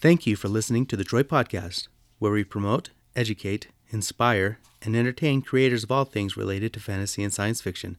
Thank 0.00 0.26
you 0.26 0.34
for 0.34 0.48
listening 0.48 0.86
to 0.86 0.96
the 0.96 1.04
Troy 1.04 1.22
Podcast, 1.22 1.88
where 2.18 2.32
we 2.32 2.42
promote, 2.42 2.88
educate, 3.14 3.68
inspire, 3.90 4.58
and 4.80 4.96
entertain 4.96 5.42
creators 5.42 5.84
of 5.84 5.92
all 5.92 6.06
things 6.06 6.38
related 6.38 6.72
to 6.72 6.80
fantasy 6.80 7.22
and 7.22 7.30
science 7.30 7.60
fiction. 7.60 7.98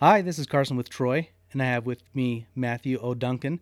Hi, 0.00 0.20
this 0.20 0.38
is 0.38 0.46
Carson 0.46 0.76
with 0.76 0.90
Troy, 0.90 1.30
and 1.50 1.62
I 1.62 1.64
have 1.64 1.86
with 1.86 2.02
me 2.14 2.46
Matthew 2.54 2.98
O. 2.98 3.14
Duncan. 3.14 3.60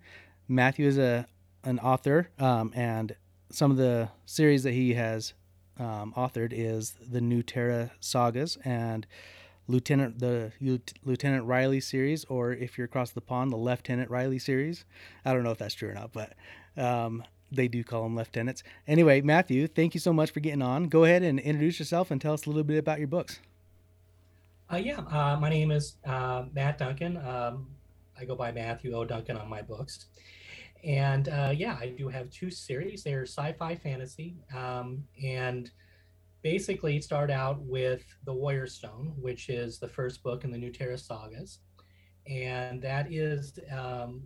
Matthew 0.49 0.89
is 0.89 0.99
a 0.99 1.29
an 1.63 1.79
author, 1.79 2.31
um, 2.41 2.73
and 2.75 3.15
some 3.53 3.71
of 3.71 3.77
the 3.77 4.09
series 4.27 4.65
that 4.65 4.73
he 4.73 4.95
has 4.95 5.33
um, 5.79 6.13
authored 6.17 6.53
is 6.53 6.97
the 7.01 7.21
New 7.21 7.45
Terra 7.45 7.93
sagas 8.01 8.59
and 8.65 9.07
Lieutenant 9.69 10.19
the 10.19 10.51
Lieutenant 11.05 11.45
Riley 11.45 11.79
series, 11.79 12.25
or 12.25 12.53
if 12.53 12.77
you're 12.77 12.87
across 12.87 13.13
the 13.13 13.21
pond, 13.21 13.53
the 13.53 13.57
Lieutenant 13.57 14.11
Riley 14.11 14.41
series. 14.41 14.85
I 15.25 15.33
don't 15.33 15.45
know 15.45 15.53
if 15.53 15.59
that's 15.59 15.75
true 15.75 15.91
or 15.91 15.95
not, 15.95 16.13
but 16.13 16.33
um, 16.77 17.23
they 17.55 17.69
do 17.69 17.85
call 17.85 18.03
them 18.05 18.17
lieutenants. 18.17 18.63
Anyway, 18.87 19.21
Matthew, 19.21 19.67
thank 19.67 19.95
you 19.95 20.01
so 20.01 20.13
much 20.13 20.31
for 20.31 20.41
getting 20.41 20.63
on. 20.63 20.89
Go 20.89 21.05
ahead 21.05 21.23
and 21.23 21.39
introduce 21.39 21.79
yourself 21.79 22.11
and 22.11 22.21
tell 22.21 22.33
us 22.35 22.47
a 22.47 22.49
little 22.49 22.65
bit 22.65 22.79
about 22.79 22.99
your 22.99 23.09
books. 23.09 23.41
Uh, 24.73 24.77
yeah, 24.77 25.01
uh, 25.01 25.37
my 25.39 25.51
name 25.51 25.71
is 25.71 25.97
uh, 26.07 26.45
Matt 26.55 26.79
Duncan. 26.79 27.19
Um, 27.19 27.69
I 28.19 28.25
go 28.25 28.35
by 28.35 28.53
Matthew 28.53 28.95
O. 28.95 29.05
Duncan 29.05 29.37
on 29.37 29.49
my 29.49 29.61
books. 29.63 30.07
And 30.85 31.29
uh, 31.29 31.53
yeah, 31.55 31.77
I 31.81 31.89
do 31.89 32.09
have 32.09 32.31
two 32.31 32.51
series. 32.51 33.05
They're 33.05 33.23
sci 33.23 33.53
fi 33.53 33.75
fantasy. 33.75 34.37
Um, 34.55 35.05
and 35.23 35.71
basically, 36.43 37.01
start 37.01 37.31
out 37.31 37.61
with 37.61 38.03
The 38.25 38.33
Warrior 38.33 38.67
Stone, 38.67 39.13
which 39.21 39.49
is 39.49 39.79
the 39.79 39.89
first 39.89 40.23
book 40.23 40.45
in 40.45 40.51
the 40.51 40.59
New 40.59 40.73
Terra 40.73 40.99
sagas. 40.99 41.59
And 42.27 42.81
that 42.83 43.13
is 43.13 43.59
um, 43.71 44.23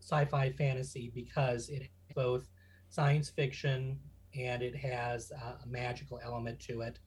sci 0.00 0.24
fi 0.26 0.50
fantasy 0.52 1.10
because 1.14 1.68
it 1.68 1.88
both 2.14 2.48
science 2.90 3.30
fiction 3.30 3.98
and 4.38 4.62
it 4.62 4.76
has 4.76 5.30
a 5.30 5.66
magical 5.66 6.20
element 6.22 6.60
to 6.60 6.82
it. 6.82 6.98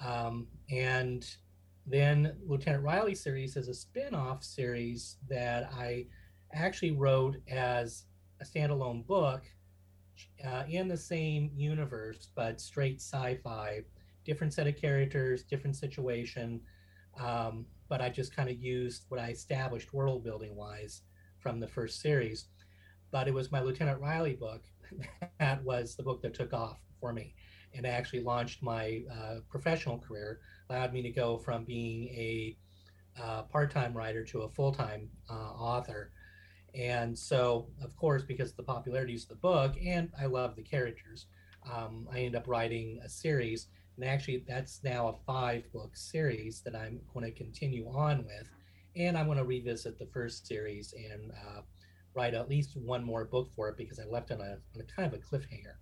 Um, 0.00 0.46
and 0.70 1.26
then 1.86 2.36
Lieutenant 2.46 2.84
Riley 2.84 3.14
series 3.14 3.56
is 3.56 3.68
a 3.68 3.74
spin-off 3.74 4.42
series 4.42 5.16
that 5.28 5.70
I 5.76 6.06
actually 6.52 6.92
wrote 6.92 7.36
as 7.48 8.04
a 8.40 8.44
standalone 8.44 9.06
book 9.06 9.42
uh, 10.46 10.64
in 10.68 10.88
the 10.88 10.96
same 10.96 11.50
universe, 11.54 12.28
but 12.34 12.60
straight 12.60 13.00
sci-fi, 13.00 13.80
different 14.24 14.54
set 14.54 14.66
of 14.66 14.76
characters, 14.76 15.42
different 15.42 15.76
situation. 15.76 16.60
Um, 17.20 17.66
but 17.88 18.00
I 18.00 18.08
just 18.08 18.34
kind 18.34 18.48
of 18.48 18.56
used 18.56 19.04
what 19.08 19.20
I 19.20 19.30
established 19.30 19.92
world 19.92 20.24
building 20.24 20.56
wise 20.56 21.02
from 21.38 21.60
the 21.60 21.68
first 21.68 22.00
series. 22.00 22.46
But 23.10 23.28
it 23.28 23.34
was 23.34 23.52
my 23.52 23.60
Lieutenant 23.60 24.00
Riley 24.00 24.34
book 24.34 24.64
that 25.38 25.62
was 25.64 25.96
the 25.96 26.02
book 26.02 26.22
that 26.22 26.34
took 26.34 26.52
off 26.52 26.78
for 27.00 27.12
me 27.12 27.34
and 27.74 27.86
actually 27.86 28.22
launched 28.22 28.62
my 28.62 29.02
uh, 29.12 29.36
professional 29.50 29.98
career, 29.98 30.40
allowed 30.70 30.92
me 30.92 31.02
to 31.02 31.10
go 31.10 31.38
from 31.38 31.64
being 31.64 32.08
a 32.08 32.56
uh, 33.20 33.42
part-time 33.42 33.92
writer 33.92 34.24
to 34.24 34.42
a 34.42 34.48
full-time 34.48 35.08
uh, 35.30 35.52
author. 35.52 36.12
And 36.74 37.16
so, 37.16 37.68
of 37.82 37.96
course, 37.96 38.22
because 38.22 38.50
of 38.50 38.56
the 38.56 38.62
popularity 38.62 39.14
of 39.14 39.28
the 39.28 39.34
book, 39.36 39.74
and 39.84 40.10
I 40.20 40.26
love 40.26 40.56
the 40.56 40.62
characters, 40.62 41.26
um, 41.72 42.08
I 42.12 42.20
end 42.20 42.36
up 42.36 42.48
writing 42.48 43.00
a 43.04 43.08
series. 43.08 43.68
And 43.96 44.04
actually, 44.04 44.44
that's 44.46 44.82
now 44.82 45.08
a 45.08 45.14
five-book 45.24 45.96
series 45.96 46.62
that 46.62 46.74
I'm 46.74 47.00
going 47.12 47.26
to 47.26 47.32
continue 47.32 47.86
on 47.88 48.24
with. 48.24 48.48
And 48.96 49.16
I'm 49.16 49.26
going 49.26 49.38
to 49.38 49.44
revisit 49.44 49.98
the 49.98 50.06
first 50.06 50.46
series 50.46 50.94
and 50.94 51.32
uh, 51.32 51.60
write 52.14 52.34
at 52.34 52.48
least 52.48 52.76
one 52.76 53.04
more 53.04 53.24
book 53.24 53.50
for 53.54 53.68
it 53.68 53.76
because 53.76 53.98
I 53.98 54.04
left 54.04 54.30
on 54.30 54.40
a, 54.40 54.58
on 54.74 54.80
a 54.80 54.84
kind 54.84 55.12
of 55.12 55.14
a 55.14 55.22
cliffhanger. 55.22 55.76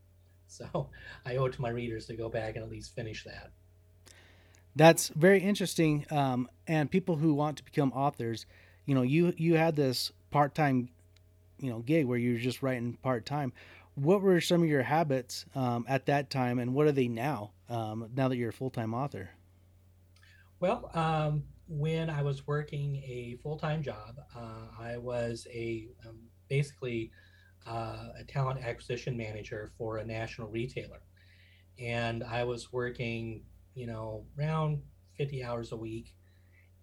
So 0.46 0.90
I 1.26 1.36
owe 1.36 1.46
it 1.46 1.52
to 1.54 1.62
my 1.62 1.70
readers 1.70 2.06
to 2.06 2.14
go 2.14 2.28
back 2.28 2.56
and 2.56 2.64
at 2.64 2.70
least 2.70 2.94
finish 2.94 3.24
that. 3.24 3.52
That's 4.74 5.08
very 5.08 5.40
interesting. 5.40 6.06
Um, 6.10 6.48
and 6.66 6.90
people 6.90 7.16
who 7.16 7.34
want 7.34 7.58
to 7.58 7.64
become 7.64 7.92
authors, 7.92 8.46
you 8.86 8.94
know, 8.94 9.02
you 9.02 9.34
you 9.36 9.56
had 9.56 9.76
this 9.76 10.12
part 10.30 10.54
time, 10.54 10.88
you 11.58 11.70
know, 11.70 11.80
gig 11.80 12.06
where 12.06 12.18
you 12.18 12.32
were 12.32 12.38
just 12.38 12.62
writing 12.62 12.96
part 13.02 13.26
time. 13.26 13.52
What 13.94 14.22
were 14.22 14.40
some 14.40 14.62
of 14.62 14.68
your 14.68 14.82
habits 14.82 15.44
um, 15.54 15.84
at 15.86 16.06
that 16.06 16.30
time, 16.30 16.58
and 16.58 16.72
what 16.72 16.86
are 16.86 16.92
they 16.92 17.08
now? 17.08 17.50
Um, 17.68 18.08
now 18.16 18.28
that 18.28 18.36
you're 18.36 18.48
a 18.48 18.52
full 18.52 18.70
time 18.70 18.94
author. 18.94 19.30
Well, 20.60 20.90
um, 20.94 21.42
when 21.68 22.10
I 22.10 22.22
was 22.22 22.46
working 22.46 22.96
a 22.96 23.38
full 23.42 23.58
time 23.58 23.82
job, 23.82 24.16
uh, 24.36 24.66
I 24.78 24.96
was 24.98 25.46
a 25.52 25.88
um, 26.06 26.18
basically 26.48 27.10
uh, 27.66 28.08
a 28.18 28.24
talent 28.24 28.60
acquisition 28.64 29.16
manager 29.16 29.72
for 29.78 29.98
a 29.98 30.04
national 30.04 30.48
retailer. 30.48 31.02
And 31.78 32.22
I 32.24 32.44
was 32.44 32.72
working, 32.72 33.44
you 33.74 33.86
know, 33.86 34.26
around 34.38 34.82
50 35.16 35.42
hours 35.44 35.72
a 35.72 35.76
week. 35.76 36.14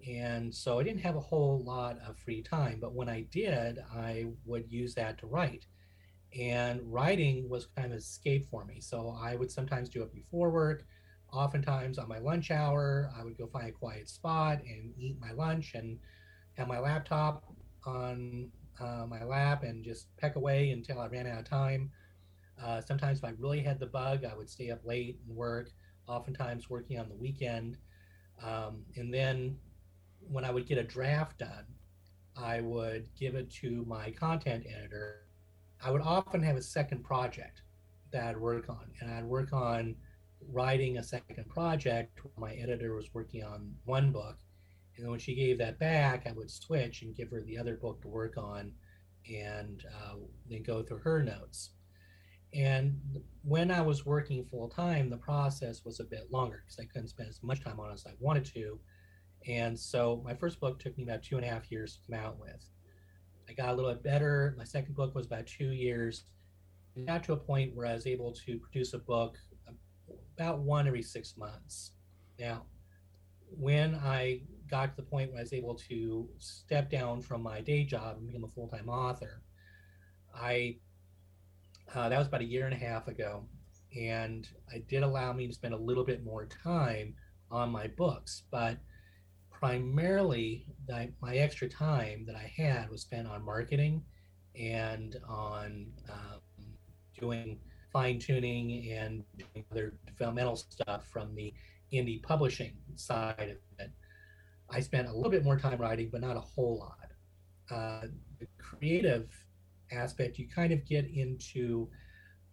And 0.07 0.53
so 0.53 0.79
I 0.79 0.83
didn't 0.83 1.01
have 1.01 1.17
a 1.17 1.21
whole 1.21 1.61
lot 1.63 1.97
of 2.07 2.17
free 2.17 2.41
time. 2.41 2.79
But 2.79 2.93
when 2.93 3.09
I 3.09 3.21
did, 3.31 3.79
I 3.93 4.27
would 4.45 4.71
use 4.71 4.95
that 4.95 5.17
to 5.19 5.27
write. 5.27 5.65
And 6.37 6.81
writing 6.83 7.49
was 7.49 7.65
kind 7.65 7.91
of 7.91 7.99
escape 7.99 8.47
for 8.49 8.63
me. 8.63 8.79
So 8.79 9.17
I 9.19 9.35
would 9.35 9.51
sometimes 9.51 9.89
do 9.89 10.03
it 10.03 10.13
before 10.13 10.49
work. 10.51 10.85
Oftentimes 11.31 11.97
on 11.97 12.07
my 12.07 12.17
lunch 12.17 12.51
hour, 12.51 13.11
I 13.17 13.23
would 13.23 13.37
go 13.37 13.47
find 13.47 13.69
a 13.69 13.71
quiet 13.71 14.09
spot 14.09 14.59
and 14.67 14.93
eat 14.97 15.19
my 15.19 15.31
lunch 15.31 15.73
and 15.75 15.99
have 16.53 16.67
my 16.67 16.79
laptop 16.79 17.43
on 17.85 18.49
uh, 18.79 19.05
my 19.07 19.23
lap 19.23 19.63
and 19.63 19.83
just 19.83 20.07
peck 20.17 20.35
away 20.35 20.71
until 20.71 20.99
I 20.99 21.07
ran 21.07 21.27
out 21.27 21.39
of 21.39 21.45
time. 21.45 21.91
Uh, 22.61 22.81
sometimes 22.81 23.19
if 23.19 23.25
I 23.25 23.33
really 23.37 23.61
had 23.61 23.79
the 23.79 23.85
bug, 23.85 24.25
I 24.25 24.35
would 24.35 24.49
stay 24.49 24.71
up 24.71 24.79
late 24.83 25.19
and 25.27 25.35
work, 25.35 25.71
oftentimes 26.07 26.69
working 26.69 26.99
on 26.99 27.09
the 27.09 27.15
weekend. 27.15 27.77
Um, 28.43 28.83
and 28.95 29.13
then 29.13 29.57
when 30.19 30.43
I 30.45 30.51
would 30.51 30.67
get 30.67 30.77
a 30.77 30.83
draft 30.83 31.39
done, 31.39 31.65
I 32.35 32.61
would 32.61 33.07
give 33.17 33.35
it 33.35 33.51
to 33.55 33.85
my 33.87 34.11
content 34.11 34.65
editor. 34.67 35.27
I 35.83 35.91
would 35.91 36.01
often 36.01 36.41
have 36.43 36.57
a 36.57 36.61
second 36.61 37.03
project 37.03 37.61
that 38.11 38.23
I'd 38.23 38.37
work 38.37 38.69
on, 38.69 38.91
and 38.99 39.11
I'd 39.11 39.25
work 39.25 39.53
on 39.53 39.95
writing 40.47 40.97
a 40.97 41.03
second 41.03 41.47
project 41.49 42.19
my 42.37 42.53
editor 42.53 42.95
was 42.95 43.13
working 43.13 43.43
on 43.43 43.73
one 43.85 44.11
book 44.11 44.37
and 44.99 45.05
then 45.05 45.11
when 45.11 45.19
she 45.21 45.33
gave 45.33 45.57
that 45.59 45.79
back, 45.79 46.27
I 46.27 46.33
would 46.33 46.51
switch 46.51 47.03
and 47.03 47.15
give 47.15 47.29
her 47.29 47.41
the 47.41 47.57
other 47.57 47.77
book 47.77 48.01
to 48.01 48.09
work 48.09 48.35
on 48.37 48.73
and 49.33 49.81
uh, 49.95 50.15
then 50.49 50.61
go 50.61 50.83
through 50.83 50.97
her 50.97 51.23
notes. 51.23 51.69
And 52.53 52.99
when 53.43 53.71
I 53.71 53.79
was 53.79 54.05
working 54.05 54.43
full 54.43 54.67
time, 54.67 55.09
the 55.09 55.15
process 55.15 55.85
was 55.85 56.01
a 56.01 56.03
bit 56.03 56.29
longer 56.33 56.65
because 56.65 56.79
I 56.81 56.91
couldn't 56.91 57.07
spend 57.07 57.29
as 57.29 57.41
much 57.41 57.63
time 57.63 57.79
on 57.79 57.91
it 57.91 57.93
as 57.93 58.05
I 58.05 58.11
wanted 58.19 58.43
to. 58.55 58.77
And 59.47 59.79
so 59.79 60.21
my 60.25 60.33
first 60.33 60.59
book 60.59 60.81
took 60.81 60.97
me 60.97 61.05
about 61.05 61.23
two 61.23 61.37
and 61.37 61.45
a 61.45 61.49
half 61.49 61.71
years 61.71 61.93
to 61.95 62.11
come 62.11 62.19
out 62.21 62.37
with. 62.37 62.65
I 63.47 63.53
got 63.53 63.69
a 63.69 63.75
little 63.75 63.93
bit 63.93 64.03
better. 64.03 64.53
My 64.57 64.65
second 64.65 64.97
book 64.97 65.15
was 65.15 65.27
about 65.27 65.47
two 65.47 65.71
years. 65.71 66.25
And 66.97 67.07
got 67.07 67.23
to 67.23 67.33
a 67.33 67.37
point 67.37 67.73
where 67.73 67.85
I 67.85 67.93
was 67.93 68.05
able 68.05 68.33
to 68.45 68.59
produce 68.59 68.93
a 68.93 68.99
book 68.99 69.37
about 70.39 70.59
one 70.59 70.87
every 70.87 71.01
six 71.01 71.35
months. 71.37 71.91
Now, 72.39 72.65
when 73.49 73.95
I 73.95 74.41
got 74.69 74.95
to 74.95 74.95
the 74.95 75.09
point 75.09 75.31
where 75.31 75.39
I 75.39 75.43
was 75.43 75.53
able 75.53 75.75
to 75.89 76.29
step 76.37 76.89
down 76.89 77.21
from 77.21 77.41
my 77.41 77.59
day 77.61 77.83
job 77.83 78.17
and 78.17 78.27
become 78.27 78.45
a 78.45 78.47
full 78.47 78.67
time 78.67 78.87
author, 78.87 79.41
I 80.33 80.77
uh, 81.93 82.07
that 82.07 82.17
was 82.17 82.27
about 82.27 82.41
a 82.41 82.45
year 82.45 82.65
and 82.65 82.73
a 82.73 82.77
half 82.77 83.07
ago, 83.07 83.45
and 83.99 84.47
it 84.73 84.87
did 84.87 85.03
allow 85.03 85.33
me 85.33 85.47
to 85.47 85.53
spend 85.53 85.73
a 85.73 85.77
little 85.77 86.05
bit 86.05 86.23
more 86.23 86.45
time 86.45 87.15
on 87.51 87.71
my 87.71 87.87
books, 87.87 88.43
but 88.51 88.77
primarily 89.51 90.67
the, 90.87 91.11
my 91.21 91.35
extra 91.35 91.67
time 91.67 92.25
that 92.27 92.35
I 92.35 92.53
had 92.55 92.89
was 92.89 93.01
spent 93.01 93.27
on 93.27 93.43
marketing 93.43 94.03
and 94.55 95.17
on 95.27 95.87
um, 96.09 96.39
doing 97.19 97.59
fine 97.91 98.19
tuning 98.19 98.91
and 98.91 99.23
other 99.71 99.93
developmental 100.05 100.55
stuff 100.55 101.07
from 101.07 101.33
the 101.35 101.53
indie 101.93 102.21
publishing 102.21 102.73
side 102.95 103.35
of 103.39 103.79
it. 103.79 103.91
I 104.69 104.79
spent 104.79 105.07
a 105.07 105.13
little 105.13 105.31
bit 105.31 105.43
more 105.43 105.57
time 105.57 105.79
writing, 105.79 106.09
but 106.11 106.21
not 106.21 106.37
a 106.37 106.41
whole 106.41 106.79
lot. 106.79 107.11
Uh, 107.71 108.07
the 108.39 108.47
creative 108.57 109.29
aspect, 109.91 110.37
you 110.37 110.47
kind 110.47 110.71
of 110.71 110.85
get 110.85 111.09
into 111.09 111.89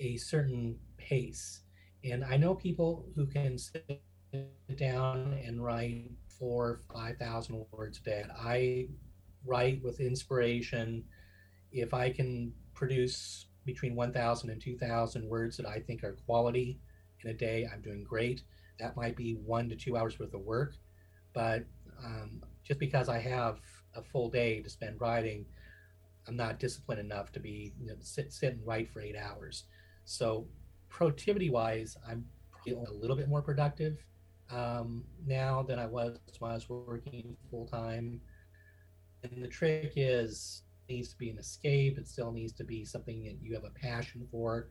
a 0.00 0.16
certain 0.16 0.78
pace. 0.96 1.60
And 2.04 2.24
I 2.24 2.36
know 2.36 2.54
people 2.54 3.06
who 3.14 3.26
can 3.26 3.58
sit 3.58 4.00
down 4.76 5.38
and 5.44 5.62
write 5.62 6.10
four, 6.38 6.80
5,000 6.92 7.64
words 7.70 7.98
a 7.98 8.02
day. 8.02 8.24
I 8.38 8.88
write 9.44 9.82
with 9.82 10.00
inspiration. 10.00 11.04
If 11.72 11.94
I 11.94 12.10
can 12.10 12.52
produce 12.74 13.46
between 13.66 13.94
1,000 13.94 14.48
and 14.48 14.62
2,000 14.62 15.28
words 15.28 15.56
that 15.56 15.66
I 15.66 15.80
think 15.80 16.04
are 16.04 16.16
quality 16.24 16.78
in 17.24 17.30
a 17.30 17.34
day, 17.34 17.68
I'm 17.70 17.82
doing 17.82 18.04
great. 18.04 18.42
That 18.78 18.96
might 18.96 19.16
be 19.16 19.34
one 19.34 19.68
to 19.68 19.76
two 19.76 19.96
hours 19.96 20.18
worth 20.18 20.32
of 20.32 20.42
work. 20.42 20.74
But 21.34 21.64
um, 22.02 22.42
just 22.64 22.80
because 22.80 23.08
I 23.08 23.18
have 23.18 23.58
a 23.94 24.02
full 24.02 24.30
day 24.30 24.62
to 24.62 24.70
spend 24.70 25.00
writing, 25.00 25.44
I'm 26.28 26.36
not 26.36 26.58
disciplined 26.58 27.00
enough 27.00 27.32
to 27.32 27.40
be 27.40 27.72
you 27.80 27.88
know, 27.88 27.94
sit 28.00 28.32
sit 28.32 28.54
and 28.54 28.66
write 28.66 28.90
for 28.90 29.00
eight 29.00 29.16
hours. 29.16 29.64
So, 30.04 30.46
productivity 30.88 31.50
wise, 31.50 31.96
I'm 32.08 32.24
a 32.68 32.92
little 32.92 33.16
bit 33.16 33.28
more 33.28 33.42
productive 33.42 34.04
um, 34.50 35.04
now 35.24 35.62
than 35.62 35.78
I 35.78 35.86
was 35.86 36.18
when 36.38 36.50
I 36.50 36.54
was 36.54 36.68
working 36.68 37.36
full 37.50 37.66
time. 37.66 38.20
And 39.22 39.42
the 39.42 39.48
trick 39.48 39.92
is 39.96 40.62
needs 40.88 41.08
to 41.10 41.16
be 41.16 41.30
an 41.30 41.38
escape. 41.38 41.98
It 41.98 42.08
still 42.08 42.32
needs 42.32 42.52
to 42.54 42.64
be 42.64 42.84
something 42.84 43.24
that 43.24 43.36
you 43.42 43.54
have 43.54 43.64
a 43.64 43.70
passion 43.70 44.26
for. 44.30 44.68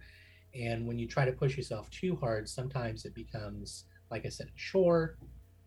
And 0.53 0.87
when 0.87 0.97
you 0.97 1.07
try 1.07 1.25
to 1.25 1.31
push 1.31 1.57
yourself 1.57 1.89
too 1.89 2.15
hard, 2.15 2.47
sometimes 2.47 3.05
it 3.05 3.13
becomes, 3.13 3.85
like 4.09 4.25
I 4.25 4.29
said, 4.29 4.47
a 4.47 4.57
chore, 4.57 5.17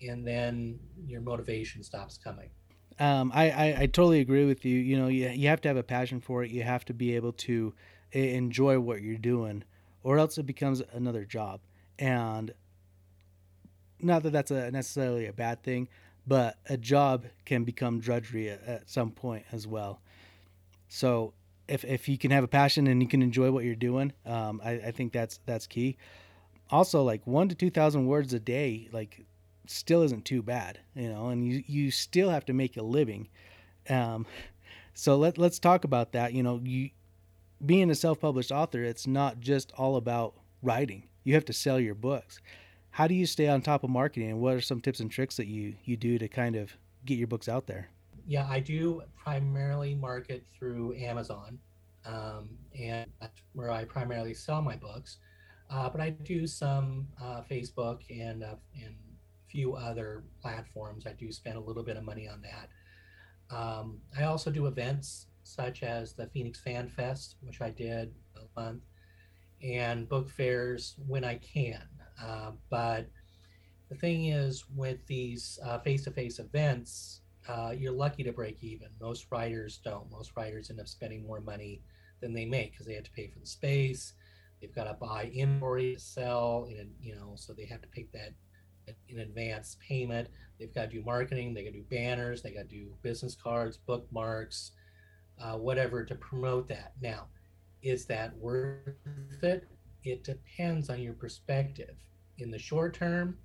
and 0.00 0.26
then 0.26 0.78
your 1.06 1.20
motivation 1.20 1.82
stops 1.82 2.16
coming. 2.16 2.50
Um, 2.98 3.30
I, 3.34 3.50
I, 3.50 3.76
I, 3.80 3.86
totally 3.86 4.20
agree 4.20 4.44
with 4.44 4.64
you. 4.64 4.76
You 4.76 4.98
know, 4.98 5.06
you, 5.06 5.28
you 5.28 5.48
have 5.48 5.60
to 5.60 5.68
have 5.68 5.76
a 5.76 5.84
passion 5.84 6.20
for 6.20 6.42
it. 6.42 6.50
You 6.50 6.64
have 6.64 6.84
to 6.86 6.94
be 6.94 7.14
able 7.14 7.32
to 7.32 7.72
enjoy 8.10 8.80
what 8.80 9.02
you're 9.02 9.18
doing, 9.18 9.62
or 10.02 10.18
else 10.18 10.36
it 10.36 10.46
becomes 10.46 10.82
another 10.92 11.24
job. 11.24 11.60
And 11.98 12.52
not 14.00 14.22
that 14.24 14.30
that's 14.30 14.50
a 14.50 14.70
necessarily 14.70 15.26
a 15.26 15.32
bad 15.32 15.62
thing, 15.62 15.88
but 16.26 16.58
a 16.68 16.76
job 16.76 17.26
can 17.44 17.64
become 17.64 18.00
drudgery 18.00 18.50
at, 18.50 18.62
at 18.66 18.90
some 18.90 19.10
point 19.10 19.44
as 19.52 19.66
well. 19.66 20.00
So 20.88 21.34
if, 21.68 21.84
if 21.84 22.08
you 22.08 22.18
can 22.18 22.30
have 22.30 22.44
a 22.44 22.48
passion 22.48 22.86
and 22.86 23.02
you 23.02 23.08
can 23.08 23.22
enjoy 23.22 23.50
what 23.50 23.64
you're 23.64 23.74
doing, 23.74 24.12
um, 24.26 24.60
I, 24.64 24.72
I 24.72 24.90
think 24.90 25.12
that's 25.12 25.40
that's 25.46 25.66
key. 25.66 25.96
Also, 26.70 27.02
like 27.02 27.26
one 27.26 27.48
to 27.48 27.54
two 27.54 27.70
thousand 27.70 28.06
words 28.06 28.32
a 28.32 28.40
day, 28.40 28.88
like 28.92 29.24
still 29.66 30.02
isn't 30.02 30.24
too 30.24 30.42
bad, 30.42 30.80
you 30.94 31.08
know, 31.08 31.28
and 31.28 31.46
you 31.46 31.62
you 31.66 31.90
still 31.90 32.30
have 32.30 32.44
to 32.46 32.52
make 32.52 32.76
a 32.76 32.82
living. 32.82 33.28
Um, 33.88 34.26
so 34.94 35.16
let 35.16 35.38
let's 35.38 35.58
talk 35.58 35.84
about 35.84 36.12
that. 36.12 36.32
You 36.32 36.42
know, 36.42 36.60
you 36.62 36.90
being 37.64 37.90
a 37.90 37.94
self-published 37.94 38.52
author, 38.52 38.82
it's 38.82 39.06
not 39.06 39.40
just 39.40 39.72
all 39.76 39.96
about 39.96 40.34
writing. 40.62 41.04
You 41.24 41.34
have 41.34 41.44
to 41.46 41.52
sell 41.52 41.78
your 41.78 41.94
books 41.94 42.40
how 42.98 43.06
do 43.06 43.14
you 43.14 43.26
stay 43.26 43.46
on 43.46 43.62
top 43.62 43.84
of 43.84 43.90
marketing 43.90 44.30
and 44.30 44.40
what 44.40 44.54
are 44.54 44.60
some 44.60 44.80
tips 44.80 44.98
and 44.98 45.08
tricks 45.08 45.36
that 45.36 45.46
you 45.46 45.74
you 45.84 45.96
do 45.96 46.18
to 46.18 46.26
kind 46.26 46.56
of 46.56 46.76
get 47.04 47.16
your 47.16 47.28
books 47.28 47.48
out 47.48 47.68
there 47.68 47.88
yeah 48.28 48.46
i 48.50 48.60
do 48.60 49.00
primarily 49.16 49.94
market 49.94 50.44
through 50.56 50.94
amazon 50.94 51.58
um, 52.04 52.50
and 52.78 53.10
that's 53.20 53.42
where 53.54 53.70
i 53.70 53.84
primarily 53.84 54.34
sell 54.34 54.62
my 54.62 54.76
books. 54.76 55.18
Uh, 55.70 55.88
but 55.88 56.00
i 56.00 56.10
do 56.10 56.46
some 56.46 57.06
uh, 57.22 57.42
facebook 57.50 58.00
and 58.10 58.44
uh, 58.44 58.54
and 58.74 58.94
a 58.94 59.50
few 59.50 59.74
other 59.74 60.24
platforms. 60.42 61.06
I 61.06 61.12
do 61.12 61.32
spend 61.32 61.56
a 61.56 61.60
little 61.60 61.82
bit 61.82 61.96
of 61.96 62.04
money 62.04 62.28
on 62.28 62.42
that. 62.42 63.54
Um, 63.54 63.98
i 64.18 64.24
also 64.24 64.50
do 64.50 64.66
events 64.66 65.26
such 65.42 65.82
as 65.82 66.12
the 66.12 66.26
phoenix 66.26 66.60
fan 66.60 66.90
fest 66.90 67.36
which 67.40 67.62
i 67.62 67.70
did 67.70 68.12
a 68.36 68.60
month 68.60 68.82
and 69.62 70.06
book 70.06 70.28
fairs 70.30 70.96
when 71.06 71.24
i 71.24 71.36
can. 71.36 71.82
Uh, 72.22 72.52
but 72.68 73.08
the 73.88 73.94
thing 73.94 74.26
is, 74.26 74.64
with 74.76 75.06
these 75.06 75.58
face 75.82 76.04
to 76.04 76.10
face 76.10 76.38
events, 76.38 77.22
uh, 77.48 77.72
you're 77.76 77.92
lucky 77.92 78.22
to 78.24 78.32
break 78.32 78.62
even. 78.62 78.88
Most 79.00 79.26
writers 79.30 79.80
don't. 79.84 80.10
Most 80.10 80.32
writers 80.36 80.70
end 80.70 80.80
up 80.80 80.88
spending 80.88 81.26
more 81.26 81.40
money 81.40 81.82
than 82.20 82.32
they 82.32 82.44
make 82.44 82.72
because 82.72 82.86
they 82.86 82.94
have 82.94 83.04
to 83.04 83.10
pay 83.12 83.28
for 83.28 83.38
the 83.38 83.46
space. 83.46 84.12
They've 84.60 84.74
got 84.74 84.84
to 84.84 84.94
buy 84.94 85.30
inventory 85.32 85.94
to 85.94 86.00
sell, 86.00 86.68
and 86.68 86.90
you 87.00 87.14
know, 87.14 87.32
so 87.36 87.52
they 87.52 87.64
have 87.66 87.82
to 87.82 87.88
take 87.94 88.12
that 88.12 88.34
in 89.08 89.20
advance 89.20 89.76
payment. 89.86 90.28
They've 90.58 90.74
got 90.74 90.90
to 90.90 90.96
do 90.96 91.02
marketing. 91.04 91.54
They 91.54 91.62
got 91.62 91.72
to 91.72 91.78
do 91.78 91.84
banners. 91.90 92.42
They 92.42 92.50
got 92.50 92.68
to 92.68 92.76
do 92.76 92.88
business 93.02 93.34
cards, 93.34 93.76
bookmarks, 93.76 94.72
uh, 95.40 95.56
whatever 95.56 96.04
to 96.04 96.14
promote 96.16 96.68
that. 96.68 96.94
Now, 97.00 97.26
is 97.82 98.06
that 98.06 98.36
worth 98.36 98.88
it? 99.42 99.68
It 100.04 100.24
depends 100.24 100.90
on 100.90 101.00
your 101.00 101.12
perspective 101.12 101.94
in 102.38 102.50
the 102.50 102.58
short 102.58 102.94
term, 102.94 103.36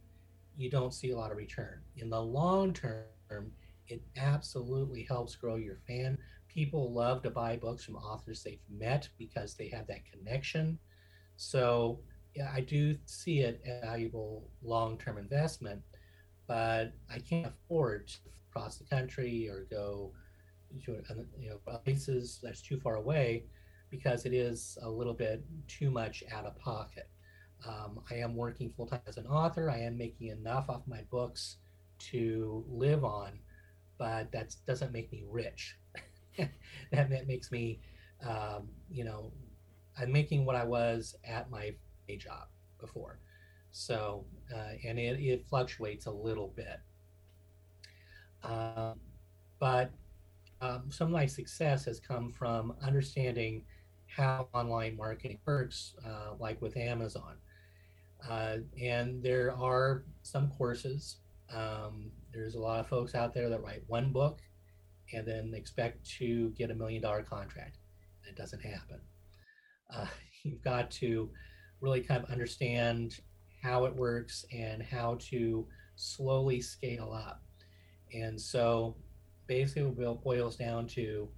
you 0.56 0.70
don't 0.70 0.94
see 0.94 1.12
a 1.12 1.18
lot 1.18 1.32
of 1.32 1.38
return. 1.38 1.82
In 1.98 2.10
the 2.10 2.22
long 2.22 2.74
term, 2.74 3.52
it 3.88 4.02
absolutely 4.18 5.04
helps 5.04 5.36
grow 5.36 5.56
your 5.56 5.78
fan. 5.88 6.18
People 6.48 6.94
love 6.94 7.22
to 7.24 7.30
buy 7.30 7.58
books 7.58 7.84
from 7.84 7.96
authors 7.96 8.44
they've 8.44 8.60
met 8.70 9.10
because 9.18 9.56
they 9.56 9.68
have 9.70 9.88
that 9.88 10.06
connection. 10.06 10.78
So, 11.36 12.00
yeah, 12.36 12.52
I 12.54 12.62
do 12.62 12.96
see 13.06 13.40
it 13.40 13.62
as 13.66 13.84
a 13.84 13.86
valuable 13.86 14.50
long 14.62 14.98
term 14.98 15.18
investment, 15.18 15.82
but 16.48 16.94
I 17.12 17.20
can't 17.20 17.48
afford 17.48 18.08
to 18.08 18.20
cross 18.52 18.78
the 18.78 18.86
country 18.86 19.50
or 19.50 19.66
go 19.70 20.12
to 20.86 21.04
you 21.40 21.50
know 21.50 21.58
places 21.84 22.40
that's 22.42 22.62
too 22.62 22.80
far 22.80 22.96
away 22.96 23.44
because 23.90 24.26
it 24.26 24.34
is 24.34 24.78
a 24.82 24.90
little 24.90 25.14
bit 25.14 25.44
too 25.68 25.92
much 25.92 26.24
out 26.34 26.46
of 26.46 26.58
pocket. 26.58 27.10
Um, 27.68 28.02
I 28.10 28.16
am 28.16 28.36
working 28.36 28.72
full 28.76 28.88
time 28.88 29.02
as 29.08 29.18
an 29.18 29.28
author. 29.28 29.70
I 29.70 29.80
am 29.80 29.98
making 29.98 30.30
enough 30.30 30.70
off 30.70 30.82
my 30.88 31.02
books 31.12 31.58
to 32.12 32.66
live 32.68 33.04
on, 33.06 33.40
but 33.98 34.32
that 34.32 34.56
doesn't 34.66 34.92
make 34.92 35.12
me 35.12 35.24
rich. 35.30 35.78
that, 36.92 37.28
makes 37.28 37.52
me, 37.52 37.80
um, 38.28 38.70
you 38.90 39.04
know, 39.04 39.32
I'm 40.00 40.12
making 40.12 40.46
what 40.46 40.56
I 40.56 40.64
was 40.64 41.16
at 41.24 41.50
my 41.50 41.74
day 42.08 42.18
job 42.18 42.48
before. 42.80 43.20
So, 43.72 44.26
uh, 44.54 44.74
and 44.86 45.00
it, 45.00 45.20
it, 45.20 45.46
fluctuates 45.48 46.06
a 46.06 46.12
little 46.12 46.54
bit. 46.56 46.80
Um, 48.44 49.00
but 49.60 49.92
um, 50.62 50.84
some 50.90 51.08
of 51.08 51.14
my 51.14 51.26
success 51.26 51.86
has 51.86 52.00
come 52.00 52.32
from 52.32 52.74
understanding 52.82 53.64
how 54.08 54.48
online 54.54 54.96
marketing 54.96 55.40
works, 55.46 55.96
uh, 56.06 56.36
like 56.40 56.62
with 56.62 56.78
Amazon. 56.78 57.36
Uh, 58.30 58.58
and 58.82 59.22
there 59.22 59.54
are 59.56 60.04
some 60.22 60.50
courses. 60.52 61.18
Um, 61.54 62.12
there's 62.34 62.56
a 62.56 62.60
lot 62.60 62.80
of 62.80 62.88
folks 62.88 63.16
out 63.16 63.34
there 63.34 63.50
that 63.50 63.64
write 63.64 63.84
one 63.88 64.12
book 64.12 64.40
and 65.14 65.28
then 65.28 65.54
expect 65.54 66.10
to 66.18 66.50
get 66.52 66.72
a 66.72 66.76
million 66.76 67.02
dollar 67.02 67.24
contract. 67.24 67.78
It 68.28 68.36
doesn't 68.36 68.62
happen. 68.62 69.00
Uh, 69.94 70.08
you've 70.44 70.62
got 70.64 70.92
to 70.92 71.30
really 71.82 72.02
kind 72.02 72.24
of 72.24 72.30
understand 72.30 73.20
how 73.62 73.86
it 73.86 73.96
works 73.96 74.46
and 74.52 74.82
how 74.82 75.18
to 75.20 75.68
slowly 75.96 76.62
scale 76.62 77.14
up. 77.14 77.44
And 78.14 78.40
so 78.40 78.96
basically 79.48 79.84
what 79.84 80.24
boils 80.24 80.56
down 80.56 80.88
to 80.88 81.30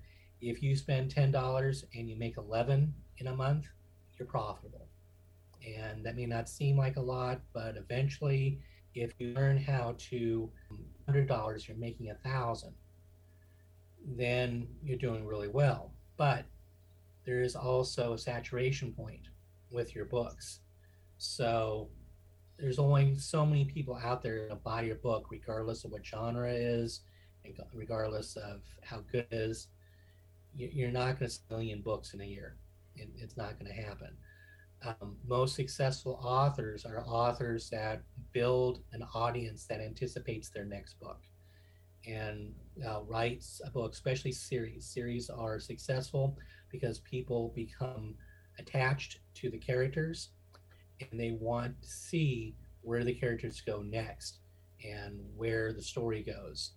if 0.42 0.62
you 0.62 0.76
spend 0.76 1.14
$10 1.14 1.84
and 1.96 2.10
you 2.10 2.16
make 2.18 2.38
11 2.38 2.94
in 3.18 3.28
a 3.28 3.36
month, 3.36 3.66
you're 4.18 4.28
profitable 4.28 4.86
and 5.66 6.06
that 6.06 6.16
may 6.16 6.26
not 6.26 6.50
seem 6.50 6.78
like 6.78 6.98
a 6.98 7.02
lot, 7.02 7.42
but 7.54 7.76
eventually, 7.78 8.60
if 8.96 9.14
you 9.20 9.34
learn 9.34 9.58
how 9.58 9.96
to 10.10 10.50
um, 10.72 10.86
hundred 11.06 11.28
dollars, 11.28 11.68
you're 11.68 11.78
making 11.78 12.10
a 12.10 12.16
thousand, 12.16 12.74
then 14.18 14.68
you're 14.84 14.98
doing 14.98 15.26
really 15.26 15.50
well. 15.50 15.92
But 16.18 16.46
there 17.26 17.42
is 17.42 17.56
also 17.56 18.14
a 18.14 18.18
saturation 18.18 18.94
point 18.94 19.28
with 19.72 19.94
your 19.94 20.06
books. 20.06 20.62
So 21.18 21.90
there's 22.58 22.80
only 22.80 23.18
so 23.18 23.46
many 23.46 23.66
people 23.66 24.00
out 24.02 24.22
there 24.24 24.48
to 24.48 24.56
buy 24.56 24.84
your 24.84 24.96
book, 24.96 25.28
regardless 25.30 25.84
of 25.84 25.92
what 25.92 26.06
genre 26.06 26.52
is, 26.52 27.02
regardless 27.74 28.38
of 28.38 28.62
how 28.82 29.04
good 29.12 29.28
it 29.30 29.36
is. 29.36 29.68
You're 30.56 30.92
not 30.92 31.20
going 31.20 31.30
to 31.30 31.36
sell 31.36 31.44
a 31.50 31.60
million 31.60 31.82
books 31.82 32.14
in 32.14 32.22
a 32.22 32.26
year. 32.26 32.56
It's 32.96 33.36
not 33.36 33.60
going 33.60 33.70
to 33.70 33.82
happen 33.82 34.16
um, 34.84 35.18
most 35.28 35.56
successful 35.56 36.20
authors 36.24 36.86
are 36.86 37.04
authors 37.06 37.70
that 37.70 38.04
build 38.34 38.82
an 38.94 39.04
audience 39.14 39.66
that 39.66 39.82
anticipates 39.82 40.50
their 40.50 40.66
next 40.66 41.00
book 41.00 41.20
and 42.08 42.54
uh, 42.88 43.02
writes 43.04 43.62
a 43.66 43.70
book, 43.70 43.94
especially 43.94 44.32
series. 44.32 44.86
Series 44.86 45.30
are 45.30 45.60
successful 45.60 46.38
because 46.72 47.00
people 47.00 47.52
become 47.56 48.16
attached 48.60 49.20
to 49.36 49.50
the 49.50 49.58
characters 49.58 50.30
and 51.00 51.20
they 51.20 51.32
want 51.32 51.82
to 51.82 51.90
see 51.90 52.56
where 52.82 53.04
the 53.04 53.14
characters 53.14 53.62
go 53.62 53.82
next 53.82 54.40
and 54.84 55.20
where 55.36 55.74
the 55.74 55.82
story 55.82 56.24
goes. 56.24 56.72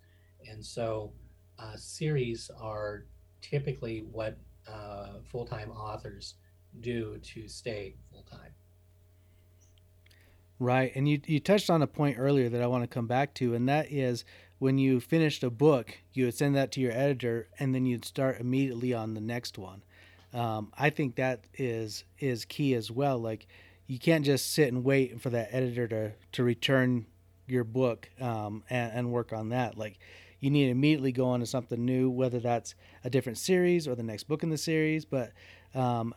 And 0.49 0.65
so, 0.65 1.13
uh, 1.59 1.75
series 1.75 2.49
are 2.59 3.05
typically 3.41 3.99
what 4.11 4.37
uh, 4.67 5.19
full 5.29 5.45
time 5.45 5.71
authors 5.71 6.35
do 6.79 7.17
to 7.19 7.47
stay 7.47 7.95
full 8.11 8.23
time. 8.23 8.53
Right. 10.59 10.91
And 10.93 11.07
you, 11.07 11.21
you 11.25 11.39
touched 11.39 11.69
on 11.69 11.81
a 11.81 11.87
point 11.87 12.17
earlier 12.19 12.49
that 12.49 12.61
I 12.61 12.67
want 12.67 12.83
to 12.83 12.87
come 12.87 13.07
back 13.07 13.33
to, 13.35 13.55
and 13.55 13.67
that 13.69 13.91
is 13.91 14.25
when 14.59 14.77
you 14.77 14.99
finished 14.99 15.43
a 15.43 15.49
book, 15.49 15.97
you 16.11 16.25
would 16.25 16.35
send 16.35 16.55
that 16.55 16.71
to 16.73 16.81
your 16.81 16.91
editor 16.91 17.47
and 17.59 17.73
then 17.73 17.85
you'd 17.85 18.03
start 18.03 18.39
immediately 18.39 18.93
on 18.93 19.13
the 19.13 19.21
next 19.21 19.57
one. 19.57 19.83
Um, 20.33 20.71
I 20.77 20.89
think 20.89 21.15
that 21.15 21.45
is 21.55 22.03
is 22.19 22.45
key 22.45 22.75
as 22.75 22.91
well. 22.91 23.17
Like 23.17 23.47
you 23.87 23.97
can't 23.97 24.23
just 24.23 24.53
sit 24.53 24.71
and 24.71 24.83
wait 24.83 25.19
for 25.19 25.31
that 25.31 25.49
editor 25.51 25.87
to, 25.87 26.11
to 26.33 26.43
return 26.43 27.07
your 27.47 27.63
book 27.63 28.09
um, 28.21 28.63
and, 28.69 28.91
and 28.93 29.11
work 29.11 29.33
on 29.33 29.49
that. 29.49 29.77
Like 29.77 29.97
you 30.39 30.51
need 30.51 30.65
to 30.65 30.71
immediately 30.71 31.11
go 31.11 31.25
on 31.25 31.39
to 31.39 31.45
something 31.45 31.83
new, 31.83 32.09
whether 32.09 32.39
that's 32.39 32.75
a 33.03 33.09
different 33.09 33.37
series 33.37 33.87
or 33.87 33.95
the 33.95 34.03
next 34.03 34.25
book 34.25 34.43
in 34.43 34.49
the 34.49 34.57
series. 34.57 35.05
But 35.05 35.31
um, 35.73 36.13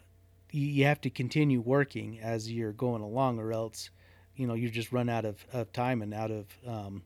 you 0.53 0.85
have 0.85 1.01
to 1.01 1.11
continue 1.11 1.61
working 1.61 2.21
as 2.21 2.51
you're 2.51 2.73
going 2.73 3.03
along, 3.03 3.39
or 3.39 3.53
else, 3.53 3.91
you 4.37 4.47
know, 4.47 4.55
you 4.55 4.71
just 4.71 4.93
run 4.93 5.09
out 5.09 5.25
of, 5.25 5.45
of 5.53 5.73
time 5.73 6.03
and 6.03 6.13
out 6.13 6.31
of, 6.31 6.47
um, 6.67 7.03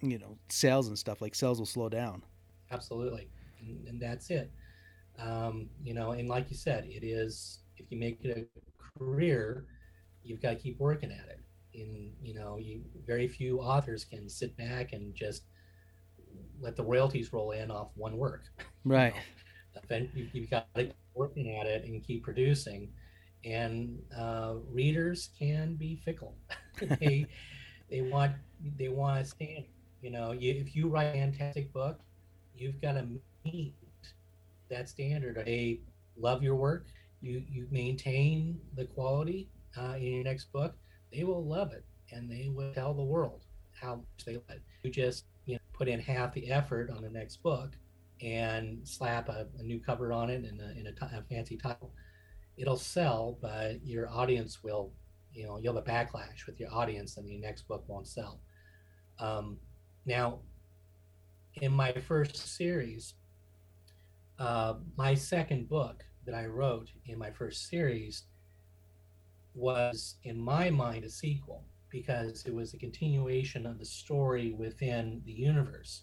you 0.00 0.18
know, 0.18 0.36
sales 0.48 0.88
and 0.88 0.98
stuff. 0.98 1.20
Like 1.20 1.34
sales 1.34 1.58
will 1.58 1.66
slow 1.66 1.88
down. 1.88 2.22
Absolutely, 2.70 3.28
and, 3.60 3.86
and 3.88 4.00
that's 4.00 4.30
it. 4.30 4.50
Um, 5.18 5.68
you 5.82 5.94
know, 5.94 6.12
and 6.12 6.28
like 6.28 6.50
you 6.50 6.56
said, 6.56 6.84
it 6.86 7.04
is 7.04 7.60
if 7.76 7.90
you 7.90 7.98
make 7.98 8.18
it 8.22 8.48
a 8.48 8.98
career, 8.98 9.66
you've 10.22 10.40
got 10.40 10.50
to 10.50 10.56
keep 10.56 10.78
working 10.78 11.10
at 11.10 11.28
it. 11.28 11.40
In 11.74 12.12
you 12.22 12.34
know, 12.34 12.56
you 12.56 12.82
very 13.06 13.28
few 13.28 13.60
authors 13.60 14.04
can 14.04 14.28
sit 14.28 14.56
back 14.56 14.92
and 14.92 15.14
just 15.14 15.42
let 16.60 16.76
the 16.76 16.82
royalties 16.84 17.32
roll 17.32 17.50
in 17.50 17.70
off 17.70 17.88
one 17.94 18.16
work. 18.16 18.44
Right. 18.84 19.14
You 19.90 19.98
know, 19.98 20.08
you, 20.32 20.42
have 20.42 20.50
got 20.50 20.74
to 20.76 20.92
working 21.16 21.56
at 21.56 21.66
it 21.66 21.84
and 21.84 22.02
keep 22.04 22.24
producing. 22.24 22.90
And 23.44 23.98
uh, 24.16 24.54
readers 24.72 25.30
can 25.38 25.74
be 25.74 25.96
fickle. 26.04 26.34
they 27.00 27.26
they 27.90 28.02
want 28.02 28.32
they 28.78 28.88
want 28.88 29.20
a 29.20 29.24
standard. 29.24 29.66
You 30.02 30.10
know, 30.10 30.32
you, 30.32 30.52
if 30.52 30.76
you 30.76 30.88
write 30.88 31.06
a 31.06 31.12
fantastic 31.12 31.72
book, 31.72 32.00
you've 32.56 32.80
got 32.80 32.92
to 32.92 33.06
meet 33.44 33.74
that 34.70 34.88
standard. 34.88 35.42
They 35.44 35.80
love 36.16 36.42
your 36.42 36.56
work. 36.56 36.86
You 37.20 37.42
you 37.48 37.66
maintain 37.70 38.60
the 38.76 38.84
quality 38.86 39.48
uh, 39.76 39.94
in 39.96 40.14
your 40.14 40.24
next 40.24 40.52
book. 40.52 40.74
They 41.12 41.24
will 41.24 41.44
love 41.44 41.72
it, 41.72 41.84
and 42.12 42.30
they 42.30 42.50
will 42.52 42.72
tell 42.72 42.94
the 42.94 43.02
world 43.02 43.42
how 43.80 43.96
much 43.96 44.24
they 44.24 44.34
love 44.34 44.50
it. 44.50 44.62
You 44.82 44.90
just 44.90 45.24
you 45.46 45.54
know 45.54 45.60
put 45.72 45.88
in 45.88 46.00
half 46.00 46.34
the 46.34 46.50
effort 46.50 46.90
on 46.90 47.02
the 47.02 47.10
next 47.10 47.42
book, 47.42 47.72
and 48.22 48.86
slap 48.86 49.28
a, 49.28 49.46
a 49.58 49.62
new 49.62 49.78
cover 49.78 50.12
on 50.12 50.30
it 50.30 50.44
and 50.44 50.60
a, 50.60 50.64
and 50.64 50.88
a, 50.88 50.92
t- 50.92 51.16
a 51.16 51.22
fancy 51.28 51.56
title. 51.56 51.92
It'll 52.56 52.76
sell, 52.76 53.38
but 53.42 53.84
your 53.84 54.08
audience 54.08 54.62
will, 54.62 54.92
you 55.32 55.44
know, 55.44 55.58
you'll 55.58 55.74
have 55.74 55.86
a 55.86 55.90
backlash 55.90 56.46
with 56.46 56.58
your 56.58 56.72
audience, 56.72 57.18
and 57.18 57.28
the 57.28 57.38
next 57.38 57.68
book 57.68 57.84
won't 57.86 58.08
sell. 58.08 58.40
Um, 59.18 59.58
now, 60.06 60.40
in 61.60 61.72
my 61.72 61.92
first 61.92 62.36
series, 62.36 63.14
uh, 64.38 64.74
my 64.96 65.14
second 65.14 65.68
book 65.68 66.04
that 66.24 66.34
I 66.34 66.46
wrote 66.46 66.90
in 67.06 67.18
my 67.18 67.30
first 67.30 67.68
series 67.68 68.24
was, 69.54 70.16
in 70.24 70.38
my 70.38 70.70
mind, 70.70 71.04
a 71.04 71.10
sequel 71.10 71.64
because 71.90 72.44
it 72.46 72.54
was 72.54 72.74
a 72.74 72.78
continuation 72.78 73.64
of 73.64 73.78
the 73.78 73.84
story 73.84 74.52
within 74.52 75.22
the 75.24 75.32
universe. 75.32 76.02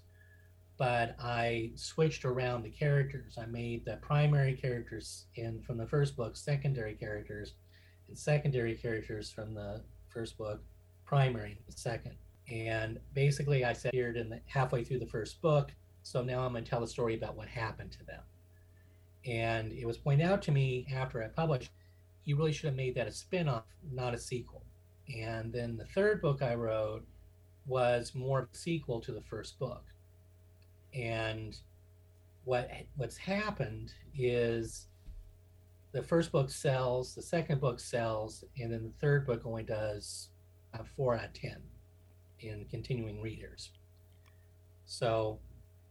But 0.77 1.15
I 1.20 1.72
switched 1.75 2.25
around 2.25 2.63
the 2.63 2.70
characters. 2.70 3.38
I 3.38 3.46
made 3.46 3.86
the 3.86 3.98
primary 3.98 4.53
characters 4.53 5.25
in 5.36 5.62
from 5.62 5.77
the 5.77 5.86
first 5.86 6.18
book 6.18 6.36
secondary 6.36 6.96
characters, 6.96 7.53
and 8.08 8.18
secondary 8.18 8.75
characters 8.75 9.32
from 9.32 9.53
the 9.53 9.84
first 10.10 10.38
book 10.38 10.62
primary 11.06 11.60
the 11.68 11.74
second. 11.74 12.15
And 12.51 13.00
basically, 13.13 13.63
I 13.63 13.74
said 13.74 13.94
here 13.94 14.12
in 14.12 14.30
the 14.30 14.42
halfway 14.48 14.84
through 14.84 15.00
the 15.00 15.06
first 15.06 15.42
book, 15.42 15.72
so 16.01 16.22
now 16.24 16.46
I'm 16.46 16.51
going 16.51 16.63
to 16.63 16.70
tell 16.70 16.84
a 16.84 16.88
story 16.88 17.15
about 17.15 17.38
what 17.38 17.48
happened 17.48 17.92
to 17.94 18.03
them. 18.06 18.22
And 19.25 19.72
it 19.72 19.86
was 19.86 19.98
pointed 19.98 20.25
out 20.25 20.42
to 20.44 20.51
me 20.51 20.86
after 20.94 21.24
I 21.24 21.27
published, 21.27 21.72
you 22.25 22.36
really 22.36 22.51
should 22.51 22.68
have 22.68 22.75
made 22.75 22.96
that 22.96 23.08
a 23.08 23.12
spin-off, 23.12 23.65
not 23.92 24.13
a 24.13 24.20
sequel. 24.20 24.65
And 25.15 25.53
then 25.53 25.77
the 25.77 25.86
third 25.86 26.22
book 26.22 26.42
I 26.42 26.56
wrote 26.56 27.06
was 27.65 28.13
more 28.13 28.39
of 28.39 28.50
a 28.53 28.58
sequel 28.58 29.00
to 29.01 29.12
the 29.12 29.22
first 29.22 29.58
book. 29.60 29.86
And 30.93 31.57
what 32.43 32.69
what's 32.95 33.17
happened 33.17 33.93
is 34.15 34.88
the 35.91 36.03
first 36.03 36.31
book 36.31 36.50
sells, 36.50 37.15
the 37.15 37.21
second 37.21 37.62
book 37.62 37.79
sells, 37.79 38.43
and 38.59 38.71
then 38.71 38.83
the 38.83 39.00
third 39.00 39.25
book 39.25 39.43
only 39.45 39.63
does 39.63 40.29
a 40.73 40.83
four 40.83 41.15
out 41.15 41.25
of 41.25 41.33
ten 41.33 41.62
in 42.39 42.65
continuing 42.69 43.21
readers. 43.21 43.71
So 44.85 45.39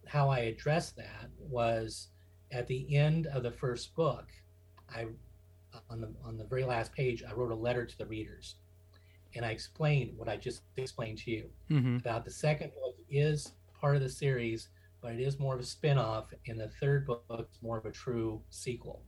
how 0.06 0.28
I 0.28 0.40
addressed 0.40 0.96
that 0.96 1.30
was 1.38 2.08
at 2.50 2.66
the 2.66 2.94
end 2.94 3.26
of 3.28 3.42
the 3.42 3.50
first 3.50 3.94
book, 3.94 4.26
I 4.94 5.06
on 5.88 6.00
the 6.00 6.12
on 6.24 6.36
the 6.36 6.44
very 6.44 6.64
last 6.64 6.92
page, 6.92 7.22
I 7.28 7.32
wrote 7.32 7.52
a 7.52 7.56
letter 7.56 7.86
to 7.86 7.98
the 7.98 8.06
readers, 8.06 8.56
and 9.34 9.44
I 9.44 9.50
explained 9.50 10.12
what 10.16 10.28
I 10.28 10.36
just 10.36 10.62
explained 10.76 11.18
to 11.18 11.30
you 11.30 11.50
mm-hmm. 11.70 11.96
about 11.96 12.24
the 12.24 12.30
second 12.30 12.72
book 12.74 12.96
is 13.08 13.52
part 13.80 13.96
of 13.96 14.02
the 14.02 14.08
series, 14.08 14.68
but 15.02 15.12
it 15.12 15.20
is 15.20 15.38
more 15.38 15.54
of 15.54 15.60
a 15.60 15.64
spin-off, 15.64 16.32
and 16.46 16.58
the 16.58 16.68
third 16.68 17.06
book 17.06 17.48
is 17.52 17.60
more 17.60 17.76
of 17.76 17.84
a 17.84 17.90
true 17.90 18.40
sequel. 18.50 19.02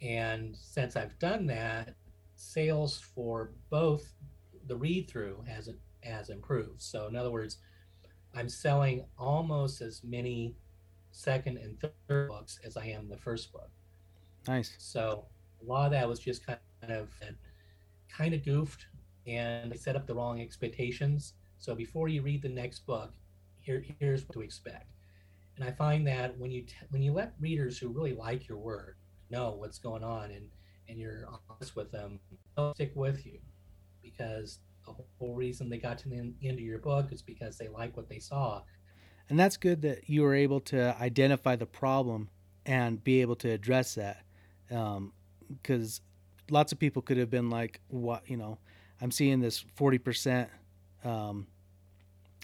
And 0.00 0.56
since 0.56 0.96
I've 0.96 1.18
done 1.18 1.46
that, 1.46 1.94
sales 2.34 2.98
for 2.98 3.52
both 3.70 4.14
the 4.66 4.76
read-through 4.76 5.44
has 5.46 5.68
has 6.02 6.30
improved. 6.30 6.82
So 6.82 7.06
in 7.06 7.14
other 7.14 7.30
words, 7.30 7.58
I'm 8.34 8.48
selling 8.48 9.04
almost 9.18 9.80
as 9.80 10.02
many 10.02 10.56
second 11.12 11.58
and 11.58 11.78
third 12.08 12.28
books 12.28 12.58
as 12.64 12.76
I 12.76 12.86
am 12.86 13.08
the 13.08 13.16
first 13.18 13.52
book. 13.52 13.70
Nice. 14.48 14.74
So 14.78 15.26
a 15.62 15.64
lot 15.64 15.86
of 15.86 15.92
that 15.92 16.08
was 16.08 16.18
just 16.18 16.44
kind 16.46 16.58
of 16.88 17.10
kind 18.08 18.34
of 18.34 18.44
goofed, 18.44 18.86
and 19.26 19.72
I 19.72 19.76
set 19.76 19.94
up 19.94 20.06
the 20.06 20.14
wrong 20.14 20.40
expectations. 20.40 21.34
So 21.58 21.74
before 21.74 22.08
you 22.08 22.22
read 22.22 22.42
the 22.42 22.48
next 22.48 22.86
book, 22.86 23.12
here 23.62 23.84
here's 23.98 24.22
what 24.26 24.34
to 24.34 24.40
expect. 24.42 24.90
And 25.56 25.64
I 25.64 25.70
find 25.72 26.06
that 26.06 26.38
when 26.38 26.50
you 26.50 26.62
t- 26.62 26.74
when 26.90 27.02
you 27.02 27.12
let 27.12 27.34
readers 27.40 27.78
who 27.78 27.88
really 27.88 28.14
like 28.14 28.48
your 28.48 28.58
work 28.58 28.96
know 29.30 29.52
what's 29.58 29.78
going 29.78 30.04
on 30.04 30.30
and 30.30 30.48
and 30.88 30.98
you're 30.98 31.26
honest 31.48 31.76
with 31.76 31.90
them, 31.90 32.18
they'll 32.56 32.74
stick 32.74 32.92
with 32.94 33.24
you 33.24 33.38
because 34.02 34.58
the 34.84 34.94
whole 35.18 35.34
reason 35.34 35.70
they 35.70 35.78
got 35.78 35.98
to 35.98 36.08
the 36.08 36.16
end 36.16 36.34
of 36.42 36.60
your 36.60 36.78
book 36.78 37.12
is 37.12 37.22
because 37.22 37.56
they 37.56 37.68
like 37.68 37.96
what 37.96 38.08
they 38.08 38.18
saw 38.18 38.62
and 39.28 39.38
that's 39.38 39.56
good 39.56 39.82
that 39.82 40.08
you 40.08 40.22
were 40.22 40.34
able 40.34 40.60
to 40.60 40.94
identify 41.00 41.56
the 41.56 41.66
problem 41.66 42.28
and 42.66 43.02
be 43.02 43.20
able 43.20 43.36
to 43.36 43.48
address 43.48 43.94
that 43.94 44.24
because 44.68 46.00
um, 46.00 46.54
lots 46.54 46.72
of 46.72 46.78
people 46.78 47.02
could 47.02 47.16
have 47.16 47.30
been 47.30 47.50
like 47.50 47.80
what 47.88 48.28
you 48.28 48.36
know 48.36 48.58
i'm 49.00 49.10
seeing 49.10 49.40
this 49.40 49.64
40% 49.78 50.48
um, 51.04 51.46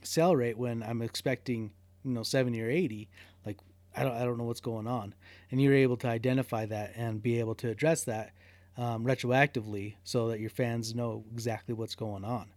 sell 0.03 0.35
rate 0.35 0.57
when 0.59 0.83
i'm 0.83 1.03
expecting 1.03 1.71
you 2.05 2.13
know 2.13 2.23
70 2.23 2.61
or 2.61 2.71
80 2.71 3.09
like 3.45 3.59
i 3.97 4.03
don't, 4.03 4.15
I 4.15 4.25
don't 4.25 4.39
know 4.39 4.45
what's 4.45 4.61
going 4.61 4.87
on 4.87 5.15
and 5.51 5.61
you're 5.61 5.75
able 5.75 5.97
to 5.99 6.09
identify 6.09 6.67
that 6.67 6.93
and 6.97 7.23
be 7.23 7.39
able 7.41 7.55
to 7.57 7.69
address 7.69 8.05
that 8.05 8.33
um, 8.77 9.05
retroactively 9.05 9.95
so 10.05 10.29
that 10.29 10.39
your 10.39 10.51
fans 10.51 10.95
know 10.95 11.25
exactly 11.33 11.75
what's 11.75 11.97
going 11.97 12.25
on 12.25 12.51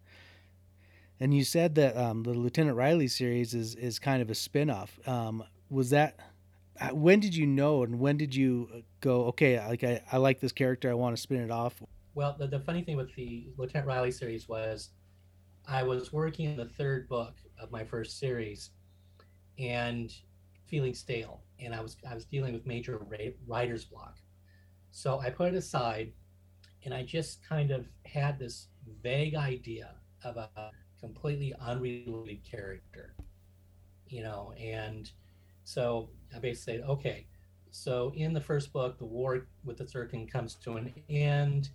and 1.22 1.36
you 1.36 1.44
said 1.44 1.76
that 1.76 1.96
um, 1.96 2.24
the 2.24 2.34
Lieutenant 2.34 2.76
Riley 2.76 3.08
series 3.08 3.54
is 3.54 3.76
is 3.76 4.00
kind 4.00 4.24
of 4.24 4.32
a 4.32 4.34
spinoff. 4.34 4.90
Um, 5.08 5.44
was 5.70 5.92
that 5.92 6.20
uh, 6.80 6.88
when 6.88 7.20
did 7.20 7.36
you 7.36 7.46
know 7.46 7.84
and 7.84 8.00
when 8.00 8.18
did 8.18 8.36
you 8.36 8.84
go? 9.02 9.26
Okay, 9.26 9.60
like 9.60 9.84
I, 9.84 10.02
I 10.12 10.18
like 10.18 10.40
this 10.40 10.52
character. 10.52 10.90
I 10.90 10.96
want 10.96 11.16
to 11.16 11.22
spin 11.22 11.42
it 11.42 11.52
off. 11.52 11.82
Well, 12.16 12.36
the, 12.38 12.48
the 12.48 12.60
funny 12.60 12.82
thing 12.82 12.98
with 12.98 13.14
the 13.16 13.48
Lieutenant 13.56 13.88
Riley 13.88 14.12
series 14.12 14.50
was, 14.50 14.90
I 15.68 15.84
was 15.84 16.12
working 16.12 16.50
on 16.50 16.58
the 16.58 16.66
third 16.66 17.08
book 17.08 17.36
of 17.60 17.72
my 17.72 17.84
first 17.84 18.20
series, 18.20 18.72
and 19.60 20.14
feeling 20.68 20.94
stale, 20.94 21.42
and 21.60 21.74
I 21.76 21.82
was 21.82 21.98
I 22.10 22.16
was 22.16 22.26
dealing 22.26 22.54
with 22.54 22.66
major 22.66 23.02
writer's 23.48 23.86
block. 23.86 24.18
So 24.92 25.20
I 25.20 25.30
put 25.30 25.54
it 25.54 25.58
aside, 25.58 26.14
and 26.84 26.94
I 26.94 27.04
just 27.04 27.48
kind 27.48 27.72
of 27.72 27.88
had 28.06 28.40
this 28.40 28.68
vague 29.04 29.36
idea 29.36 29.96
of 30.24 30.38
a 30.38 30.72
completely 31.00 31.54
unrelated 31.60 32.44
character, 32.44 33.16
you 34.08 34.24
know, 34.24 34.54
and 34.60 35.12
so 35.64 36.10
I 36.36 36.40
basically 36.40 36.80
said, 36.80 36.90
okay, 36.90 37.28
so 37.72 38.12
in 38.16 38.34
the 38.34 38.42
first 38.42 38.74
book, 38.74 38.98
the 38.98 39.06
war 39.06 39.48
with 39.64 39.78
the 39.78 39.88
Zircon 39.88 40.28
comes 40.28 40.56
to 40.56 40.74
an 40.78 40.94
end. 41.10 41.70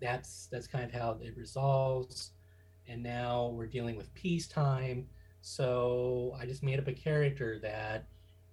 That's 0.00 0.48
that's 0.50 0.66
kind 0.66 0.84
of 0.84 0.92
how 0.92 1.18
it 1.20 1.36
resolves, 1.36 2.32
and 2.88 3.02
now 3.02 3.48
we're 3.54 3.66
dealing 3.66 3.96
with 3.96 4.12
peacetime. 4.14 5.06
So 5.40 6.36
I 6.40 6.46
just 6.46 6.62
made 6.62 6.78
up 6.78 6.88
a 6.88 6.92
character 6.92 7.58
that 7.62 8.08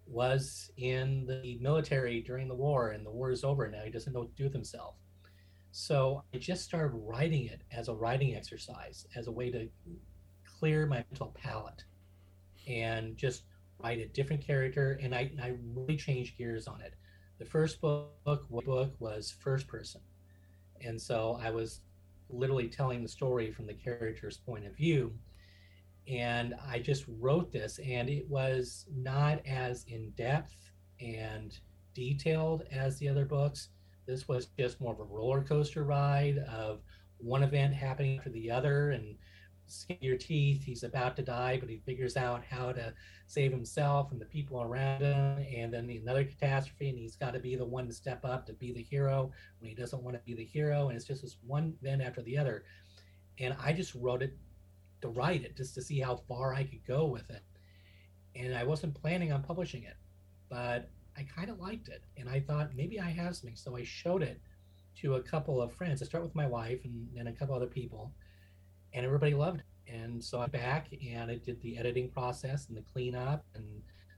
was 0.05 0.71
in 0.77 1.25
the 1.25 1.57
military 1.61 2.21
during 2.21 2.47
the 2.47 2.55
war, 2.55 2.89
and 2.89 3.05
the 3.05 3.11
war 3.11 3.31
is 3.31 3.43
over 3.43 3.69
now. 3.69 3.81
He 3.83 3.91
doesn't 3.91 4.13
know 4.13 4.21
what 4.21 4.29
to 4.29 4.35
do 4.35 4.43
with 4.43 4.53
himself. 4.53 4.95
So 5.71 6.23
I 6.33 6.37
just 6.37 6.63
started 6.63 6.93
writing 6.93 7.45
it 7.45 7.61
as 7.71 7.87
a 7.87 7.93
writing 7.93 8.35
exercise, 8.35 9.07
as 9.15 9.27
a 9.27 9.31
way 9.31 9.49
to 9.51 9.69
clear 10.59 10.85
my 10.85 11.03
mental 11.09 11.33
palette 11.41 11.85
and 12.67 13.15
just 13.15 13.43
write 13.79 13.99
a 13.99 14.07
different 14.07 14.45
character. 14.45 14.99
And 15.01 15.15
I, 15.15 15.31
I 15.41 15.55
really 15.73 15.97
changed 15.97 16.37
gears 16.37 16.67
on 16.67 16.81
it. 16.81 16.93
The 17.39 17.45
first 17.45 17.79
book, 17.81 18.13
book 18.25 18.95
was 18.99 19.33
first 19.39 19.67
person. 19.67 20.01
And 20.81 21.01
so 21.01 21.39
I 21.41 21.51
was 21.51 21.81
literally 22.33 22.67
telling 22.67 23.01
the 23.01 23.07
story 23.09 23.51
from 23.51 23.67
the 23.67 23.73
character's 23.73 24.37
point 24.37 24.65
of 24.65 24.75
view. 24.75 25.13
And 26.07 26.55
I 26.67 26.79
just 26.79 27.05
wrote 27.07 27.51
this, 27.51 27.79
and 27.79 28.09
it 28.09 28.27
was 28.29 28.85
not 28.95 29.45
as 29.45 29.85
in 29.87 30.11
depth 30.11 30.55
and 30.99 31.57
detailed 31.93 32.63
as 32.71 32.97
the 32.97 33.07
other 33.07 33.25
books, 33.25 33.69
This 34.07 34.27
was 34.27 34.47
just 34.59 34.81
more 34.81 34.93
of 34.93 34.99
a 34.99 35.03
roller 35.03 35.43
coaster 35.43 35.83
ride 35.83 36.39
of 36.39 36.81
one 37.17 37.43
event 37.43 37.73
happening 37.73 38.17
after 38.17 38.29
the 38.29 38.49
other 38.49 38.91
and 38.91 39.15
skin 39.71 39.97
your 40.01 40.17
teeth. 40.17 40.63
He's 40.63 40.83
about 40.83 41.15
to 41.15 41.21
die, 41.21 41.57
but 41.59 41.69
he 41.69 41.77
figures 41.77 42.17
out 42.17 42.43
how 42.43 42.71
to 42.71 42.93
save 43.27 43.51
himself 43.51 44.11
and 44.11 44.19
the 44.19 44.25
people 44.25 44.61
around 44.61 45.01
him. 45.01 45.45
And 45.55 45.73
then 45.73 45.89
another 45.89 46.23
catastrophe, 46.23 46.89
and 46.89 46.97
he's 46.97 47.15
got 47.15 47.33
to 47.33 47.39
be 47.39 47.55
the 47.55 47.65
one 47.65 47.87
to 47.87 47.93
step 47.93 48.23
up 48.25 48.45
to 48.47 48.53
be 48.53 48.71
the 48.73 48.81
hero 48.81 49.31
when 49.59 49.69
he 49.69 49.75
doesn't 49.75 50.03
want 50.03 50.15
to 50.15 50.21
be 50.25 50.33
the 50.33 50.43
hero. 50.43 50.89
And 50.89 50.95
it's 50.95 51.07
just 51.07 51.21
this 51.21 51.37
one 51.45 51.73
then 51.81 52.01
after 52.01 52.21
the 52.21 52.37
other. 52.37 52.63
And 53.39 53.55
I 53.63 53.73
just 53.73 53.95
wrote 53.95 54.21
it 54.21 54.37
to 55.01 55.09
write 55.09 55.43
it 55.43 55.57
just 55.57 55.73
to 55.75 55.81
see 55.81 55.99
how 55.99 56.17
far 56.27 56.53
I 56.53 56.63
could 56.63 56.85
go 56.85 57.05
with 57.05 57.29
it. 57.29 57.43
And 58.35 58.55
I 58.55 58.63
wasn't 58.63 58.99
planning 58.99 59.31
on 59.31 59.43
publishing 59.43 59.83
it, 59.83 59.95
but 60.49 60.89
I 61.17 61.23
kind 61.35 61.49
of 61.49 61.59
liked 61.59 61.89
it. 61.89 62.03
And 62.17 62.29
I 62.29 62.39
thought 62.39 62.75
maybe 62.75 62.99
I 62.99 63.09
have 63.09 63.35
something. 63.35 63.55
So 63.55 63.75
I 63.75 63.83
showed 63.83 64.23
it 64.23 64.39
to 64.97 65.15
a 65.15 65.23
couple 65.23 65.61
of 65.61 65.73
friends. 65.73 66.01
I 66.01 66.05
start 66.05 66.23
with 66.23 66.35
my 66.35 66.47
wife 66.47 66.81
and 66.83 67.07
then 67.13 67.27
a 67.27 67.33
couple 67.33 67.55
other 67.55 67.65
people, 67.65 68.13
and 68.93 69.05
everybody 69.05 69.33
loved 69.33 69.59
it. 69.61 69.93
And 69.93 70.23
so 70.23 70.39
I 70.39 70.47
back 70.47 70.87
and 71.05 71.29
I 71.29 71.35
did 71.35 71.61
the 71.61 71.77
editing 71.77 72.09
process 72.09 72.67
and 72.67 72.77
the 72.77 72.83
cleanup 72.93 73.45
and 73.55 73.65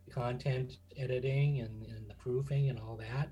the 0.05 0.13
content 0.13 0.77
editing 0.97 1.61
and, 1.61 1.85
and 1.87 2.09
the 2.09 2.15
proofing 2.15 2.69
and 2.69 2.79
all 2.79 2.95
that. 2.97 3.29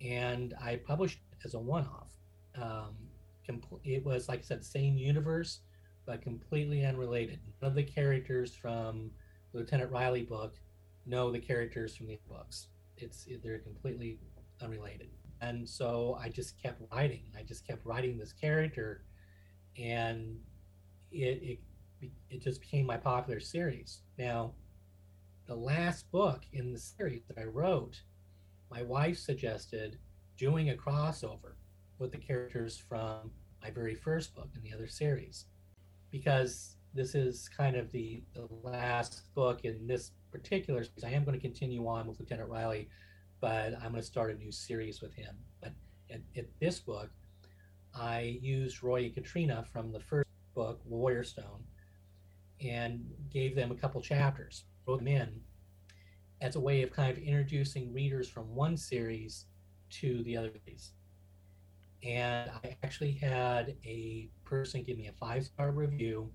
And 0.00 0.54
I 0.62 0.76
published 0.76 1.20
it 1.30 1.38
as 1.44 1.54
a 1.54 1.58
one 1.58 1.86
off. 1.86 2.12
Um, 2.60 2.96
it 3.84 4.04
was, 4.04 4.28
like 4.28 4.40
I 4.40 4.42
said, 4.42 4.64
same 4.64 4.96
universe, 4.96 5.60
but 6.06 6.22
completely 6.22 6.84
unrelated. 6.84 7.40
None 7.60 7.70
of 7.70 7.74
the 7.74 7.82
characters 7.82 8.54
from 8.54 9.10
Lieutenant 9.52 9.90
Riley 9.90 10.22
book 10.22 10.54
know 11.06 11.30
the 11.30 11.38
characters 11.38 11.96
from 11.96 12.06
the 12.06 12.18
books. 12.28 12.68
It's 12.96 13.26
they're 13.42 13.58
completely 13.58 14.18
unrelated. 14.60 15.08
And 15.40 15.68
so 15.68 16.18
I 16.20 16.28
just 16.28 16.60
kept 16.62 16.80
writing. 16.92 17.24
I 17.38 17.42
just 17.42 17.66
kept 17.66 17.84
writing 17.84 18.16
this 18.16 18.32
character, 18.32 19.04
and 19.76 20.38
it 21.12 21.58
it 22.00 22.10
it 22.30 22.42
just 22.42 22.60
became 22.60 22.86
my 22.86 22.96
popular 22.96 23.40
series. 23.40 24.02
Now, 24.18 24.54
the 25.46 25.54
last 25.54 26.10
book 26.10 26.42
in 26.52 26.72
the 26.72 26.78
series 26.78 27.22
that 27.28 27.38
I 27.38 27.44
wrote, 27.44 28.02
my 28.70 28.82
wife 28.82 29.18
suggested 29.18 29.98
doing 30.36 30.70
a 30.70 30.74
crossover 30.74 31.54
with 31.98 32.10
the 32.10 32.18
characters 32.18 32.76
from 32.76 33.30
my 33.62 33.70
very 33.70 33.94
first 33.94 34.34
book 34.34 34.48
in 34.56 34.62
the 34.62 34.74
other 34.74 34.88
series, 34.88 35.46
because 36.10 36.76
this 36.94 37.14
is 37.14 37.48
kind 37.48 37.76
of 37.76 37.90
the, 37.92 38.22
the 38.34 38.48
last 38.62 39.22
book 39.34 39.64
in 39.64 39.86
this 39.86 40.12
particular 40.30 40.82
series. 40.82 41.04
I 41.04 41.10
am 41.10 41.24
going 41.24 41.38
to 41.38 41.40
continue 41.40 41.86
on 41.86 42.06
with 42.06 42.18
Lieutenant 42.18 42.48
Riley, 42.48 42.88
but 43.40 43.74
I'm 43.74 43.92
going 43.92 43.94
to 43.94 44.02
start 44.02 44.34
a 44.34 44.38
new 44.38 44.52
series 44.52 45.00
with 45.00 45.14
him. 45.14 45.36
But 45.60 45.72
in, 46.08 46.22
in 46.34 46.46
this 46.60 46.80
book, 46.80 47.10
I 47.94 48.38
used 48.42 48.82
Roy 48.82 49.04
and 49.04 49.14
Katrina 49.14 49.64
from 49.72 49.92
the 49.92 50.00
first 50.00 50.28
book, 50.54 50.80
Warrior 50.84 51.24
Stone, 51.24 51.64
and 52.64 53.04
gave 53.30 53.54
them 53.54 53.70
a 53.70 53.74
couple 53.74 54.00
chapters, 54.00 54.64
wrote 54.86 54.98
them 54.98 55.08
in 55.08 55.40
as 56.40 56.56
a 56.56 56.60
way 56.60 56.82
of 56.82 56.92
kind 56.92 57.16
of 57.16 57.22
introducing 57.22 57.92
readers 57.92 58.28
from 58.28 58.54
one 58.54 58.76
series 58.76 59.46
to 59.90 60.22
the 60.24 60.36
other 60.36 60.50
series. 60.64 60.92
And 62.02 62.50
I 62.50 62.76
actually 62.82 63.12
had 63.12 63.76
a 63.84 64.28
person 64.44 64.82
give 64.82 64.98
me 64.98 65.06
a 65.06 65.12
five 65.12 65.44
star 65.44 65.70
review 65.70 66.32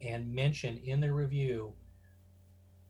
and 0.00 0.32
mention 0.32 0.78
in 0.78 1.00
the 1.00 1.12
review, 1.12 1.72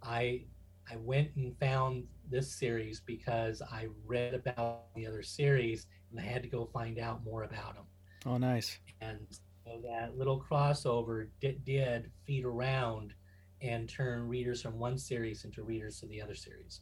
I 0.03 0.45
I 0.91 0.97
went 0.97 1.31
and 1.37 1.57
found 1.59 2.05
this 2.29 2.53
series 2.53 3.01
because 3.01 3.63
I 3.63 3.89
read 4.05 4.35
about 4.35 4.95
the 4.95 5.07
other 5.07 5.23
series 5.23 5.87
and 6.11 6.21
I 6.21 6.25
had 6.25 6.43
to 6.43 6.49
go 6.49 6.69
find 6.73 6.99
out 6.99 7.25
more 7.25 7.45
about 7.45 7.75
them. 7.75 7.85
Oh, 8.27 8.37
nice. 8.37 8.79
And 9.01 9.27
so 9.65 9.81
that 9.85 10.17
little 10.17 10.43
crossover 10.43 11.29
did, 11.41 11.65
did 11.65 12.11
feed 12.25 12.45
around 12.45 13.15
and 13.61 13.89
turn 13.89 14.29
readers 14.29 14.61
from 14.61 14.79
one 14.79 14.99
series 14.99 15.45
into 15.45 15.63
readers 15.63 16.01
to 16.01 16.07
the 16.07 16.21
other 16.21 16.35
series. 16.35 16.81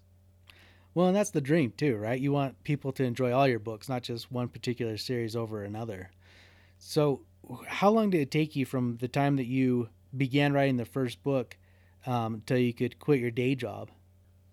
Well, 0.95 1.07
and 1.07 1.17
that's 1.17 1.31
the 1.31 1.41
dream 1.41 1.73
too, 1.77 1.97
right? 1.97 2.21
You 2.21 2.33
want 2.33 2.63
people 2.65 2.93
to 2.93 3.05
enjoy 3.05 3.33
all 3.33 3.47
your 3.47 3.59
books, 3.59 3.89
not 3.89 4.03
just 4.03 4.33
one 4.33 4.49
particular 4.49 4.97
series 4.97 5.37
over 5.37 5.63
another. 5.63 6.11
So, 6.79 7.21
how 7.67 7.91
long 7.91 8.11
did 8.11 8.23
it 8.23 8.31
take 8.31 8.57
you 8.57 8.65
from 8.65 8.97
the 8.97 9.09
time 9.09 9.37
that 9.37 9.47
you 9.47 9.89
began 10.17 10.53
writing 10.53 10.77
the 10.77 10.85
first 10.85 11.23
book 11.23 11.57
um, 12.07 12.35
until 12.35 12.59
you 12.59 12.73
could 12.73 12.99
quit 12.99 13.21
your 13.21 13.31
day 13.31 13.55
job? 13.55 13.91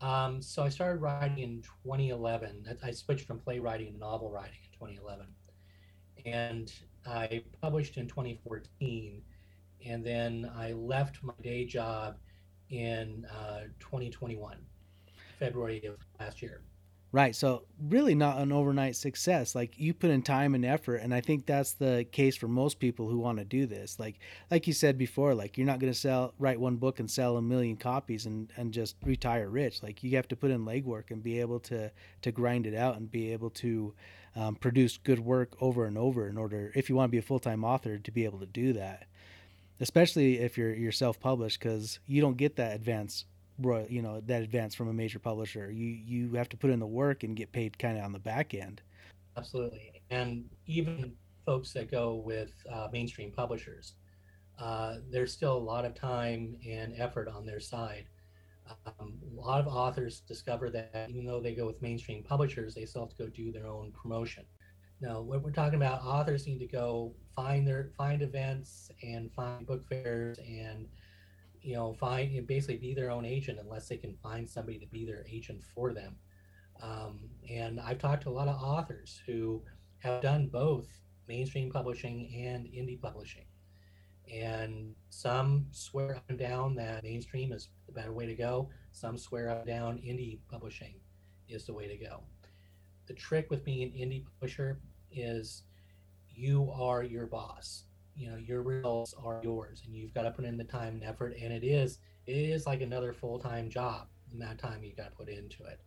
Um, 0.01 0.41
so 0.41 0.63
I 0.63 0.69
started 0.69 1.01
writing 1.01 1.39
in 1.39 1.61
2011. 1.83 2.77
I 2.83 2.91
switched 2.91 3.25
from 3.25 3.39
playwriting 3.39 3.93
to 3.93 3.97
novel 3.97 4.29
writing 4.29 4.59
in 4.63 4.87
2011, 4.87 5.25
and 6.25 6.71
I 7.05 7.43
published 7.61 7.97
in 7.97 8.07
2014, 8.07 9.21
and 9.85 10.05
then 10.05 10.51
I 10.55 10.73
left 10.73 11.23
my 11.23 11.33
day 11.41 11.65
job 11.65 12.17
in 12.69 13.25
uh, 13.25 13.61
2021, 13.79 14.57
February 15.39 15.85
of 15.85 15.97
last 16.19 16.41
year. 16.41 16.61
Right. 17.13 17.33
So 17.33 17.63
really 17.81 18.15
not 18.15 18.39
an 18.39 18.51
overnight 18.51 18.97
success. 18.97 19.55
Like 19.55 19.79
you 19.79 19.93
put 19.93 20.09
in 20.09 20.21
time 20.21 20.53
and 20.55 20.65
effort 20.65 20.97
and 20.97 21.13
I 21.13 21.21
think 21.21 21.45
that's 21.45 21.71
the 21.71 22.05
case 22.11 22.35
for 22.35 22.49
most 22.49 22.79
people 22.79 23.07
who 23.07 23.17
want 23.17 23.37
to 23.37 23.45
do 23.45 23.65
this. 23.65 23.97
Like 23.97 24.19
like 24.51 24.67
you 24.67 24.73
said 24.73 24.97
before, 24.97 25.33
like 25.33 25.57
you're 25.57 25.67
not 25.67 25.79
going 25.79 25.91
to 25.91 25.97
sell 25.97 26.33
write 26.37 26.59
one 26.59 26.75
book 26.75 26.99
and 26.99 27.09
sell 27.09 27.37
a 27.37 27.41
million 27.41 27.77
copies 27.77 28.25
and 28.25 28.51
and 28.57 28.73
just 28.73 28.97
retire 29.05 29.49
rich. 29.49 29.81
Like 29.81 30.03
you 30.03 30.17
have 30.17 30.27
to 30.27 30.35
put 30.35 30.51
in 30.51 30.65
legwork 30.65 31.09
and 31.09 31.23
be 31.23 31.39
able 31.39 31.61
to 31.61 31.91
to 32.23 32.31
grind 32.31 32.67
it 32.67 32.75
out 32.75 32.97
and 32.97 33.09
be 33.09 33.31
able 33.31 33.51
to 33.51 33.93
um, 34.35 34.55
produce 34.55 34.97
good 34.97 35.19
work 35.19 35.55
over 35.61 35.85
and 35.85 35.97
over 35.97 36.27
in 36.27 36.37
order 36.37 36.73
if 36.75 36.89
you 36.89 36.95
want 36.95 37.07
to 37.07 37.11
be 37.11 37.17
a 37.17 37.23
full-time 37.23 37.63
author 37.63 37.97
to 37.97 38.11
be 38.11 38.25
able 38.25 38.39
to 38.39 38.45
do 38.45 38.73
that. 38.73 39.07
Especially 39.79 40.39
if 40.39 40.57
you're 40.57 40.73
you're 40.73 40.91
self-published 40.91 41.61
cuz 41.61 41.99
you 42.05 42.19
don't 42.19 42.37
get 42.37 42.57
that 42.57 42.75
advance 42.75 43.23
you 43.59 44.01
know 44.01 44.21
that 44.25 44.41
advance 44.41 44.75
from 44.75 44.89
a 44.89 44.93
major 44.93 45.19
publisher. 45.19 45.71
You 45.71 45.87
you 45.87 46.33
have 46.35 46.49
to 46.49 46.57
put 46.57 46.69
in 46.69 46.79
the 46.79 46.87
work 46.87 47.23
and 47.23 47.35
get 47.35 47.51
paid 47.51 47.77
kind 47.77 47.97
of 47.97 48.03
on 48.03 48.11
the 48.11 48.19
back 48.19 48.53
end. 48.53 48.81
Absolutely, 49.35 50.01
and 50.09 50.45
even 50.65 51.13
folks 51.45 51.71
that 51.73 51.89
go 51.89 52.15
with 52.15 52.51
uh, 52.71 52.87
mainstream 52.91 53.31
publishers, 53.31 53.93
uh, 54.59 54.95
there's 55.09 55.31
still 55.31 55.55
a 55.55 55.59
lot 55.59 55.85
of 55.85 55.95
time 55.95 56.57
and 56.67 56.93
effort 56.97 57.27
on 57.27 57.45
their 57.45 57.59
side. 57.59 58.05
Um, 58.85 59.13
a 59.37 59.39
lot 59.39 59.61
of 59.61 59.67
authors 59.67 60.21
discover 60.21 60.69
that 60.71 61.07
even 61.09 61.25
though 61.25 61.39
they 61.39 61.55
go 61.55 61.65
with 61.65 61.81
mainstream 61.81 62.21
publishers, 62.21 62.75
they 62.75 62.85
still 62.85 63.03
have 63.03 63.15
to 63.15 63.23
go 63.23 63.29
do 63.29 63.51
their 63.51 63.67
own 63.67 63.93
promotion. 63.93 64.43
Now, 64.99 65.21
what 65.21 65.43
we're 65.43 65.51
talking 65.51 65.75
about, 65.75 66.03
authors 66.03 66.47
need 66.47 66.59
to 66.59 66.67
go 66.67 67.13
find 67.35 67.67
their 67.67 67.91
find 67.97 68.21
events 68.21 68.89
and 69.03 69.31
find 69.31 69.65
book 69.65 69.87
fairs 69.87 70.39
and 70.39 70.87
you 71.67 71.73
know, 71.73 71.91
find 71.91 72.33
and 72.33 72.47
basically 72.47 72.77
be 72.77 72.93
their 72.93 73.11
own 73.11 73.25
agent 73.25 73.59
unless 73.61 73.89
they 73.89 73.97
can 73.97 74.15
find 74.23 74.49
somebody 74.49 74.79
to 74.79 74.87
be 74.87 75.05
their 75.05 75.25
agent 75.29 75.61
for 75.75 75.93
them. 75.93 76.15
Um, 76.81 77.29
and 77.51 77.77
I've 77.81 77.97
talked 77.97 78.23
to 78.23 78.29
a 78.29 78.31
lot 78.31 78.47
of 78.47 78.55
authors 78.55 79.21
who 79.25 79.61
have 79.99 80.21
done 80.21 80.47
both 80.47 80.87
mainstream 81.27 81.69
publishing 81.69 82.31
and 82.47 82.67
indie 82.67 83.01
publishing. 83.01 83.43
And 84.33 84.95
some 85.09 85.65
swear 85.71 86.15
up 86.15 86.23
and 86.29 86.39
down 86.39 86.73
that 86.75 87.03
mainstream 87.03 87.51
is 87.51 87.67
the 87.85 87.91
better 87.91 88.13
way 88.13 88.25
to 88.27 88.35
go. 88.35 88.69
Some 88.93 89.17
swear 89.17 89.49
up 89.49 89.59
and 89.59 89.67
down 89.67 89.97
indie 89.97 90.39
publishing 90.49 90.93
is 91.49 91.65
the 91.65 91.73
way 91.73 91.89
to 91.89 91.97
go. 91.97 92.23
The 93.07 93.13
trick 93.13 93.51
with 93.51 93.65
being 93.65 93.83
an 93.83 93.91
indie 93.91 94.23
publisher 94.23 94.79
is 95.11 95.63
you 96.29 96.71
are 96.71 97.03
your 97.03 97.25
boss 97.25 97.83
you 98.17 98.29
know 98.29 98.37
your 98.37 98.61
results 98.61 99.13
are 99.23 99.39
yours 99.43 99.83
and 99.85 99.95
you've 99.95 100.13
got 100.13 100.23
to 100.23 100.31
put 100.31 100.45
in 100.45 100.57
the 100.57 100.63
time 100.63 100.95
and 100.95 101.03
effort 101.03 101.35
and 101.41 101.53
it 101.53 101.63
is 101.63 101.99
it 102.25 102.35
is 102.35 102.65
like 102.65 102.81
another 102.81 103.13
full-time 103.13 103.69
job 103.69 104.07
the 104.31 104.37
amount 104.37 104.53
of 104.53 104.69
time 104.69 104.83
you 104.83 104.91
got 104.95 105.11
to 105.11 105.15
put 105.15 105.29
into 105.29 105.63
it. 105.63 105.79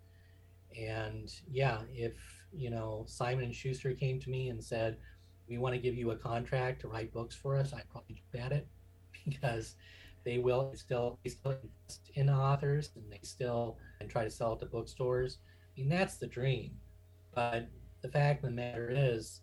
And 0.79 1.33
yeah 1.51 1.81
if 1.93 2.13
you 2.53 2.71
know 2.71 3.05
simon 3.07 3.45
and 3.45 3.55
schuster 3.55 3.93
came 3.93 4.21
to 4.21 4.31
me 4.31 4.49
and 4.49 4.63
said 4.63 4.97
we 5.49 5.59
want 5.59 5.75
to 5.75 5.81
give 5.81 5.97
you 5.97 6.13
a 6.13 6.17
contract 6.17 6.81
to 6.81 6.89
write 6.89 7.13
books 7.13 7.35
for 7.35 7.57
us 7.57 7.73
i'd 7.73 7.89
probably 7.91 8.23
jump 8.33 8.45
at 8.45 8.53
it 8.53 8.67
because 9.25 9.77
they 10.25 10.39
will 10.39 10.73
still 10.75 11.19
they 11.25 11.31
still 11.31 11.53
invest 11.53 12.11
in 12.15 12.29
authors 12.29 12.91
and 12.95 13.05
they 13.11 13.21
still 13.23 13.79
and 14.01 14.11
try 14.11 14.25
to 14.25 14.31
sell 14.31 14.53
it 14.55 14.61
to 14.61 14.67
bookstores. 14.67 15.39
I 15.77 15.81
mean 15.81 15.89
that's 15.89 16.17
the 16.17 16.27
dream 16.27 16.73
but 17.35 17.69
the 18.03 18.09
fact 18.09 18.43
of 18.43 18.51
the 18.51 18.57
matter 18.57 18.91
is 18.93 19.41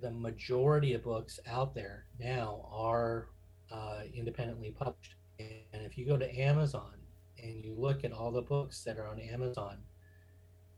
the 0.00 0.10
majority 0.10 0.94
of 0.94 1.04
books 1.04 1.38
out 1.46 1.74
there 1.74 2.06
now 2.18 2.68
are 2.72 3.28
uh, 3.72 4.00
independently 4.12 4.70
published. 4.70 5.16
And 5.38 5.84
if 5.84 5.98
you 5.98 6.06
go 6.06 6.16
to 6.16 6.40
Amazon 6.40 6.94
and 7.42 7.64
you 7.64 7.74
look 7.76 8.04
at 8.04 8.12
all 8.12 8.30
the 8.30 8.42
books 8.42 8.84
that 8.84 8.98
are 8.98 9.08
on 9.08 9.20
Amazon, 9.20 9.78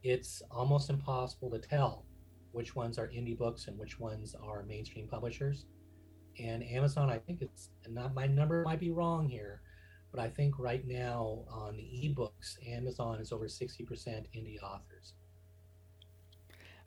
it's 0.03 0.43
almost 0.51 0.91
impossible 0.91 1.51
to 1.51 1.59
tell 1.59 2.07
which 2.53 2.75
ones 2.75 2.99
are 2.99 3.09
indie 3.09 3.37
books 3.37 3.67
and 3.67 3.79
which 3.79 3.99
ones 4.01 4.35
are 4.43 4.63
mainstream 4.63 5.09
publishers. 5.09 5.67
And 6.39 6.63
Amazon, 6.63 7.11
I 7.11 7.19
think 7.19 7.43
it's 7.43 7.71
not 7.89 8.15
my 8.15 8.27
number 8.27 8.63
might 8.63 8.81
be 8.81 8.91
wrong 8.91 9.29
here, 9.29 9.61
but 10.11 10.21
I 10.21 10.29
think 10.29 10.59
right 10.59 10.87
now 10.87 11.45
on 11.51 11.77
the 11.77 11.83
ebooks, 11.83 12.57
Amazon 12.67 13.21
is 13.21 13.33
over 13.33 13.47
60% 13.47 13.87
indie 14.35 14.63
authors. 14.63 15.15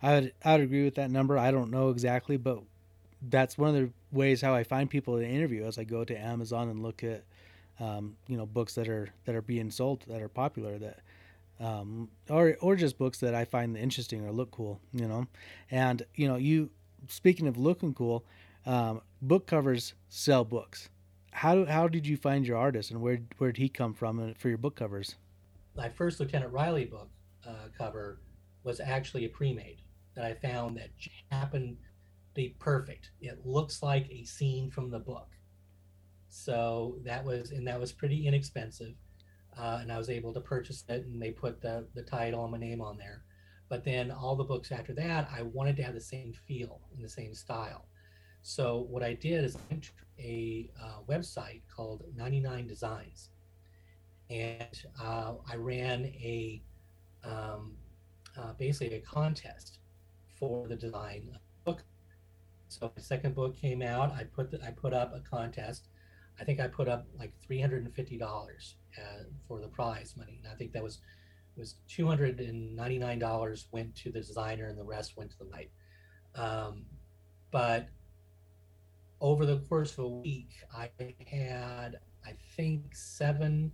I 0.02 0.14
would 0.14 0.34
I 0.44 0.54
would 0.54 0.62
agree 0.62 0.86
with 0.86 0.96
that 0.96 1.12
number. 1.12 1.38
I 1.38 1.52
don't 1.52 1.72
know 1.72 1.90
exactly, 1.90 2.38
but 2.38 2.62
that's 3.22 3.58
one 3.58 3.70
of 3.70 3.76
the 3.76 3.90
ways 4.12 4.42
how 4.42 4.54
I 4.54 4.64
find 4.64 4.90
people 4.90 5.18
to 5.18 5.26
interview 5.26 5.66
as 5.66 5.78
I 5.78 5.84
go 5.84 6.04
to 6.06 6.18
Amazon 6.18 6.70
and 6.70 6.82
look 6.82 7.04
at 7.04 7.24
um, 7.80 8.16
you 8.28 8.38
know 8.38 8.46
books 8.46 8.76
that 8.76 8.88
are 8.88 9.10
that 9.26 9.36
are 9.36 9.42
being 9.42 9.72
sold 9.72 10.04
that 10.08 10.22
are 10.22 10.30
popular 10.30 10.78
that 10.78 11.00
um, 11.60 12.10
or 12.30 12.56
or 12.62 12.76
just 12.76 12.98
books 12.98 13.20
that 13.20 13.36
I 13.36 13.46
find 13.46 13.76
interesting 13.78 14.26
or 14.26 14.32
look 14.32 14.52
cool, 14.52 14.80
you 14.94 15.08
know. 15.08 15.28
And 15.70 16.04
you 16.16 16.28
know, 16.28 16.38
you 16.38 16.70
speaking 17.08 17.48
of 17.48 17.58
looking 17.58 17.94
cool, 17.94 18.26
um, 18.66 19.02
book 19.22 19.48
covers 19.48 19.94
sell 20.08 20.46
books. 20.46 20.90
How 21.32 21.66
how 21.66 21.88
did 21.88 22.08
you 22.08 22.18
find 22.18 22.48
your 22.48 22.58
artist, 22.58 22.92
and 22.92 23.02
where 23.02 23.20
where 23.38 23.52
did 23.52 23.62
he 23.62 23.70
come 23.70 23.94
from 23.94 24.34
for 24.36 24.48
your 24.48 24.58
book 24.58 24.76
covers? 24.76 25.16
My 25.76 25.90
first 25.90 26.20
Lieutenant 26.20 26.52
Riley 26.52 26.86
book 26.86 27.10
uh, 27.48 27.68
cover 27.78 28.20
was 28.64 28.80
actually 28.80 29.26
a 29.26 29.30
pre-made 29.30 29.82
that 30.20 30.26
I 30.26 30.34
found 30.34 30.76
that 30.76 30.90
happened 31.32 31.78
to 31.78 32.34
be 32.34 32.56
perfect. 32.60 33.12
It 33.22 33.46
looks 33.46 33.82
like 33.82 34.10
a 34.12 34.26
scene 34.26 34.70
from 34.70 34.92
the 34.92 35.00
book. 35.00 35.30
So 36.28 36.98
that 37.06 37.24
was 37.24 37.52
and 37.52 37.66
that 37.68 37.80
was 37.80 37.94
pretty 37.94 38.28
inexpensive 38.28 38.96
uh, 39.58 39.80
and 39.82 39.92
I 39.92 39.98
was 39.98 40.10
able 40.10 40.34
to 40.34 40.42
purchase 40.42 40.84
it, 40.90 41.06
and 41.06 41.22
they 41.22 41.32
put 41.32 41.62
the 41.62 41.86
the 41.96 42.04
title 42.04 42.44
and 42.44 42.52
my 42.52 42.58
name 42.58 42.82
on 42.82 42.98
there. 42.98 43.24
But 43.70 43.86
then 43.86 44.12
all 44.12 44.36
the 44.36 44.44
books 44.44 44.72
after 44.72 44.94
that, 44.94 45.30
I 45.34 45.44
wanted 45.44 45.78
to 45.78 45.84
have 45.84 45.94
the 45.94 46.02
same 46.02 46.34
feel 46.48 46.82
and 46.94 47.04
the 47.04 47.10
same 47.10 47.34
style. 47.34 47.86
So 48.42 48.88
what 48.90 49.04
I 49.04 49.14
did 49.14 49.46
is 49.46 49.58
a 50.18 50.70
uh, 50.82 51.00
website 51.08 51.62
called 51.74 52.04
99 52.16 52.68
Designs, 52.68 53.30
and 54.30 54.84
uh, 55.02 55.36
I 55.50 55.56
ran 55.56 56.06
a 56.06 56.62
um, 57.24 57.78
uh, 58.38 58.54
basically 58.58 58.98
a 58.98 59.02
contest 59.02 59.80
for 60.40 60.68
the 60.68 60.76
design 60.76 61.38
book. 61.66 61.84
So 62.68 62.92
my 62.96 63.02
second 63.02 63.36
book 63.36 63.56
came 63.56 63.82
out. 63.82 64.12
I 64.14 64.24
put 64.24 64.52
the, 64.52 64.64
I 64.64 64.72
put 64.72 64.94
up 64.94 65.14
a 65.14 65.20
contest. 65.20 65.88
I 66.40 66.44
think 66.44 66.60
I 66.60 66.68
put 66.68 66.88
up 66.88 67.08
like 67.18 67.34
three 67.46 67.60
hundred 67.60 67.84
and 67.84 67.94
fifty 67.94 68.18
dollars 68.18 68.76
uh, 68.98 69.24
for 69.48 69.60
the 69.60 69.68
prize 69.68 70.16
money. 70.16 70.40
And 70.44 70.52
I 70.52 70.56
think 70.56 70.72
that 70.74 70.84
was 70.84 71.00
was 71.58 71.76
two 71.88 72.08
hundred 72.08 72.40
and 72.40 72.76
ninety 72.76 72.98
nine 72.98 73.20
dollars 73.20 73.68
went 73.72 73.96
to 73.98 74.12
the 74.12 74.20
designer, 74.20 74.68
and 74.68 74.78
the 74.78 74.84
rest 74.84 75.18
went 75.18 75.32
to 75.32 75.38
the 75.40 75.46
light. 75.46 75.72
Um, 76.36 76.86
but 77.52 77.90
over 79.20 79.46
the 79.46 79.58
course 79.58 79.92
of 79.94 80.00
a 80.00 80.08
week, 80.08 80.52
I 80.74 80.90
had 81.26 82.00
I 82.26 82.36
think 82.56 82.96
seven 82.96 83.72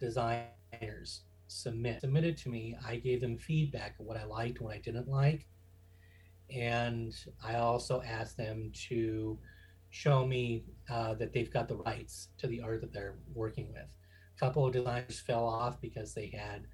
designers 0.00 1.22
submit 1.46 2.00
submitted 2.00 2.36
to 2.38 2.48
me. 2.48 2.76
I 2.84 2.96
gave 2.96 3.20
them 3.20 3.36
feedback 3.36 4.00
of 4.00 4.06
what 4.06 4.16
I 4.16 4.24
liked, 4.24 4.60
what 4.60 4.74
I 4.74 4.78
didn't 4.78 5.08
like, 5.08 5.46
and 6.54 7.14
I 7.44 7.56
also 7.56 8.02
asked 8.02 8.36
them 8.36 8.72
to 8.88 9.38
show 9.90 10.26
me 10.26 10.64
uh, 10.90 11.14
that 11.14 11.32
they've 11.32 11.52
got 11.52 11.68
the 11.68 11.76
rights 11.76 12.28
to 12.38 12.46
the 12.46 12.60
art 12.60 12.80
that 12.80 12.92
they're 12.92 13.16
working 13.34 13.72
with 13.72 13.88
A 14.36 14.40
couple 14.40 14.66
of 14.66 14.72
designers 14.72 15.20
fell 15.20 15.44
off 15.44 15.80
because 15.80 16.14
they 16.14 16.26
had 16.28 16.66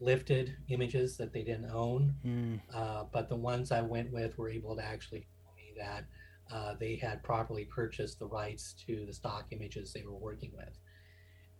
lifted 0.00 0.56
images 0.68 1.16
that 1.16 1.32
they 1.32 1.42
didn't 1.42 1.70
own. 1.70 2.14
Mm. 2.24 2.60
Uh, 2.72 3.04
but 3.12 3.28
the 3.28 3.36
ones 3.36 3.72
I 3.72 3.82
went 3.82 4.12
with 4.12 4.36
were 4.38 4.50
able 4.50 4.76
to 4.76 4.84
actually 4.84 5.26
tell 5.42 5.54
me 5.56 5.72
that 5.78 6.04
uh, 6.52 6.74
they 6.78 6.96
had 6.96 7.22
properly 7.22 7.64
purchased 7.64 8.18
the 8.18 8.26
rights 8.26 8.74
to 8.86 9.04
the 9.06 9.12
stock 9.12 9.46
images 9.50 9.92
they 9.92 10.02
were 10.02 10.16
working 10.16 10.52
with. 10.56 10.78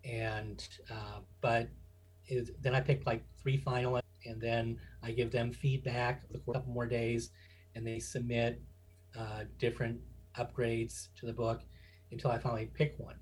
And 0.04 0.66
uh, 0.90 1.20
but 1.40 1.68
it, 2.26 2.50
then 2.62 2.74
I 2.74 2.80
picked 2.80 3.06
like 3.06 3.24
three 3.40 3.58
finalists, 3.58 4.02
and 4.26 4.40
then 4.40 4.78
I 5.02 5.12
give 5.12 5.30
them 5.30 5.52
feedback 5.52 6.22
a 6.34 6.38
couple 6.52 6.72
more 6.72 6.87
days, 6.87 7.30
and 7.74 7.87
they 7.87 7.98
submit 7.98 8.62
uh, 9.18 9.44
different 9.58 10.00
upgrades 10.38 11.08
to 11.20 11.26
the 11.26 11.32
book 11.32 11.60
until 12.10 12.30
I 12.30 12.38
finally 12.38 12.70
pick 12.74 12.94
one 12.98 13.16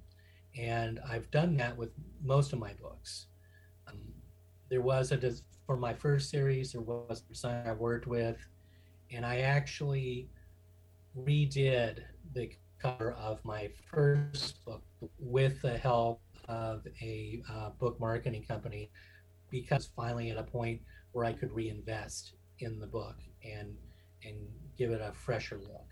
and 0.58 1.00
I've 1.08 1.30
done 1.30 1.56
that 1.56 1.76
with 1.76 1.90
most 2.22 2.52
of 2.52 2.58
my 2.58 2.72
books. 2.74 3.26
Um, 3.88 3.98
there 4.68 4.82
was 4.82 5.12
a 5.12 5.32
for 5.66 5.76
my 5.76 5.94
first 5.94 6.30
series. 6.30 6.72
There 6.72 6.82
was 6.82 7.22
a 7.24 7.32
designer 7.32 7.70
I 7.70 7.72
worked 7.72 8.06
with, 8.06 8.36
and 9.10 9.24
I 9.24 9.40
actually 9.40 10.28
redid 11.18 12.00
the 12.34 12.50
cover 12.78 13.12
of 13.12 13.44
my 13.44 13.70
first 13.90 14.64
book 14.64 14.82
with 15.18 15.62
the 15.62 15.78
help 15.78 16.20
of 16.48 16.86
a 17.00 17.42
uh, 17.50 17.70
book 17.78 17.98
marketing 18.00 18.42
company 18.42 18.90
because 19.52 19.88
finally 19.94 20.30
at 20.30 20.36
a 20.36 20.42
point 20.42 20.80
where 21.12 21.24
I 21.24 21.32
could 21.32 21.52
reinvest 21.52 22.32
in 22.58 22.80
the 22.80 22.86
book 22.88 23.18
and 23.44 23.76
and 24.24 24.36
give 24.76 24.90
it 24.90 25.00
a 25.00 25.12
fresher 25.12 25.60
look. 25.62 25.86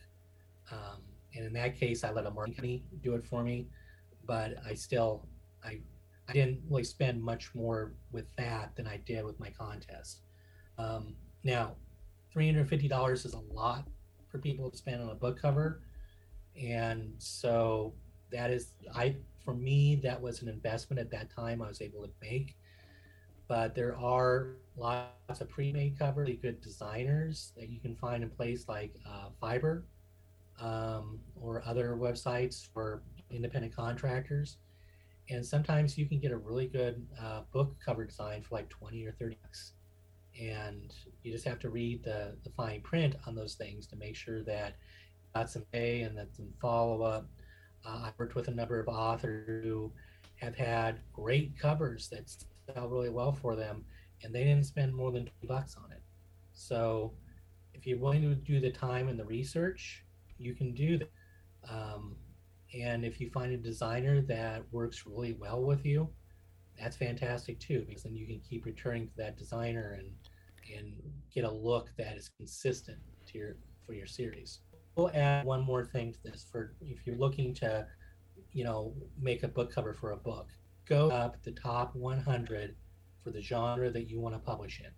Um, 0.72 1.02
and 1.36 1.46
in 1.46 1.52
that 1.52 1.78
case, 1.78 2.02
I 2.02 2.10
let 2.10 2.26
a 2.26 2.30
marketing 2.30 2.54
company 2.54 2.84
do 3.02 3.14
it 3.14 3.24
for 3.24 3.44
me 3.44 3.68
but 4.30 4.54
I 4.64 4.74
still 4.74 5.26
I 5.64 5.80
I 6.28 6.32
didn't 6.32 6.60
really 6.68 6.84
spend 6.84 7.20
much 7.20 7.52
more 7.52 7.94
with 8.12 8.26
that 8.36 8.76
than 8.76 8.86
I 8.86 8.98
did 8.98 9.24
with 9.24 9.40
my 9.40 9.50
contest. 9.50 10.20
Um, 10.78 11.16
now, 11.42 11.74
three 12.32 12.46
hundred 12.46 12.68
fifty 12.68 12.86
dollars 12.86 13.24
is 13.24 13.34
a 13.34 13.40
lot 13.52 13.88
for 14.28 14.38
people 14.38 14.70
to 14.70 14.76
spend 14.76 15.02
on 15.02 15.10
a 15.10 15.16
book 15.16 15.40
cover, 15.40 15.82
and 16.56 17.14
so 17.18 17.94
that 18.30 18.50
is 18.50 18.74
I 18.94 19.16
for 19.44 19.52
me 19.52 19.96
that 20.04 20.20
was 20.20 20.42
an 20.42 20.48
investment 20.48 21.00
at 21.00 21.10
that 21.10 21.34
time 21.34 21.60
I 21.60 21.66
was 21.66 21.82
able 21.82 22.02
to 22.02 22.10
make. 22.22 22.54
But 23.50 23.74
there 23.74 23.98
are 23.98 24.58
lots 24.76 25.40
of 25.40 25.48
pre-made 25.48 25.98
covers, 25.98 26.30
good 26.40 26.60
designers 26.60 27.50
that 27.56 27.68
you 27.68 27.80
can 27.80 27.96
find 27.96 28.22
in 28.22 28.30
place 28.30 28.68
like 28.68 28.94
uh, 29.04 29.30
um, 30.60 31.18
or 31.34 31.60
other 31.66 31.98
websites 32.00 32.64
for 32.72 33.02
independent 33.28 33.74
contractors. 33.74 34.58
And 35.30 35.44
sometimes 35.44 35.98
you 35.98 36.06
can 36.06 36.20
get 36.20 36.30
a 36.30 36.36
really 36.36 36.68
good 36.68 37.04
uh, 37.20 37.40
book 37.52 37.74
cover 37.84 38.04
design 38.04 38.42
for 38.42 38.54
like 38.54 38.68
20 38.68 39.04
or 39.04 39.16
30 39.18 39.36
bucks. 39.42 39.72
And 40.40 40.94
you 41.24 41.32
just 41.32 41.44
have 41.44 41.58
to 41.58 41.70
read 41.70 42.04
the, 42.04 42.36
the 42.44 42.50
fine 42.50 42.82
print 42.82 43.16
on 43.26 43.34
those 43.34 43.54
things 43.54 43.88
to 43.88 43.96
make 43.96 44.14
sure 44.14 44.44
that 44.44 44.76
got 45.34 45.50
some 45.50 45.64
pay 45.72 46.02
and 46.02 46.16
that 46.16 46.36
some 46.36 46.50
follow 46.62 47.02
up. 47.02 47.26
Uh, 47.84 48.02
I've 48.04 48.16
worked 48.16 48.36
with 48.36 48.46
a 48.46 48.54
number 48.54 48.78
of 48.78 48.86
authors 48.86 49.64
who 49.64 49.90
have 50.36 50.54
had 50.54 51.00
great 51.12 51.58
covers 51.58 52.08
that 52.10 52.30
sell 52.74 52.88
really 52.88 53.10
well 53.10 53.32
for 53.32 53.56
them, 53.56 53.84
and 54.22 54.34
they 54.34 54.44
didn't 54.44 54.66
spend 54.66 54.94
more 54.94 55.12
than 55.12 55.26
20 55.40 55.46
bucks 55.46 55.76
on 55.76 55.90
it. 55.92 56.02
So 56.52 57.12
if 57.74 57.86
you're 57.86 57.98
willing 57.98 58.22
to 58.22 58.34
do 58.34 58.60
the 58.60 58.70
time 58.70 59.08
and 59.08 59.18
the 59.18 59.24
research, 59.24 60.04
you 60.38 60.54
can 60.54 60.74
do 60.74 60.98
that. 60.98 61.10
Um, 61.68 62.16
and 62.78 63.04
if 63.04 63.20
you 63.20 63.30
find 63.30 63.52
a 63.52 63.56
designer 63.56 64.22
that 64.22 64.62
works 64.72 65.04
really 65.06 65.32
well 65.32 65.62
with 65.62 65.84
you, 65.84 66.08
that's 66.78 66.96
fantastic 66.96 67.58
too, 67.58 67.84
because 67.86 68.04
then 68.04 68.16
you 68.16 68.26
can 68.26 68.40
keep 68.40 68.64
returning 68.64 69.06
to 69.08 69.16
that 69.16 69.36
designer 69.36 69.96
and 69.98 70.10
and 70.76 70.92
get 71.34 71.44
a 71.44 71.50
look 71.50 71.90
that 71.98 72.16
is 72.16 72.28
consistent 72.28 72.98
to 73.26 73.38
your 73.38 73.56
for 73.84 73.92
your 73.92 74.06
series. 74.06 74.60
We'll 74.96 75.10
add 75.14 75.44
one 75.44 75.62
more 75.62 75.84
thing 75.84 76.12
to 76.12 76.18
this 76.22 76.46
for 76.50 76.74
if 76.80 77.06
you're 77.06 77.16
looking 77.16 77.54
to, 77.54 77.86
you 78.52 78.64
know, 78.64 78.94
make 79.20 79.42
a 79.42 79.48
book 79.48 79.72
cover 79.72 79.94
for 79.94 80.12
a 80.12 80.16
book. 80.16 80.48
Go 80.90 81.08
up 81.08 81.40
the 81.44 81.52
top 81.52 81.94
100 81.94 82.74
for 83.22 83.30
the 83.30 83.40
genre 83.40 83.90
that 83.90 84.10
you 84.10 84.20
want 84.20 84.34
to 84.34 84.40
publish 84.40 84.80
in. 84.80 84.90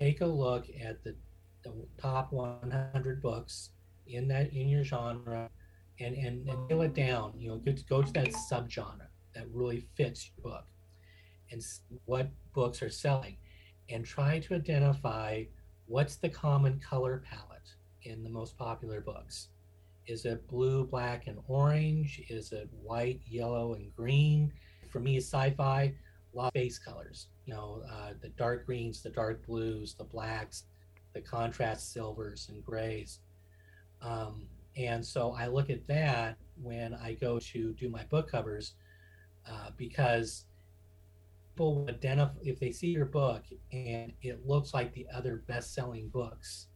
Take 0.00 0.20
a 0.20 0.26
look 0.26 0.66
at 0.84 1.04
the, 1.04 1.14
the 1.62 1.72
top 2.00 2.32
100 2.32 3.22
books 3.22 3.70
in 4.08 4.26
that 4.28 4.52
in 4.52 4.68
your 4.68 4.82
genre 4.82 5.48
and 6.00 6.16
and, 6.16 6.44
nail 6.44 6.82
it 6.82 6.94
down. 6.94 7.32
You 7.36 7.50
know, 7.50 7.56
go 7.58 7.72
to, 7.72 7.84
go 7.84 8.02
to 8.02 8.12
that 8.14 8.30
subgenre 8.50 9.06
that 9.34 9.46
really 9.52 9.86
fits 9.96 10.28
your 10.28 10.52
book, 10.52 10.64
and 11.50 11.62
what 12.04 12.30
books 12.52 12.82
are 12.82 12.90
selling, 12.90 13.36
and 13.88 14.04
try 14.04 14.40
to 14.40 14.54
identify 14.54 15.44
what's 15.86 16.16
the 16.16 16.28
common 16.28 16.80
color 16.80 17.22
palette 17.30 17.74
in 18.02 18.24
the 18.24 18.30
most 18.30 18.58
popular 18.58 19.00
books. 19.00 19.48
Is 20.06 20.24
it 20.24 20.48
blue, 20.48 20.84
black, 20.84 21.28
and 21.28 21.38
orange? 21.46 22.20
Is 22.28 22.50
it 22.50 22.68
white, 22.82 23.20
yellow, 23.24 23.74
and 23.74 23.94
green? 23.94 24.52
For 24.92 25.00
me, 25.00 25.16
is 25.16 25.24
sci-fi, 25.24 25.82
a 26.34 26.36
lot 26.36 26.48
of 26.48 26.52
base 26.52 26.78
colors. 26.78 27.28
You 27.46 27.54
know, 27.54 27.82
uh, 27.90 28.10
the 28.20 28.28
dark 28.28 28.66
greens, 28.66 29.02
the 29.02 29.10
dark 29.10 29.44
blues, 29.46 29.94
the 29.94 30.04
blacks, 30.04 30.64
the 31.14 31.20
contrast 31.20 31.92
silvers 31.92 32.48
and 32.50 32.64
grays. 32.64 33.20
Um, 34.02 34.46
and 34.76 35.04
so 35.04 35.32
I 35.32 35.46
look 35.48 35.70
at 35.70 35.86
that 35.88 36.36
when 36.62 36.94
I 36.94 37.14
go 37.14 37.38
to 37.38 37.72
do 37.72 37.88
my 37.88 38.04
book 38.04 38.30
covers 38.30 38.74
uh, 39.50 39.70
because 39.76 40.44
people 41.50 41.86
identify 41.88 42.32
if 42.42 42.60
they 42.60 42.70
see 42.70 42.88
your 42.88 43.04
book 43.06 43.42
and 43.72 44.12
it 44.22 44.46
looks 44.46 44.72
like 44.74 44.92
the 44.92 45.06
other 45.14 45.42
best-selling 45.46 46.08
books, 46.08 46.68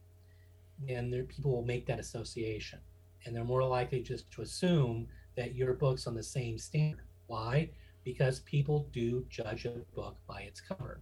then 0.87 1.09
there, 1.09 1.23
people 1.23 1.51
will 1.51 1.65
make 1.65 1.85
that 1.87 1.99
association, 1.99 2.79
and 3.25 3.35
they're 3.35 3.43
more 3.43 3.63
likely 3.63 4.01
just 4.01 4.29
to 4.31 4.43
assume 4.43 5.07
that 5.35 5.55
your 5.55 5.73
book's 5.73 6.05
on 6.05 6.15
the 6.15 6.23
same 6.23 6.57
standard. 6.57 7.05
Why? 7.25 7.71
Because 8.07 8.39
people 8.39 8.87
do 8.93 9.25
judge 9.29 9.65
a 9.65 9.71
book 9.93 10.15
by 10.29 10.39
its 10.43 10.61
cover, 10.61 11.01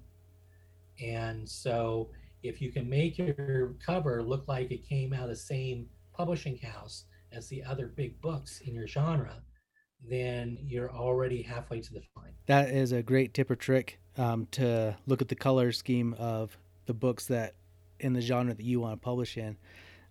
and 0.99 1.47
so 1.47 2.09
if 2.41 2.59
you 2.59 2.71
can 2.71 2.89
make 2.89 3.19
your 3.19 3.75
cover 3.85 4.23
look 4.23 4.47
like 4.47 4.71
it 4.71 4.83
came 4.89 5.13
out 5.13 5.23
of 5.23 5.29
the 5.29 5.35
same 5.35 5.85
publishing 6.13 6.57
house 6.57 7.05
as 7.31 7.47
the 7.47 7.63
other 7.63 7.85
big 7.85 8.19
books 8.21 8.61
in 8.65 8.73
your 8.73 8.87
genre, 8.87 9.43
then 10.09 10.57
you're 10.63 10.91
already 10.91 11.43
halfway 11.43 11.79
to 11.79 11.93
the 11.93 12.01
fine. 12.15 12.33
That 12.47 12.69
is 12.69 12.91
a 12.91 13.03
great 13.03 13.35
tip 13.35 13.51
or 13.51 13.55
trick 13.55 13.99
um, 14.17 14.47
to 14.51 14.97
look 15.05 15.21
at 15.21 15.27
the 15.27 15.35
color 15.35 15.71
scheme 15.71 16.15
of 16.17 16.57
the 16.87 16.93
books 16.95 17.27
that 17.27 17.53
in 17.99 18.13
the 18.13 18.21
genre 18.21 18.55
that 18.55 18.65
you 18.65 18.79
want 18.79 18.99
to 18.99 19.05
publish 19.05 19.37
in. 19.37 19.57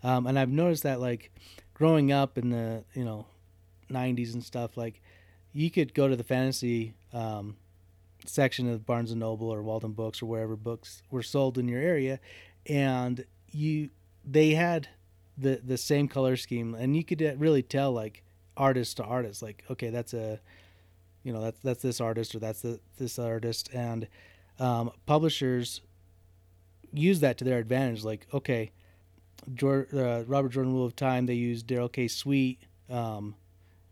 Um, 0.05 0.29
and 0.29 0.39
I've 0.39 0.49
noticed 0.49 0.85
that 0.85 1.01
like 1.01 1.33
growing 1.73 2.13
up 2.13 2.39
in 2.39 2.51
the 2.51 2.85
you 2.95 3.05
know 3.05 3.27
90s 3.91 4.35
and 4.35 4.45
stuff 4.45 4.77
like 4.77 5.03
you 5.55 5.71
could 5.71 5.95
go 5.95 6.09
to 6.09 6.17
the 6.17 6.25
fantasy 6.25 6.95
um, 7.13 7.57
section 8.27 8.69
of 8.69 8.85
Barnes 8.85 9.13
and 9.13 9.21
Noble 9.21 9.49
or 9.49 9.63
Waldenbooks 9.63 10.23
or 10.23 10.27
wherever 10.27 10.57
books 10.57 11.03
were 11.11 11.23
sold 11.23 11.57
in 11.57 11.69
your 11.69 11.81
area, 11.81 12.21
and 12.67 13.25
you 13.51 13.91
they 14.25 14.51
had 14.51 14.89
the 15.39 15.61
the 15.65 15.79
same 15.79 16.09
color 16.09 16.37
scheme, 16.37 16.75
and 16.75 16.97
you 16.97 17.05
could 17.05 17.23
uh, 17.23 17.37
really 17.37 17.63
tell 17.63 17.93
like 17.93 18.23
artist 18.57 18.97
to 18.99 19.05
artist, 19.05 19.43
like 19.43 19.65
okay, 19.71 19.91
that's 19.91 20.13
a 20.13 20.41
you 21.23 21.33
know 21.33 21.41
that's 21.41 21.61
that's 21.61 21.83
this 21.83 22.01
artist 22.01 22.35
or 22.35 22.41
that's 22.41 22.61
the, 22.61 22.81
this 22.99 23.19
artist, 23.19 23.71
and 23.73 24.09
um, 24.59 24.91
publishers 25.07 25.81
use 26.93 27.21
that 27.21 27.39
to 27.39 27.45
their 27.45 27.59
advantage. 27.59 28.03
Like 28.03 28.27
okay, 28.35 28.73
George, 29.55 29.95
uh, 29.95 30.25
Robert 30.27 30.51
Jordan 30.51 30.75
Wheel 30.75 30.85
of 30.85 30.97
Time, 30.97 31.27
they 31.27 31.35
used 31.35 31.69
Darrell 31.69 31.89
K. 31.89 32.09
Sweet. 32.09 32.59
Um, 32.91 33.37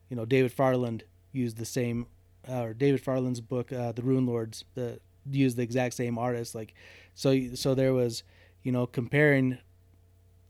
you 0.09 0.17
know, 0.17 0.27
David 0.27 0.53
Farland 0.53 1.05
used 1.33 1.57
the 1.57 1.65
same 1.65 2.07
uh, 2.49 2.63
or 2.63 2.75
David 2.75 3.03
Farland's 3.03 3.41
book, 3.41 3.73
uh, 3.73 3.93
The 3.93 4.03
Runelords, 4.03 4.65
the 4.75 5.01
used 5.31 5.57
the 5.57 5.63
exact 5.63 5.95
same 5.95 6.19
artist. 6.19 6.55
Like, 6.55 6.75
so 7.15 7.55
so 7.55 7.75
there 7.75 7.95
was, 7.95 8.23
you 8.63 8.73
know, 8.73 8.87
comparing 8.87 9.59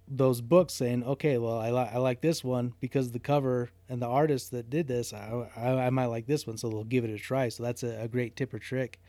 those 0.08 0.40
books, 0.40 0.74
saying, 0.74 1.04
okay, 1.04 1.38
well, 1.38 1.58
I 1.58 1.70
like 1.70 1.94
I 1.94 1.98
like 1.98 2.20
this 2.20 2.42
one 2.44 2.74
because 2.80 3.12
the 3.12 3.18
cover 3.18 3.70
and 3.88 4.00
the 4.00 4.06
artist 4.06 4.50
that 4.50 4.70
did 4.70 4.88
this, 4.88 5.12
I, 5.12 5.48
I, 5.56 5.86
I 5.86 5.90
might 5.90 6.06
like 6.06 6.26
this 6.26 6.46
one, 6.46 6.56
so 6.56 6.68
they'll 6.68 6.84
give 6.84 7.04
it 7.04 7.10
a 7.10 7.18
try. 7.18 7.48
So 7.48 7.62
that's 7.62 7.82
a, 7.82 8.02
a 8.02 8.08
great 8.08 8.36
tip 8.36 8.52
or 8.52 8.58
trick. 8.58 9.00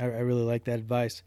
I, 0.00 0.04
I 0.04 0.20
really 0.20 0.42
like 0.42 0.64
that 0.64 0.78
advice. 0.78 1.22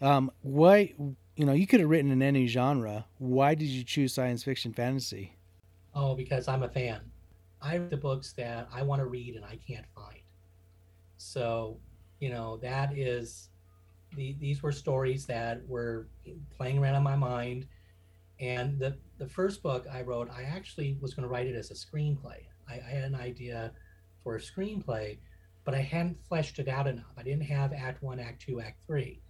Um, 0.00 0.30
why, 0.42 0.94
you 1.36 1.44
know, 1.44 1.52
you 1.52 1.66
could 1.66 1.80
have 1.80 1.88
written 1.88 2.10
in 2.10 2.22
any 2.22 2.46
genre. 2.46 3.06
Why 3.18 3.54
did 3.54 3.68
you 3.68 3.84
choose 3.84 4.14
science 4.14 4.42
fiction 4.44 4.72
fantasy? 4.72 5.36
Oh, 5.94 6.14
because 6.14 6.48
I'm 6.48 6.62
a 6.62 6.68
fan. 6.68 7.00
I 7.62 7.76
read 7.76 7.90
the 7.90 7.96
books 7.96 8.32
that 8.34 8.68
I 8.72 8.82
want 8.82 9.00
to 9.00 9.06
read 9.06 9.36
and 9.36 9.44
I 9.44 9.58
can't 9.66 9.86
find. 9.94 10.20
So, 11.18 11.78
you 12.18 12.30
know, 12.30 12.56
that 12.58 12.96
is 12.96 13.50
the, 14.16 14.34
these 14.40 14.62
were 14.62 14.72
stories 14.72 15.26
that 15.26 15.66
were 15.68 16.08
playing 16.56 16.78
around 16.78 16.96
in 16.96 17.02
my 17.02 17.16
mind. 17.16 17.66
And 18.38 18.78
the, 18.78 18.96
the 19.18 19.26
first 19.26 19.62
book 19.62 19.86
I 19.92 20.00
wrote, 20.02 20.30
I 20.30 20.44
actually 20.44 20.96
was 21.00 21.12
going 21.12 21.24
to 21.24 21.28
write 21.28 21.46
it 21.46 21.54
as 21.54 21.70
a 21.70 21.74
screenplay. 21.74 22.46
I, 22.68 22.74
I 22.74 22.90
had 22.90 23.04
an 23.04 23.14
idea 23.14 23.72
for 24.22 24.36
a 24.36 24.40
screenplay, 24.40 25.18
but 25.64 25.74
I 25.74 25.80
hadn't 25.80 26.16
fleshed 26.26 26.58
it 26.58 26.68
out 26.68 26.86
enough. 26.86 27.12
I 27.18 27.22
didn't 27.22 27.44
have 27.44 27.72
Act 27.74 28.02
One, 28.02 28.18
Act 28.18 28.40
Two, 28.40 28.60
Act 28.60 28.82
Three. 28.86 29.20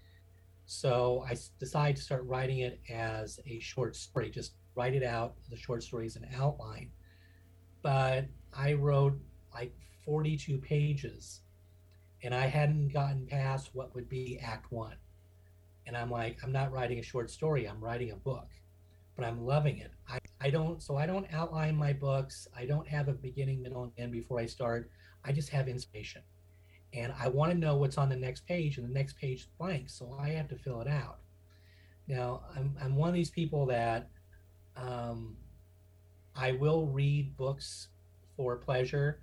So 0.66 1.24
I 1.28 1.36
decided 1.58 1.96
to 1.96 2.02
start 2.02 2.24
writing 2.26 2.60
it 2.60 2.80
as 2.88 3.40
a 3.44 3.58
short 3.58 3.96
story, 3.96 4.30
just 4.30 4.52
write 4.76 4.94
it 4.94 5.02
out, 5.02 5.34
the 5.50 5.56
short 5.56 5.82
story 5.82 6.06
as 6.06 6.14
an 6.14 6.28
outline 6.38 6.92
but 7.82 8.26
I 8.56 8.74
wrote 8.74 9.18
like 9.54 9.74
42 10.04 10.58
pages 10.58 11.40
and 12.22 12.34
I 12.34 12.46
hadn't 12.46 12.92
gotten 12.92 13.26
past 13.26 13.70
what 13.72 13.94
would 13.94 14.08
be 14.08 14.38
Act 14.42 14.70
One. 14.70 14.96
And 15.86 15.96
I'm 15.96 16.10
like, 16.10 16.38
I'm 16.42 16.52
not 16.52 16.72
writing 16.72 16.98
a 16.98 17.02
short 17.02 17.30
story, 17.30 17.66
I'm 17.66 17.80
writing 17.80 18.10
a 18.12 18.16
book, 18.16 18.48
but 19.16 19.24
I'm 19.24 19.44
loving 19.44 19.78
it. 19.78 19.90
I, 20.08 20.18
I 20.40 20.50
don't, 20.50 20.82
so 20.82 20.96
I 20.96 21.06
don't 21.06 21.26
outline 21.32 21.76
my 21.76 21.92
books. 21.92 22.48
I 22.56 22.64
don't 22.64 22.86
have 22.88 23.08
a 23.08 23.12
beginning, 23.12 23.62
middle, 23.62 23.84
and 23.84 23.92
end 23.98 24.12
before 24.12 24.38
I 24.38 24.46
start. 24.46 24.90
I 25.24 25.32
just 25.32 25.48
have 25.50 25.68
inspiration. 25.68 26.22
And 26.92 27.12
I 27.18 27.28
want 27.28 27.52
to 27.52 27.58
know 27.58 27.76
what's 27.76 27.98
on 27.98 28.08
the 28.08 28.16
next 28.16 28.46
page, 28.46 28.78
and 28.78 28.88
the 28.88 28.92
next 28.92 29.16
page 29.16 29.40
is 29.40 29.48
blank. 29.58 29.90
So 29.90 30.16
I 30.20 30.30
have 30.30 30.48
to 30.48 30.56
fill 30.56 30.80
it 30.80 30.88
out. 30.88 31.18
Now, 32.08 32.42
I'm, 32.56 32.74
I'm 32.82 32.96
one 32.96 33.08
of 33.08 33.14
these 33.14 33.30
people 33.30 33.66
that 33.66 34.08
um, 34.76 35.36
I 36.34 36.52
will 36.52 36.86
read 36.86 37.36
books 37.36 37.88
for 38.36 38.56
pleasure, 38.56 39.20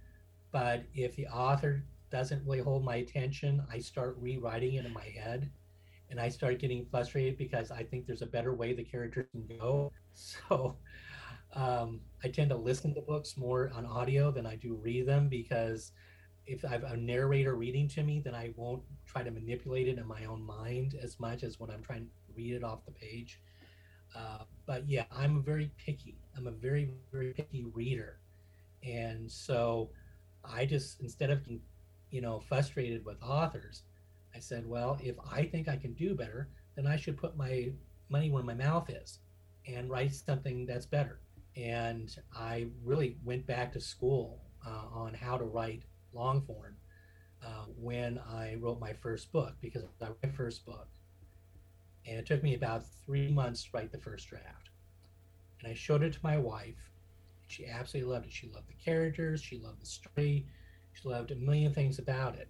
but 0.51 0.83
if 0.93 1.15
the 1.15 1.27
author 1.27 1.83
doesn't 2.11 2.45
really 2.45 2.59
hold 2.59 2.83
my 2.83 2.97
attention, 2.97 3.63
I 3.71 3.79
start 3.79 4.17
rewriting 4.19 4.75
it 4.75 4.85
in 4.85 4.93
my 4.93 5.03
head 5.03 5.49
and 6.09 6.19
I 6.19 6.29
start 6.29 6.59
getting 6.59 6.85
frustrated 6.85 7.37
because 7.37 7.71
I 7.71 7.83
think 7.83 8.05
there's 8.05 8.21
a 8.21 8.27
better 8.27 8.53
way 8.53 8.73
the 8.73 8.83
characters 8.83 9.27
can 9.31 9.57
go. 9.57 9.91
So 10.19 10.77
um, 11.53 12.01
I 12.23 12.29
tend 12.29 12.49
to 12.49 12.55
listen 12.55 12.95
to 12.95 13.01
books 13.01 13.37
more 13.37 13.71
on 13.75 13.85
audio 13.85 14.31
than 14.31 14.47
I 14.47 14.55
do 14.55 14.73
read 14.73 15.05
them 15.07 15.29
because 15.29 15.91
if 16.47 16.65
I 16.65 16.69
have 16.69 16.83
a 16.85 16.97
narrator 16.97 17.55
reading 17.55 17.87
to 17.89 18.01
me, 18.03 18.19
then 18.19 18.33
I 18.33 18.51
won't 18.55 18.81
try 19.05 19.21
to 19.21 19.29
manipulate 19.29 19.87
it 19.87 19.99
in 19.99 20.07
my 20.07 20.25
own 20.25 20.43
mind 20.43 20.95
as 20.99 21.19
much 21.19 21.43
as 21.43 21.59
when 21.59 21.69
I'm 21.69 21.83
trying 21.83 22.05
to 22.05 22.11
read 22.35 22.55
it 22.55 22.63
off 22.63 22.83
the 22.85 22.91
page. 22.91 23.39
Uh, 24.15 24.43
but 24.65 24.87
yeah, 24.87 25.05
I'm 25.11 25.43
very 25.43 25.71
picky. 25.77 26.17
I'm 26.35 26.47
a 26.47 26.51
very, 26.51 26.91
very 27.11 27.33
picky 27.33 27.65
reader. 27.73 28.19
And 28.83 29.29
so 29.31 29.89
I 30.43 30.65
just, 30.65 31.01
instead 31.01 31.29
of, 31.29 31.41
you 32.09 32.21
know, 32.21 32.39
frustrated 32.39 33.05
with 33.05 33.21
authors, 33.21 33.83
I 34.35 34.39
said, 34.39 34.67
well, 34.67 34.97
if 35.01 35.15
I 35.31 35.43
think 35.43 35.67
I 35.67 35.77
can 35.77 35.93
do 35.93 36.15
better, 36.15 36.49
then 36.75 36.85
I 36.85 36.95
should 36.95 37.17
put 37.17 37.37
my 37.37 37.71
money 38.09 38.29
where 38.29 38.43
my 38.43 38.53
mouth 38.53 38.89
is 38.89 39.19
and 39.65 39.89
write 39.89 40.13
something 40.13 40.65
that's 40.65 40.85
better. 40.85 41.19
And 41.55 42.15
I 42.35 42.67
really 42.83 43.17
went 43.23 43.47
back 43.47 43.73
to 43.73 43.81
school 43.81 44.41
uh, 44.65 44.85
on 44.93 45.13
how 45.13 45.37
to 45.37 45.43
write 45.43 45.83
long 46.13 46.41
form 46.41 46.75
uh, 47.43 47.65
when 47.77 48.19
I 48.29 48.55
wrote 48.59 48.79
my 48.79 48.93
first 48.93 49.31
book 49.31 49.55
because 49.61 49.83
my 49.99 50.29
first 50.29 50.65
book 50.65 50.87
and 52.07 52.17
it 52.17 52.25
took 52.25 52.41
me 52.43 52.55
about 52.55 52.85
three 53.05 53.29
months 53.29 53.63
to 53.63 53.69
write 53.73 53.91
the 53.91 53.97
first 53.97 54.27
draft. 54.29 54.69
And 55.59 55.71
I 55.71 55.73
showed 55.73 56.03
it 56.03 56.13
to 56.13 56.19
my 56.23 56.37
wife. 56.37 56.91
She 57.47 57.65
absolutely 57.65 58.11
loved 58.11 58.25
it. 58.27 58.31
She 58.31 58.49
loved 58.53 58.67
the 58.67 58.83
characters, 58.83 59.41
she 59.41 59.59
loved 59.59 59.81
the 59.81 59.85
story, 59.85 60.45
she 60.93 61.07
loved 61.07 61.31
a 61.31 61.35
million 61.35 61.73
things 61.73 61.99
about 61.99 62.35
it. 62.35 62.49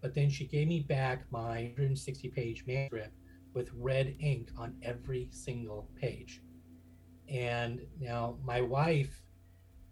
But 0.00 0.14
then 0.14 0.30
she 0.30 0.46
gave 0.46 0.68
me 0.68 0.80
back 0.80 1.24
my 1.30 1.72
160 1.76 2.28
page 2.28 2.64
manuscript 2.66 3.14
with 3.54 3.70
red 3.76 4.16
ink 4.20 4.50
on 4.56 4.76
every 4.82 5.28
single 5.30 5.88
page. 6.00 6.40
And 7.28 7.80
now 8.00 8.38
my 8.44 8.60
wife 8.60 9.22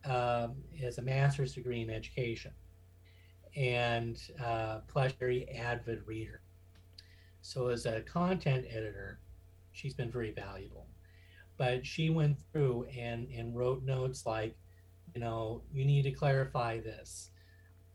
um, 0.05 0.57
has 0.81 0.99
a 0.99 1.03
master's 1.03 1.55
degree 1.55 1.83
in 1.83 1.91
education 1.91 2.53
and 3.57 4.21
uh, 4.45 4.81
plus 4.89 5.13
very 5.13 5.49
avid 5.51 6.07
reader. 6.07 6.41
So 7.49 7.69
as 7.69 7.87
a 7.87 8.03
content 8.03 8.67
editor, 8.69 9.21
she's 9.73 9.95
been 9.95 10.11
very 10.11 10.33
valuable. 10.33 10.87
But 11.57 11.87
she 11.87 12.11
went 12.11 12.37
through 12.53 12.85
and 12.95 13.27
and 13.31 13.57
wrote 13.57 13.85
notes 13.85 14.27
like, 14.27 14.55
you 15.15 15.23
know, 15.23 15.63
you 15.73 15.87
need 15.87 16.03
to 16.03 16.11
clarify 16.11 16.79
this. 16.79 17.31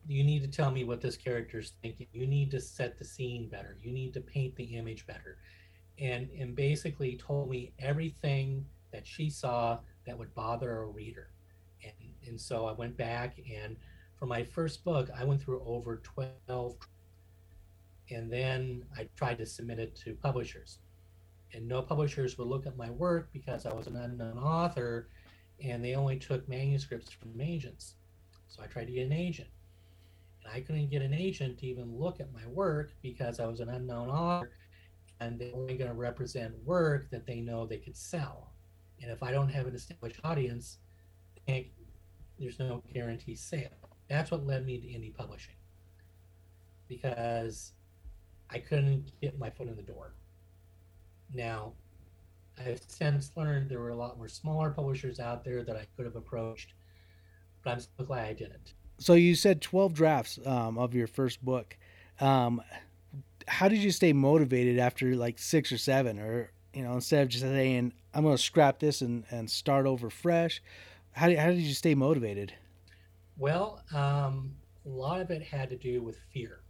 You 0.08 0.24
need 0.24 0.42
to 0.42 0.48
tell 0.48 0.72
me 0.72 0.86
what 0.86 1.02
this 1.02 1.16
character's 1.16 1.74
thinking. 1.84 2.08
You 2.14 2.26
need 2.26 2.50
to 2.50 2.60
set 2.60 2.98
the 2.98 3.06
scene 3.06 3.48
better. 3.48 3.78
You 3.80 3.92
need 3.92 4.16
to 4.16 4.22
paint 4.22 4.56
the 4.56 4.76
image 4.76 5.06
better. 5.06 5.38
And 6.00 6.32
and 6.32 6.56
basically 6.56 7.16
told 7.16 7.48
me 7.48 7.74
everything 7.78 8.66
that 8.92 9.06
she 9.06 9.30
saw 9.30 9.78
that 10.08 10.18
would 10.18 10.34
bother 10.34 10.82
a 10.82 10.88
reader. 10.88 11.30
And 11.84 11.94
and 12.26 12.42
so 12.42 12.66
I 12.66 12.72
went 12.72 12.98
back 12.98 13.38
and 13.56 13.78
for 14.16 14.26
my 14.26 14.44
first 14.44 14.84
book, 14.84 15.12
I 15.16 15.24
went 15.26 15.44
through 15.44 15.62
over 15.64 15.98
12 15.98 16.76
and 18.10 18.32
then 18.32 18.86
I 18.98 19.08
tried 19.16 19.38
to 19.40 19.46
submit 19.46 19.80
it 19.80 19.96
to 19.98 20.14
publishers. 20.14 20.80
And 21.54 21.68
no 21.68 21.82
publishers 21.82 22.38
would 22.38 22.48
look 22.48 22.66
at 22.66 22.78
my 22.78 22.90
work 22.90 23.30
because 23.32 23.66
I 23.66 23.74
was 23.74 23.88
an 23.88 23.96
unknown 23.96 24.38
author 24.38 25.08
and 25.64 25.84
they 25.84 25.96
only 25.96 26.18
took 26.18 26.48
manuscripts 26.50 27.12
from 27.12 27.40
agents. 27.40 27.96
So 28.48 28.62
I 28.64 28.68
tried 28.68 28.86
to 28.86 28.92
get 28.94 29.06
an 29.06 29.14
agent. 29.14 29.50
And 30.44 30.54
I 30.54 30.62
couldn't 30.62 30.90
get 30.90 31.02
an 31.02 31.14
agent 31.14 31.60
to 31.60 31.68
even 31.68 31.96
look 31.98 32.20
at 32.20 32.34
my 32.34 32.46
work 32.48 32.94
because 33.02 33.40
I 33.40 33.46
was 33.46 33.60
an 33.60 33.70
unknown 33.70 34.10
author 34.10 34.52
and 35.20 35.40
they're 35.40 35.54
only 35.54 35.78
going 35.78 35.90
to 35.90 35.96
represent 35.96 36.54
work 36.66 37.10
that 37.12 37.26
they 37.26 37.40
know 37.40 37.66
they 37.66 37.78
could 37.78 37.96
sell. 37.96 38.52
And 39.02 39.12
if 39.12 39.24
I 39.24 39.32
don't 39.32 39.50
have 39.50 39.68
an 39.68 39.76
established 39.76 40.20
audience, 40.24 40.80
there's 41.48 42.60
no 42.60 42.84
guarantee 42.94 43.36
sale. 43.36 43.70
That's 44.10 44.32
what 44.32 44.46
led 44.46 44.66
me 44.66 44.80
to 44.80 44.88
indie 44.88 45.16
publishing. 45.16 45.56
Because 46.88 47.72
I 48.54 48.60
couldn't 48.60 49.12
get 49.22 49.38
my 49.40 49.50
foot 49.50 49.68
in 49.68 49.76
the 49.76 49.82
door. 49.82 50.14
Now, 51.34 51.74
I've 52.60 52.82
since 52.88 53.32
learned 53.36 53.70
there 53.70 53.80
were 53.80 53.90
a 53.90 53.96
lot 53.96 54.18
more 54.18 54.28
smaller 54.28 54.70
publishers 54.70 55.20
out 55.20 55.44
there 55.44 55.64
that 55.64 55.76
I 55.76 55.88
could 55.96 56.06
have 56.06 56.16
approached, 56.16 56.74
but 57.64 57.72
I'm 57.72 57.80
so 57.80 58.04
glad 58.06 58.28
I 58.28 58.34
didn't. 58.34 58.74
So 59.00 59.14
you 59.14 59.36
said 59.36 59.62
12 59.62 59.94
drafts 59.94 60.40
um, 60.46 60.78
of 60.78 60.94
your 60.94 61.08
first 61.08 61.44
book. 61.44 61.76
Um, 62.20 62.62
how 63.48 63.68
did 63.68 63.80
you 63.80 63.92
stay 63.92 64.14
motivated 64.14 64.78
after 64.78 65.16
like 65.16 65.40
six 65.40 65.72
or 65.72 65.78
seven, 65.78 66.20
or 66.20 66.52
you 66.74 66.84
know, 66.84 66.94
instead 66.94 67.24
of 67.24 67.30
just 67.30 67.44
saying 67.44 67.94
I'm 68.14 68.24
going 68.24 68.38
to 68.38 68.42
scrap 68.42 68.80
this 68.80 69.02
and 69.02 69.26
and 69.32 69.50
start 69.50 69.86
over 69.86 70.10
fresh? 70.10 70.62
How 71.12 71.28
did, 71.28 71.40
how 71.40 71.48
did 71.48 71.60
you 71.60 71.74
stay 71.74 71.96
motivated? 71.96 72.54
Well, 73.38 73.84
um, 73.94 74.56
a 74.86 74.90
lot 74.90 75.22
of 75.22 75.32
it 75.32 75.42
had 75.42 75.70
to 75.72 75.78
do 75.78 76.02
with 76.02 76.20
fear, 76.34 76.62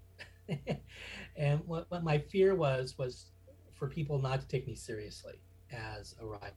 and 1.37 1.61
what, 1.65 1.89
what 1.89 2.03
my 2.03 2.17
fear 2.17 2.55
was 2.55 2.97
was 2.97 3.31
for 3.73 3.87
people 3.87 4.19
not 4.19 4.41
to 4.41 4.47
take 4.47 4.67
me 4.67 4.75
seriously 4.75 5.41
as 5.71 6.15
a 6.21 6.25
writer. 6.25 6.53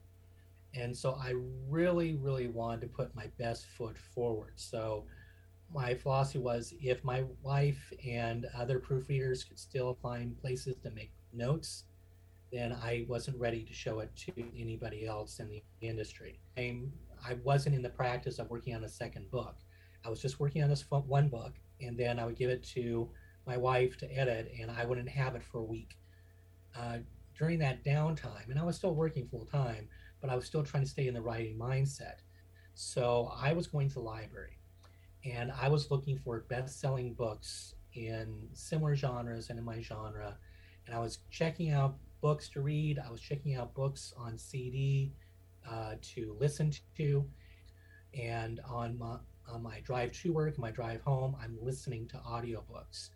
And 0.73 0.95
so 0.95 1.17
I 1.21 1.33
really, 1.67 2.15
really 2.15 2.47
wanted 2.47 2.81
to 2.81 2.87
put 2.87 3.15
my 3.15 3.27
best 3.39 3.65
foot 3.65 3.97
forward. 3.97 4.53
So 4.55 5.05
my 5.73 5.93
philosophy 5.93 6.39
was 6.39 6.73
if 6.81 7.03
my 7.03 7.23
wife 7.41 7.91
and 8.05 8.45
other 8.55 8.79
proofreaders 8.79 9.47
could 9.47 9.59
still 9.59 9.97
find 10.01 10.39
places 10.39 10.75
to 10.83 10.91
make 10.91 11.11
notes, 11.33 11.85
then 12.51 12.71
I 12.71 13.05
wasn't 13.09 13.37
ready 13.37 13.63
to 13.63 13.73
show 13.73 13.99
it 13.99 14.15
to 14.15 14.31
anybody 14.57 15.05
else 15.05 15.39
in 15.39 15.49
the 15.49 15.61
industry. 15.81 16.39
I'm, 16.57 16.93
I 17.25 17.35
wasn't 17.43 17.75
in 17.75 17.81
the 17.81 17.89
practice 17.89 18.39
of 18.39 18.49
working 18.49 18.75
on 18.75 18.83
a 18.83 18.89
second 18.89 19.29
book. 19.31 19.57
I 20.05 20.09
was 20.09 20.21
just 20.21 20.39
working 20.39 20.63
on 20.63 20.69
this 20.69 20.85
one 20.89 21.27
book, 21.27 21.53
and 21.81 21.97
then 21.97 22.19
I 22.19 22.25
would 22.25 22.37
give 22.37 22.49
it 22.49 22.63
to 22.75 23.09
my 23.47 23.57
wife 23.57 23.97
to 23.97 24.13
edit, 24.13 24.51
and 24.59 24.69
I 24.69 24.85
wouldn't 24.85 25.09
have 25.09 25.35
it 25.35 25.43
for 25.43 25.59
a 25.59 25.63
week. 25.63 25.97
Uh, 26.77 26.97
during 27.37 27.59
that 27.59 27.83
downtime, 27.83 28.49
and 28.49 28.59
I 28.59 28.63
was 28.63 28.75
still 28.75 28.93
working 28.93 29.27
full 29.27 29.45
time, 29.45 29.87
but 30.21 30.29
I 30.29 30.35
was 30.35 30.45
still 30.45 30.63
trying 30.63 30.83
to 30.83 30.89
stay 30.89 31.07
in 31.07 31.13
the 31.13 31.21
writing 31.21 31.57
mindset. 31.57 32.19
So 32.73 33.31
I 33.35 33.53
was 33.53 33.67
going 33.67 33.87
to 33.89 33.95
the 33.95 34.01
library 34.01 34.57
and 35.25 35.51
I 35.51 35.67
was 35.67 35.91
looking 35.91 36.17
for 36.19 36.39
best 36.41 36.79
selling 36.79 37.13
books 37.13 37.75
in 37.93 38.47
similar 38.53 38.95
genres 38.95 39.49
and 39.49 39.57
in 39.57 39.65
my 39.65 39.81
genre. 39.81 40.37
And 40.85 40.95
I 40.95 40.99
was 40.99 41.19
checking 41.31 41.71
out 41.71 41.97
books 42.21 42.49
to 42.49 42.61
read, 42.61 42.99
I 42.99 43.11
was 43.11 43.21
checking 43.21 43.55
out 43.55 43.73
books 43.73 44.13
on 44.17 44.37
CD 44.37 45.11
uh, 45.69 45.95
to 46.13 46.35
listen 46.39 46.71
to. 46.97 47.25
And 48.17 48.59
on 48.67 48.97
my, 48.97 49.17
on 49.51 49.63
my 49.63 49.79
drive 49.81 50.11
to 50.21 50.31
work, 50.31 50.57
my 50.57 50.71
drive 50.71 51.01
home, 51.01 51.35
I'm 51.41 51.57
listening 51.61 52.07
to 52.09 52.17
audiobooks. 52.17 53.09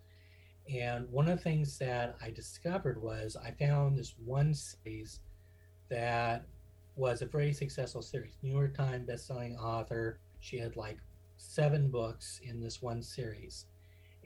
And 0.70 1.10
one 1.10 1.28
of 1.28 1.38
the 1.38 1.44
things 1.44 1.78
that 1.80 2.16
I 2.22 2.32
discovered 2.32 3.02
was 3.02 3.36
I 3.36 3.52
found 3.52 3.98
this 3.98 4.16
one 4.24 4.54
series 4.54 5.20
that 5.90 6.46
was 6.96 7.22
a 7.22 7.26
very 7.26 7.54
successful 7.54 8.02
series. 8.02 8.38
New 8.42 8.52
York 8.52 8.76
Times 8.76 9.10
bestselling 9.10 9.58
author. 9.58 10.20
She 10.40 10.58
had 10.58 10.76
like 10.76 10.98
seven 11.38 11.90
books 11.90 12.40
in 12.44 12.60
this 12.62 12.82
one 12.82 13.02
series. 13.02 13.66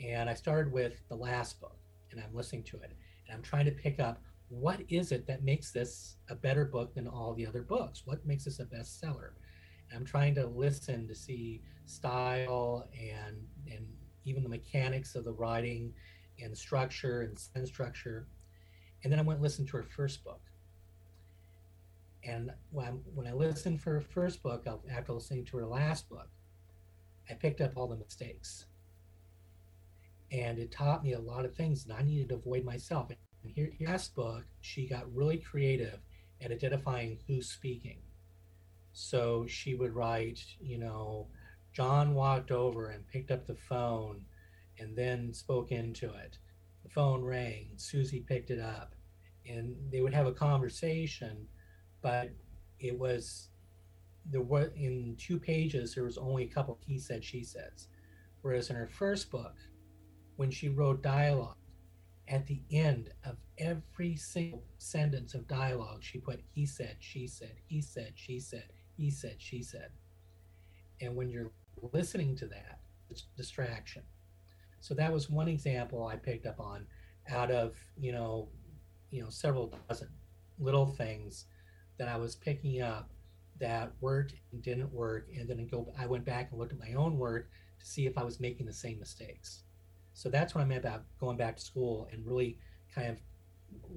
And 0.03 0.29
I 0.29 0.33
started 0.33 0.71
with 0.71 1.01
the 1.07 1.15
last 1.15 1.59
book 1.59 1.77
and 2.11 2.21
I'm 2.21 2.33
listening 2.33 2.63
to 2.63 2.77
it 2.77 2.91
and 3.27 3.35
I'm 3.35 3.41
trying 3.41 3.65
to 3.65 3.71
pick 3.71 3.99
up 3.99 4.21
what 4.49 4.81
is 4.89 5.11
it 5.11 5.25
that 5.27 5.43
makes 5.43 5.71
this 5.71 6.17
a 6.29 6.35
better 6.35 6.65
book 6.65 6.93
than 6.93 7.07
all 7.07 7.33
the 7.33 7.47
other 7.47 7.63
books? 7.63 8.03
What 8.05 8.25
makes 8.25 8.45
this 8.45 8.59
a 8.59 8.65
bestseller? 8.65 9.31
And 9.89 9.99
I'm 9.99 10.05
trying 10.05 10.35
to 10.35 10.45
listen 10.45 11.07
to 11.07 11.15
see 11.15 11.61
style 11.85 12.87
and 12.93 13.37
and 13.71 13.87
even 14.25 14.43
the 14.43 14.49
mechanics 14.49 15.15
of 15.15 15.23
the 15.23 15.31
writing 15.31 15.93
and 16.41 16.57
structure 16.57 17.21
and 17.21 17.37
sentence 17.37 17.69
structure. 17.69 18.27
And 19.03 19.11
then 19.11 19.19
I 19.19 19.23
went 19.23 19.37
and 19.37 19.43
listened 19.43 19.67
to 19.69 19.77
her 19.77 19.83
first 19.83 20.23
book. 20.23 20.41
And 22.23 22.51
when, 22.71 23.01
when 23.13 23.27
I 23.27 23.33
listened 23.33 23.81
for 23.81 23.93
her 23.93 24.01
first 24.01 24.41
book, 24.41 24.65
after 24.91 25.13
listening 25.13 25.45
to 25.45 25.57
her 25.57 25.65
last 25.65 26.09
book, 26.09 26.27
I 27.29 27.33
picked 27.33 27.61
up 27.61 27.73
all 27.75 27.87
the 27.87 27.97
mistakes. 27.97 28.65
And 30.31 30.57
it 30.57 30.71
taught 30.71 31.03
me 31.03 31.13
a 31.13 31.19
lot 31.19 31.45
of 31.45 31.53
things 31.53 31.83
that 31.85 31.95
I 31.95 32.01
needed 32.01 32.29
to 32.29 32.35
avoid 32.35 32.65
myself. 32.65 33.09
And 33.09 33.51
here, 33.53 33.69
here 33.77 33.89
last 33.89 34.15
book, 34.15 34.43
she 34.61 34.87
got 34.87 35.13
really 35.13 35.37
creative 35.37 35.99
at 36.41 36.51
identifying 36.51 37.19
who's 37.27 37.49
speaking. 37.49 37.99
So 38.93 39.45
she 39.47 39.75
would 39.75 39.93
write, 39.93 40.43
you 40.59 40.79
know, 40.79 41.27
John 41.73 42.15
walked 42.15 42.51
over 42.51 42.89
and 42.89 43.07
picked 43.07 43.29
up 43.29 43.45
the 43.45 43.55
phone 43.55 44.25
and 44.79 44.95
then 44.95 45.33
spoke 45.33 45.71
into 45.71 46.07
it. 46.13 46.37
The 46.83 46.89
phone 46.89 47.23
rang, 47.23 47.71
Susie 47.77 48.21
picked 48.21 48.51
it 48.51 48.59
up, 48.59 48.95
and 49.47 49.75
they 49.91 50.01
would 50.01 50.13
have 50.13 50.27
a 50.27 50.31
conversation, 50.31 51.47
but 52.01 52.29
it 52.79 52.97
was 52.97 53.49
there 54.31 54.41
were 54.41 54.71
in 54.75 55.15
two 55.19 55.39
pages 55.39 55.93
there 55.93 56.03
was 56.03 56.17
only 56.17 56.43
a 56.43 56.47
couple 56.47 56.79
he 56.85 56.97
said 56.97 57.23
she 57.23 57.43
says. 57.43 57.87
Whereas 58.41 58.69
in 58.69 58.75
her 58.75 58.87
first 58.87 59.31
book 59.31 59.55
when 60.35 60.51
she 60.51 60.69
wrote 60.69 61.01
dialogue 61.01 61.57
at 62.27 62.47
the 62.47 62.61
end 62.71 63.11
of 63.23 63.37
every 63.57 64.15
single 64.15 64.63
sentence 64.77 65.33
of 65.35 65.47
dialogue 65.47 66.03
she 66.03 66.19
put 66.19 66.41
he 66.53 66.65
said 66.65 66.97
she 66.99 67.27
said 67.27 67.53
he 67.67 67.81
said 67.81 68.13
she 68.15 68.39
said 68.39 68.65
he 68.97 69.09
said 69.09 69.35
she 69.37 69.61
said. 69.61 69.89
And 71.01 71.15
when 71.15 71.29
you're 71.29 71.51
listening 71.93 72.35
to 72.37 72.47
that 72.47 72.79
it's 73.09 73.25
distraction 73.37 74.03
so 74.85 74.93
that 74.93 75.11
was 75.11 75.29
one 75.29 75.47
example 75.47 76.05
i 76.05 76.15
picked 76.15 76.45
up 76.45 76.59
on 76.59 76.85
out 77.29 77.49
of 77.49 77.73
you 77.97 78.11
know 78.11 78.47
you 79.09 79.23
know 79.23 79.29
several 79.29 79.73
dozen 79.89 80.09
little 80.59 80.85
things 80.85 81.45
that 81.97 82.07
i 82.07 82.15
was 82.15 82.35
picking 82.35 82.81
up 82.81 83.09
that 83.59 83.91
worked 84.01 84.33
and 84.51 84.61
didn't 84.61 84.91
work. 84.93 85.27
And 85.35 85.49
then 85.49 85.67
go 85.67 85.91
i 85.97 86.05
went 86.05 86.25
back 86.25 86.49
and 86.51 86.59
looked 86.59 86.73
at 86.73 86.79
my 86.79 86.93
own 86.93 87.17
work 87.17 87.49
to 87.79 87.85
see 87.85 88.05
if 88.05 88.17
i 88.17 88.23
was 88.23 88.39
making 88.39 88.65
the 88.65 88.73
same 88.73 88.99
mistakes. 88.99 89.63
So 90.13 90.29
that's 90.29 90.53
what 90.53 90.61
i 90.61 90.65
meant 90.65 90.83
about 90.83 91.03
going 91.19 91.37
back 91.37 91.57
to 91.57 91.63
school 91.63 92.07
and 92.11 92.25
really 92.25 92.57
kind 92.93 93.09
of 93.09 93.17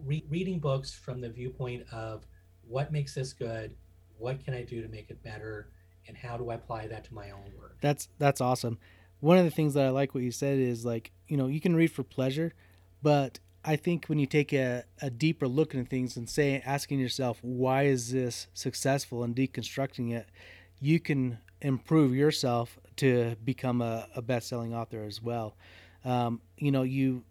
re- 0.05 0.25
reading 0.29 0.59
books 0.59 0.95
from 0.95 1.21
the 1.21 1.29
viewpoint 1.29 1.85
of 1.93 2.27
what 2.67 2.93
makes 2.93 3.15
this 3.15 3.33
good 3.33 3.75
what 4.19 4.43
can 4.45 4.55
i 4.55 4.63
do 4.63 4.83
to 4.83 4.89
make 4.89 5.11
it 5.11 5.23
better 5.23 5.71
and 6.07 6.17
how 6.17 6.37
do 6.37 6.51
i 6.51 6.55
apply 6.55 6.87
that 6.87 7.05
to 7.05 7.15
my 7.15 7.31
own 7.31 7.53
work? 7.59 7.77
That's 7.81 8.09
that's 8.19 8.41
awesome 8.41 8.79
one 9.21 9.39
of 9.39 9.45
the 9.45 9.51
things 9.51 9.75
that 9.75 9.87
i 9.87 9.91
like 9.91 10.15
what 10.15 10.23
you 10.23 10.31
said 10.31 10.59
is 10.59 10.85
like 10.85 11.11
you 11.27 11.37
know 11.37 11.47
you 11.47 11.61
can 11.61 11.75
read 11.75 11.91
for 11.91 12.03
pleasure 12.03 12.53
but 13.03 13.39
I 13.65 13.77
think 13.77 14.07
when 14.07 14.19
you 14.19 14.27
take 14.27 14.53
a, 14.53 14.85
a 15.03 15.11
deeper 15.11 15.47
look 15.47 15.75
into 15.75 15.89
things 15.89 16.17
and 16.17 16.29
say 16.29 16.63
asking 16.65 17.01
yourself 17.01 17.39
why 17.43 17.83
is 17.83 18.13
this 18.13 18.47
successful 18.55 19.23
and 19.23 19.35
deconstructing 19.35 20.13
it, 20.13 20.27
you 20.81 21.01
can 21.01 21.39
improve 21.61 22.15
yourself 22.15 22.79
to 22.97 23.37
become 23.45 23.83
a, 23.83 24.09
a 24.15 24.23
best-selling 24.23 24.75
author 24.75 25.05
as 25.05 25.23
well. 25.23 25.57
Um, 26.05 26.41
you 26.57 26.71
know, 26.71 26.83
you 26.83 27.25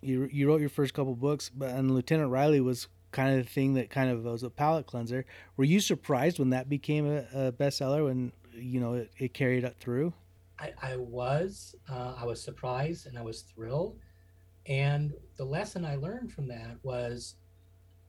you 0.00 0.28
you 0.30 0.46
wrote 0.46 0.60
your 0.60 0.70
first 0.70 0.94
couple 0.94 1.14
books, 1.16 1.48
but 1.48 1.70
and 1.70 1.90
Lieutenant 1.90 2.30
Riley 2.30 2.60
was 2.60 2.88
kind 3.10 3.38
of 3.38 3.44
the 3.44 3.50
thing 3.50 3.74
that 3.74 3.90
kind 3.90 4.10
of 4.10 4.24
was 4.24 4.42
a 4.42 4.50
palate 4.50 4.86
cleanser. 4.86 5.24
Were 5.56 5.64
you 5.64 5.80
surprised 5.80 6.38
when 6.38 6.50
that 6.50 6.68
became 6.68 7.06
a, 7.06 7.48
a 7.48 7.52
bestseller 7.52 8.04
when 8.04 8.32
you 8.52 8.80
know 8.80 8.94
it, 8.94 9.10
it 9.18 9.34
carried 9.34 9.64
it 9.64 9.76
through? 9.80 10.12
I, 10.58 10.72
I 10.82 10.96
was. 10.96 11.74
Uh, 11.90 12.14
I 12.18 12.24
was 12.24 12.42
surprised 12.42 13.06
and 13.06 13.18
I 13.18 13.22
was 13.22 13.42
thrilled 13.42 13.98
and 14.66 15.12
the 15.36 15.44
lesson 15.44 15.84
I 15.84 15.96
learned 15.96 16.32
from 16.32 16.48
that 16.48 16.78
was 16.82 17.36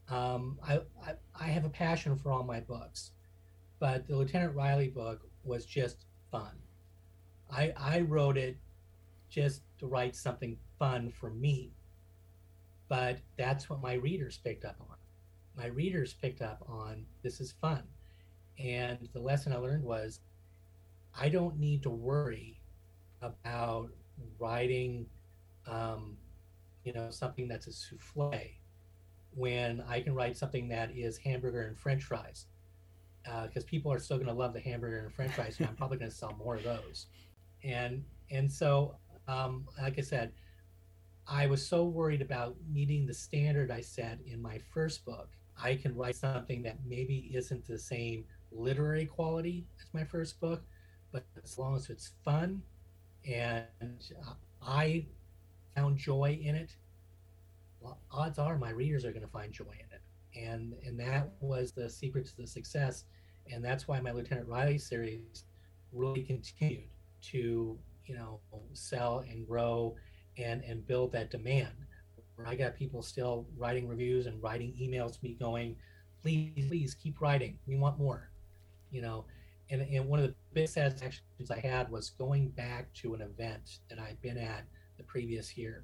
um, 0.09 0.57
I, 0.65 0.79
I, 1.05 1.13
I 1.39 1.43
have 1.45 1.65
a 1.65 1.69
passion 1.69 2.15
for 2.15 2.31
all 2.31 2.43
my 2.43 2.59
books, 2.59 3.11
but 3.79 4.07
the 4.07 4.15
Lieutenant 4.15 4.55
Riley 4.55 4.87
book 4.87 5.21
was 5.43 5.65
just 5.65 6.05
fun. 6.31 6.51
I, 7.51 7.73
I 7.77 8.01
wrote 8.01 8.37
it 8.37 8.57
just 9.29 9.63
to 9.79 9.87
write 9.87 10.15
something 10.15 10.57
fun 10.79 11.11
for 11.11 11.29
me, 11.29 11.73
but 12.87 13.19
that's 13.37 13.69
what 13.69 13.81
my 13.81 13.93
readers 13.93 14.39
picked 14.43 14.63
up 14.63 14.77
on. 14.79 14.95
My 15.57 15.67
readers 15.67 16.13
picked 16.13 16.41
up 16.41 16.63
on 16.67 17.05
this 17.21 17.41
is 17.41 17.51
fun. 17.51 17.83
And 18.63 19.09
the 19.13 19.19
lesson 19.19 19.51
I 19.51 19.57
learned 19.57 19.83
was 19.83 20.21
I 21.17 21.29
don't 21.29 21.57
need 21.59 21.83
to 21.83 21.89
worry 21.89 22.59
about 23.21 23.89
writing 24.39 25.07
um, 25.67 26.17
you 26.83 26.93
know, 26.93 27.09
something 27.09 27.47
that's 27.47 27.67
a 27.67 27.73
souffle 27.73 28.39
when 29.33 29.83
I 29.87 30.01
can 30.01 30.13
write 30.13 30.37
something 30.37 30.69
that 30.69 30.91
is 30.95 31.17
hamburger 31.17 31.63
and 31.63 31.77
french 31.77 32.03
fries. 32.03 32.45
Because 33.23 33.63
uh, 33.63 33.67
people 33.67 33.91
are 33.91 33.97
still 33.97 34.17
going 34.17 34.27
to 34.27 34.33
love 34.33 34.53
the 34.53 34.59
hamburger 34.59 34.99
and 34.99 35.13
french 35.13 35.31
fries, 35.31 35.57
and 35.59 35.67
I'm 35.67 35.75
probably 35.75 35.97
going 35.97 36.11
to 36.11 36.15
sell 36.15 36.35
more 36.37 36.55
of 36.55 36.63
those. 36.63 37.07
And 37.63 38.03
and 38.29 38.51
so, 38.51 38.97
um, 39.27 39.65
like 39.81 39.97
I 39.97 40.01
said, 40.01 40.31
I 41.27 41.47
was 41.47 41.65
so 41.65 41.85
worried 41.85 42.21
about 42.21 42.55
meeting 42.71 43.07
the 43.07 43.13
standard 43.15 43.71
I 43.71 43.81
set 43.81 44.19
in 44.27 44.39
my 44.39 44.59
first 44.71 45.03
book. 45.05 45.29
I 45.61 45.75
can 45.75 45.95
write 45.95 46.15
something 46.15 46.61
that 46.63 46.77
maybe 46.85 47.31
isn't 47.33 47.65
the 47.65 47.79
same 47.79 48.25
literary 48.51 49.07
quality 49.07 49.65
as 49.81 49.91
my 49.91 50.03
first 50.03 50.39
book, 50.39 50.63
but 51.15 51.25
as 51.43 51.57
long 51.57 51.75
as 51.75 51.89
it's 51.89 52.13
fun 52.25 52.63
and 53.25 53.67
I 54.61 55.07
found 55.75 55.97
joy 55.97 56.39
in 56.41 56.55
it, 56.55 56.75
well, 57.79 57.99
odds 58.11 58.39
are 58.39 58.57
my 58.57 58.71
readers 58.71 59.05
are 59.05 59.11
going 59.11 59.25
to 59.25 59.31
find 59.31 59.51
joy 59.53 59.73
in 59.73 59.87
it. 59.93 60.01
And 60.35 60.75
and 60.85 60.99
that 60.99 61.31
was 61.39 61.71
the 61.73 61.89
secret 61.89 62.27
to 62.27 62.37
the 62.37 62.47
success. 62.47 63.05
And 63.51 63.63
that's 63.63 63.87
why 63.87 63.99
my 64.01 64.11
Lieutenant 64.11 64.47
Riley 64.49 64.77
series 64.79 65.45
really 65.93 66.23
continued 66.23 66.89
to, 67.31 67.79
you 68.05 68.15
know, 68.15 68.41
sell 68.73 69.23
and 69.29 69.47
grow 69.47 69.95
and 70.37 70.63
and 70.63 70.85
build 70.87 71.11
that 71.13 71.31
demand. 71.31 71.73
where 72.35 72.47
I 72.47 72.55
got 72.55 72.75
people 72.75 73.01
still 73.01 73.47
writing 73.57 73.87
reviews 73.87 74.27
and 74.27 74.41
writing 74.43 74.73
emails 74.81 75.13
to 75.13 75.19
me 75.23 75.35
going, 75.39 75.77
please, 76.21 76.67
please 76.67 76.95
keep 76.95 77.21
writing. 77.21 77.59
We 77.67 77.77
want 77.77 77.99
more, 77.99 78.29
you 78.91 79.01
know. 79.01 79.25
And, 79.69 79.81
and 79.81 80.07
one 80.07 80.19
of 80.19 80.27
the 80.27 80.35
big 80.53 80.67
satisfactions 80.67 81.49
I 81.49 81.59
had 81.59 81.89
was 81.89 82.11
going 82.11 82.49
back 82.49 82.93
to 82.95 83.13
an 83.15 83.21
event 83.21 83.79
that 83.89 83.99
I'd 83.99 84.21
been 84.21 84.37
at 84.37 84.65
the 84.97 85.03
previous 85.03 85.57
year 85.57 85.83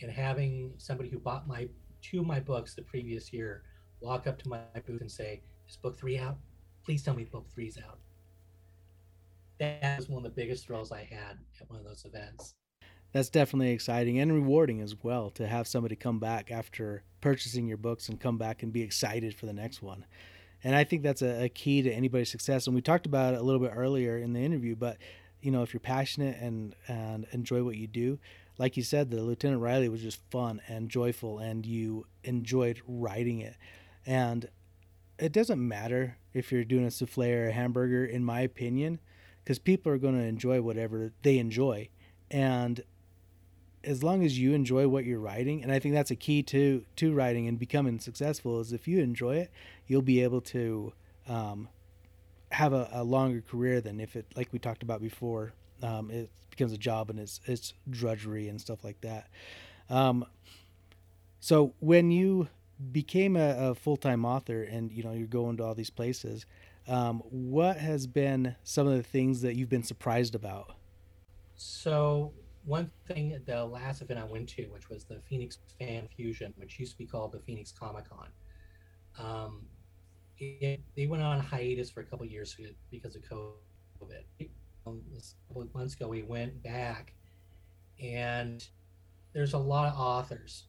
and 0.00 0.10
having 0.10 0.72
somebody 0.78 1.08
who 1.08 1.18
bought 1.18 1.48
my 1.48 1.68
two 2.02 2.20
of 2.20 2.26
my 2.26 2.40
books 2.40 2.74
the 2.74 2.82
previous 2.82 3.32
year 3.32 3.62
walk 4.00 4.26
up 4.26 4.40
to 4.42 4.48
my 4.48 4.60
booth 4.86 5.00
and 5.00 5.10
say, 5.10 5.42
Is 5.68 5.76
book 5.76 5.98
three 5.98 6.18
out? 6.18 6.36
Please 6.84 7.02
tell 7.02 7.14
me 7.14 7.24
book 7.24 7.46
three's 7.52 7.78
out. 7.78 7.98
That 9.58 9.98
was 9.98 10.08
one 10.08 10.24
of 10.24 10.34
the 10.34 10.40
biggest 10.40 10.66
thrills 10.66 10.90
I 10.92 11.00
had 11.10 11.38
at 11.60 11.68
one 11.68 11.78
of 11.78 11.84
those 11.84 12.04
events 12.06 12.54
that's 13.12 13.28
definitely 13.28 13.72
exciting 13.72 14.18
and 14.18 14.32
rewarding 14.32 14.80
as 14.80 14.94
well 15.02 15.30
to 15.30 15.46
have 15.46 15.66
somebody 15.66 15.96
come 15.96 16.18
back 16.18 16.50
after 16.50 17.02
purchasing 17.20 17.66
your 17.66 17.76
books 17.76 18.08
and 18.08 18.20
come 18.20 18.38
back 18.38 18.62
and 18.62 18.72
be 18.72 18.82
excited 18.82 19.34
for 19.34 19.46
the 19.46 19.52
next 19.52 19.82
one. 19.82 20.04
And 20.62 20.76
I 20.76 20.84
think 20.84 21.02
that's 21.02 21.22
a, 21.22 21.44
a, 21.44 21.48
key 21.48 21.82
to 21.82 21.90
anybody's 21.90 22.30
success. 22.30 22.66
And 22.66 22.76
we 22.76 22.82
talked 22.82 23.06
about 23.06 23.34
it 23.34 23.40
a 23.40 23.42
little 23.42 23.60
bit 23.60 23.72
earlier 23.74 24.18
in 24.18 24.32
the 24.32 24.40
interview, 24.40 24.76
but 24.76 24.98
you 25.40 25.50
know, 25.50 25.62
if 25.62 25.72
you're 25.72 25.80
passionate 25.80 26.36
and 26.38 26.74
and 26.86 27.26
enjoy 27.32 27.62
what 27.62 27.76
you 27.76 27.86
do, 27.86 28.18
like 28.58 28.76
you 28.76 28.82
said, 28.82 29.10
the 29.10 29.22
Lieutenant 29.22 29.62
Riley 29.62 29.88
was 29.88 30.02
just 30.02 30.20
fun 30.30 30.60
and 30.68 30.90
joyful, 30.90 31.38
and 31.38 31.64
you 31.64 32.06
enjoyed 32.24 32.82
writing 32.86 33.40
it. 33.40 33.56
And 34.04 34.50
it 35.18 35.32
doesn't 35.32 35.66
matter 35.66 36.18
if 36.34 36.52
you're 36.52 36.64
doing 36.64 36.84
a 36.84 36.90
souffle 36.90 37.24
or 37.24 37.48
a 37.48 37.52
hamburger, 37.52 38.04
in 38.04 38.22
my 38.22 38.40
opinion, 38.40 39.00
because 39.42 39.58
people 39.58 39.90
are 39.90 39.98
going 39.98 40.18
to 40.18 40.24
enjoy 40.24 40.60
whatever 40.60 41.10
they 41.22 41.38
enjoy. 41.38 41.88
And 42.30 42.82
as 43.82 44.02
long 44.02 44.24
as 44.24 44.38
you 44.38 44.52
enjoy 44.52 44.86
what 44.86 45.04
you're 45.04 45.20
writing 45.20 45.62
and 45.62 45.72
i 45.72 45.78
think 45.78 45.94
that's 45.94 46.10
a 46.10 46.16
key 46.16 46.42
to 46.42 46.84
to 46.96 47.14
writing 47.14 47.48
and 47.48 47.58
becoming 47.58 47.98
successful 47.98 48.60
is 48.60 48.72
if 48.72 48.86
you 48.86 49.00
enjoy 49.00 49.36
it 49.36 49.50
you'll 49.86 50.02
be 50.02 50.22
able 50.22 50.40
to 50.40 50.92
um, 51.28 51.68
have 52.52 52.72
a, 52.72 52.88
a, 52.92 53.04
longer 53.04 53.40
career 53.40 53.80
than 53.80 54.00
if 54.00 54.16
it 54.16 54.26
like 54.36 54.48
we 54.52 54.58
talked 54.58 54.82
about 54.82 55.00
before 55.00 55.52
um, 55.82 56.10
it 56.10 56.30
becomes 56.50 56.72
a 56.72 56.78
job 56.78 57.10
and 57.10 57.18
it's 57.18 57.40
it's 57.46 57.74
drudgery 57.88 58.48
and 58.48 58.60
stuff 58.60 58.84
like 58.84 59.00
that. 59.00 59.28
Um, 59.88 60.26
so 61.38 61.74
when 61.80 62.10
you 62.10 62.48
became 62.92 63.36
a, 63.36 63.70
a, 63.70 63.74
full-time 63.74 64.24
author 64.24 64.62
and 64.62 64.90
you 64.90 65.02
know 65.02 65.12
you're 65.12 65.26
going 65.26 65.56
to 65.58 65.64
all 65.64 65.74
these 65.74 65.90
places 65.90 66.46
um, 66.88 67.22
what 67.30 67.76
has 67.76 68.06
been 68.06 68.56
some 68.64 68.86
of 68.86 68.96
the 68.96 69.02
things 69.02 69.42
that 69.42 69.54
you've 69.54 69.68
been 69.68 69.82
surprised 69.82 70.34
about? 70.34 70.72
So 71.56 72.32
one 72.64 72.90
thing, 73.06 73.40
the 73.46 73.64
last 73.64 74.02
event 74.02 74.20
I 74.20 74.24
went 74.24 74.48
to, 74.50 74.64
which 74.66 74.88
was 74.88 75.04
the 75.04 75.20
Phoenix 75.28 75.58
Fan 75.78 76.08
Fusion, 76.14 76.52
which 76.56 76.78
used 76.78 76.92
to 76.92 76.98
be 76.98 77.06
called 77.06 77.32
the 77.32 77.40
Phoenix 77.40 77.72
Comic 77.72 78.08
Con, 78.08 78.28
um, 79.18 79.62
it, 80.38 80.80
they 80.96 81.06
went 81.06 81.22
on 81.22 81.40
hiatus 81.40 81.90
for 81.90 82.00
a 82.00 82.04
couple 82.04 82.26
years 82.26 82.56
because 82.90 83.16
of 83.16 83.22
COVID. 83.22 84.48
Um, 84.86 85.02
a 85.16 85.48
couple 85.48 85.68
months 85.74 85.94
ago, 85.94 86.08
we 86.08 86.22
went 86.22 86.62
back, 86.62 87.12
and 88.02 88.66
there's 89.32 89.52
a 89.52 89.58
lot 89.58 89.92
of 89.92 89.98
authors 89.98 90.64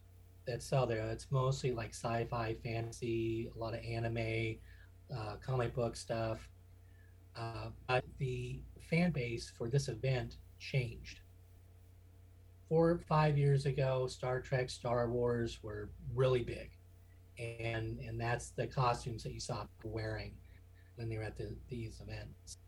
that 0.47 0.61
sell 0.61 0.85
there. 0.85 1.05
It's 1.09 1.27
mostly 1.31 1.71
like 1.71 1.91
sci-fi, 1.91 2.55
fantasy, 2.63 3.49
a 3.55 3.57
lot 3.57 3.73
of 3.73 3.79
anime, 3.85 4.55
uh, 5.15 5.35
comic 5.45 5.73
book 5.73 5.95
stuff. 5.95 6.49
Uh, 7.37 7.69
but 7.87 8.03
the 8.17 8.61
fan 8.89 9.11
base 9.11 9.51
for 9.57 9.69
this 9.69 9.87
event 9.87 10.37
changed 10.59 11.21
four 12.71 12.91
or 12.91 12.97
five 12.99 13.37
years 13.37 13.65
ago, 13.65 14.07
Star 14.07 14.39
Trek, 14.39 14.69
Star 14.69 15.09
Wars 15.09 15.59
were 15.61 15.89
really 16.15 16.41
big, 16.41 16.71
and 17.37 17.99
and 17.99 18.17
that's 18.17 18.51
the 18.51 18.65
costumes 18.65 19.23
that 19.23 19.33
you 19.33 19.41
saw 19.41 19.65
wearing 19.83 20.31
when 20.95 21.09
they 21.09 21.17
were 21.17 21.23
at 21.23 21.35
the, 21.35 21.53
these 21.67 21.99
events. 21.99 22.59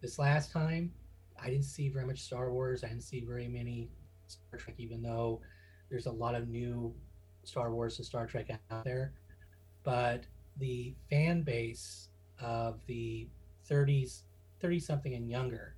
This 0.00 0.18
last 0.18 0.50
time, 0.50 0.92
I 1.40 1.46
didn't 1.48 1.66
see 1.66 1.88
very 1.88 2.04
much 2.04 2.22
Star 2.22 2.52
Wars. 2.52 2.82
I 2.82 2.88
didn't 2.88 3.04
see 3.04 3.20
very 3.20 3.46
many 3.46 3.88
Star 4.26 4.58
Trek, 4.58 4.74
even 4.78 5.00
though 5.00 5.40
there's 5.90 6.06
a 6.06 6.12
lot 6.12 6.34
of 6.34 6.48
new 6.48 6.92
Star 7.44 7.72
Wars 7.72 7.98
and 7.98 8.04
Star 8.04 8.26
Trek 8.26 8.48
out 8.72 8.82
there. 8.82 9.12
But 9.84 10.24
the 10.56 10.92
fan 11.08 11.42
base 11.42 12.08
of 12.40 12.84
the 12.86 13.28
30s, 13.70 14.22
30 14.60 14.80
something 14.80 15.14
and 15.14 15.30
younger 15.30 15.76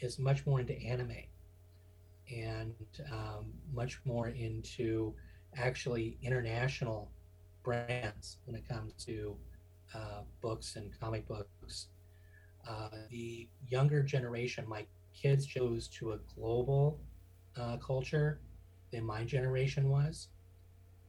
is 0.00 0.18
much 0.18 0.44
more 0.44 0.60
into 0.60 0.78
anime 0.82 1.29
and 2.30 2.74
um, 3.12 3.46
much 3.72 4.00
more 4.04 4.28
into 4.28 5.14
actually 5.56 6.18
international 6.22 7.10
brands 7.62 8.38
when 8.44 8.56
it 8.56 8.66
comes 8.68 8.92
to 9.04 9.36
uh, 9.94 10.22
books 10.40 10.76
and 10.76 10.90
comic 11.00 11.26
books. 11.26 11.88
Uh, 12.68 12.88
the 13.10 13.48
younger 13.68 14.02
generation, 14.02 14.64
my 14.68 14.86
kids 15.14 15.46
chose 15.46 15.88
to 15.88 16.12
a 16.12 16.18
global 16.36 17.00
uh, 17.56 17.76
culture 17.78 18.40
than 18.92 19.04
my 19.04 19.24
generation 19.24 19.88
was. 19.90 20.28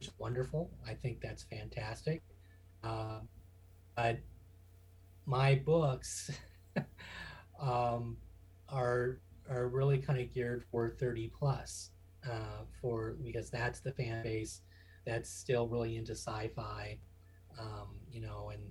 It's 0.00 0.10
wonderful. 0.18 0.70
I 0.86 0.94
think 0.94 1.20
that's 1.20 1.44
fantastic. 1.44 2.22
Uh, 2.82 3.20
but 3.96 4.18
my 5.26 5.54
books 5.64 6.30
um, 7.60 8.16
are 8.68 9.18
are 9.52 9.68
really 9.68 9.98
kind 9.98 10.20
of 10.20 10.32
geared 10.32 10.64
for 10.70 10.90
30 10.90 11.30
plus 11.38 11.90
uh, 12.28 12.64
for 12.80 13.16
because 13.22 13.50
that's 13.50 13.80
the 13.80 13.92
fan 13.92 14.22
base 14.22 14.60
that's 15.04 15.28
still 15.28 15.66
really 15.66 15.96
into 15.96 16.12
sci-fi 16.12 16.96
um, 17.58 17.88
you 18.10 18.20
know 18.20 18.50
and 18.52 18.62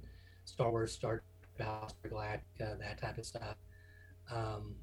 star 0.46 0.72
wars 0.72 0.92
star 0.92 1.24
galactica 1.60 2.80
that 2.80 2.98
type 3.00 3.18
of 3.18 3.26
stuff. 3.26 3.56
Um, 4.34 4.76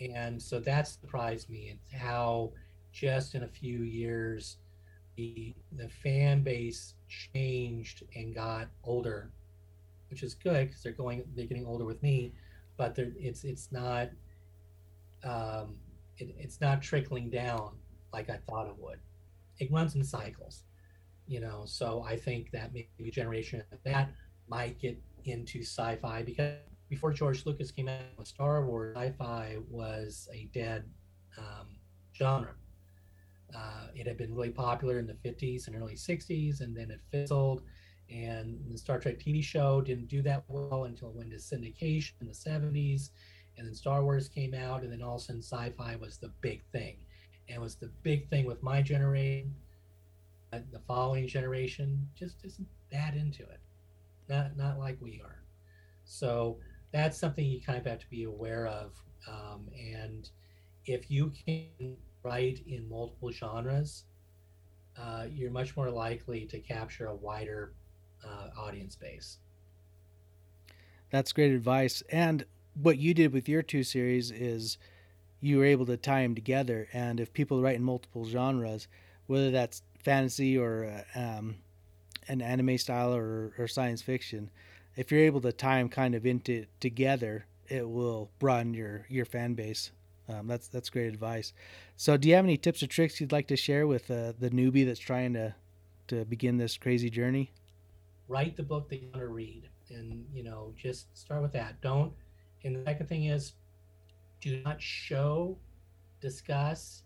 and 0.00 0.40
so 0.40 0.60
that 0.60 0.88
surprised 0.88 1.48
me 1.48 1.70
and 1.70 2.00
how 2.00 2.52
just 2.92 3.34
in 3.34 3.44
a 3.44 3.48
few 3.48 3.82
years 3.82 4.58
the 5.16 5.54
the 5.76 5.88
fan 5.88 6.42
base 6.42 6.94
changed 7.08 8.02
and 8.16 8.34
got 8.34 8.68
older 8.82 9.30
which 10.10 10.22
is 10.22 10.34
good 10.34 10.66
because 10.66 10.82
they're 10.82 10.92
going 10.92 11.22
they're 11.36 11.46
getting 11.46 11.66
older 11.66 11.84
with 11.84 12.02
me 12.02 12.32
but 12.76 12.98
it's 12.98 13.44
it's 13.44 13.70
not 13.70 14.08
um, 15.24 15.76
it, 16.18 16.34
it's 16.38 16.60
not 16.60 16.82
trickling 16.82 17.30
down 17.30 17.70
like 18.12 18.30
I 18.30 18.38
thought 18.48 18.68
it 18.68 18.74
would. 18.78 18.98
It 19.58 19.70
runs 19.70 19.94
in 19.94 20.04
cycles, 20.04 20.62
you 21.26 21.40
know. 21.40 21.64
So 21.66 22.04
I 22.06 22.16
think 22.16 22.50
that 22.52 22.72
maybe 22.72 23.10
generation 23.10 23.62
that 23.84 24.10
might 24.48 24.78
get 24.78 25.00
into 25.24 25.62
sci-fi 25.62 26.22
because 26.22 26.58
before 26.88 27.12
George 27.12 27.46
Lucas 27.46 27.70
came 27.70 27.88
out 27.88 28.00
with 28.18 28.28
Star 28.28 28.64
Wars, 28.64 28.96
sci-fi 28.96 29.56
was 29.68 30.28
a 30.32 30.48
dead 30.52 30.84
um, 31.38 31.66
genre. 32.16 32.54
Uh, 33.54 33.86
it 33.94 34.06
had 34.06 34.16
been 34.16 34.34
really 34.34 34.50
popular 34.50 34.98
in 34.98 35.06
the 35.06 35.14
50s 35.14 35.66
and 35.66 35.76
early 35.76 35.94
60s, 35.94 36.60
and 36.60 36.76
then 36.76 36.90
it 36.90 37.00
fizzled. 37.10 37.62
And 38.10 38.60
the 38.70 38.76
Star 38.76 38.98
Trek 38.98 39.18
TV 39.18 39.42
show 39.42 39.80
didn't 39.80 40.08
do 40.08 40.22
that 40.22 40.44
well 40.48 40.84
until 40.84 41.08
it 41.08 41.14
went 41.14 41.30
to 41.30 41.36
syndication 41.36 42.12
in 42.20 42.26
the 42.26 42.32
70s 42.32 43.10
and 43.56 43.66
then 43.66 43.74
Star 43.74 44.02
Wars 44.02 44.28
came 44.28 44.54
out, 44.54 44.82
and 44.82 44.92
then 44.92 45.02
all 45.02 45.16
of 45.16 45.20
a 45.20 45.24
sudden 45.24 45.42
sci-fi 45.42 45.96
was 45.96 46.16
the 46.16 46.30
big 46.40 46.62
thing, 46.72 46.96
and 47.48 47.60
was 47.60 47.76
the 47.76 47.90
big 48.02 48.28
thing 48.28 48.46
with 48.46 48.62
my 48.62 48.82
generation. 48.82 49.54
The 50.50 50.80
following 50.86 51.26
generation 51.26 52.08
just 52.14 52.44
isn't 52.44 52.68
that 52.92 53.14
into 53.16 53.42
it, 53.42 53.60
not 54.28 54.56
not 54.56 54.78
like 54.78 54.96
we 55.00 55.20
are. 55.24 55.42
So 56.04 56.58
that's 56.92 57.18
something 57.18 57.44
you 57.44 57.60
kind 57.60 57.78
of 57.78 57.86
have 57.86 57.98
to 57.98 58.10
be 58.10 58.24
aware 58.24 58.66
of, 58.66 58.92
um, 59.28 59.68
and 59.76 60.30
if 60.86 61.10
you 61.10 61.32
can 61.44 61.96
write 62.22 62.62
in 62.66 62.88
multiple 62.88 63.32
genres, 63.32 64.04
uh, 64.96 65.26
you're 65.28 65.50
much 65.50 65.76
more 65.76 65.90
likely 65.90 66.46
to 66.46 66.60
capture 66.60 67.06
a 67.06 67.14
wider 67.14 67.72
uh, 68.24 68.48
audience 68.56 68.94
base. 68.94 69.38
That's 71.10 71.32
great 71.32 71.52
advice. 71.52 72.02
And 72.10 72.44
what 72.80 72.98
you 72.98 73.14
did 73.14 73.32
with 73.32 73.48
your 73.48 73.62
two 73.62 73.82
series 73.82 74.30
is 74.30 74.78
you 75.40 75.58
were 75.58 75.64
able 75.64 75.86
to 75.86 75.96
tie 75.96 76.22
them 76.22 76.34
together. 76.34 76.88
And 76.92 77.20
if 77.20 77.32
people 77.32 77.62
write 77.62 77.76
in 77.76 77.84
multiple 77.84 78.24
genres, 78.24 78.88
whether 79.26 79.50
that's 79.50 79.82
fantasy 80.02 80.56
or 80.56 81.04
uh, 81.14 81.18
um, 81.18 81.56
an 82.28 82.40
anime 82.40 82.78
style 82.78 83.14
or, 83.14 83.52
or 83.58 83.68
science 83.68 84.02
fiction, 84.02 84.50
if 84.96 85.10
you're 85.10 85.20
able 85.20 85.40
to 85.42 85.52
tie 85.52 85.78
them 85.78 85.88
kind 85.88 86.14
of 86.14 86.26
into 86.26 86.66
together, 86.80 87.46
it 87.68 87.88
will 87.88 88.30
broaden 88.38 88.74
your 88.74 89.06
your 89.08 89.24
fan 89.24 89.54
base. 89.54 89.90
Um, 90.28 90.46
that's 90.46 90.68
that's 90.68 90.88
great 90.88 91.08
advice. 91.08 91.52
So, 91.96 92.16
do 92.16 92.28
you 92.28 92.34
have 92.34 92.44
any 92.44 92.56
tips 92.56 92.82
or 92.82 92.86
tricks 92.86 93.20
you'd 93.20 93.32
like 93.32 93.48
to 93.48 93.56
share 93.56 93.86
with 93.86 94.10
uh, 94.10 94.32
the 94.38 94.50
newbie 94.50 94.86
that's 94.86 95.00
trying 95.00 95.34
to 95.34 95.54
to 96.08 96.24
begin 96.24 96.58
this 96.58 96.76
crazy 96.76 97.10
journey? 97.10 97.50
Write 98.28 98.56
the 98.56 98.62
book 98.62 98.88
that 98.88 99.02
you 99.02 99.08
want 99.08 99.20
to 99.20 99.28
read, 99.28 99.68
and 99.90 100.26
you 100.32 100.42
know, 100.42 100.72
just 100.76 101.06
start 101.16 101.42
with 101.42 101.52
that. 101.52 101.80
Don't 101.80 102.12
and 102.64 102.76
the 102.76 102.84
second 102.84 103.06
thing 103.06 103.26
is 103.26 103.52
do 104.40 104.60
not 104.64 104.80
show, 104.80 105.56
discuss, 106.20 107.02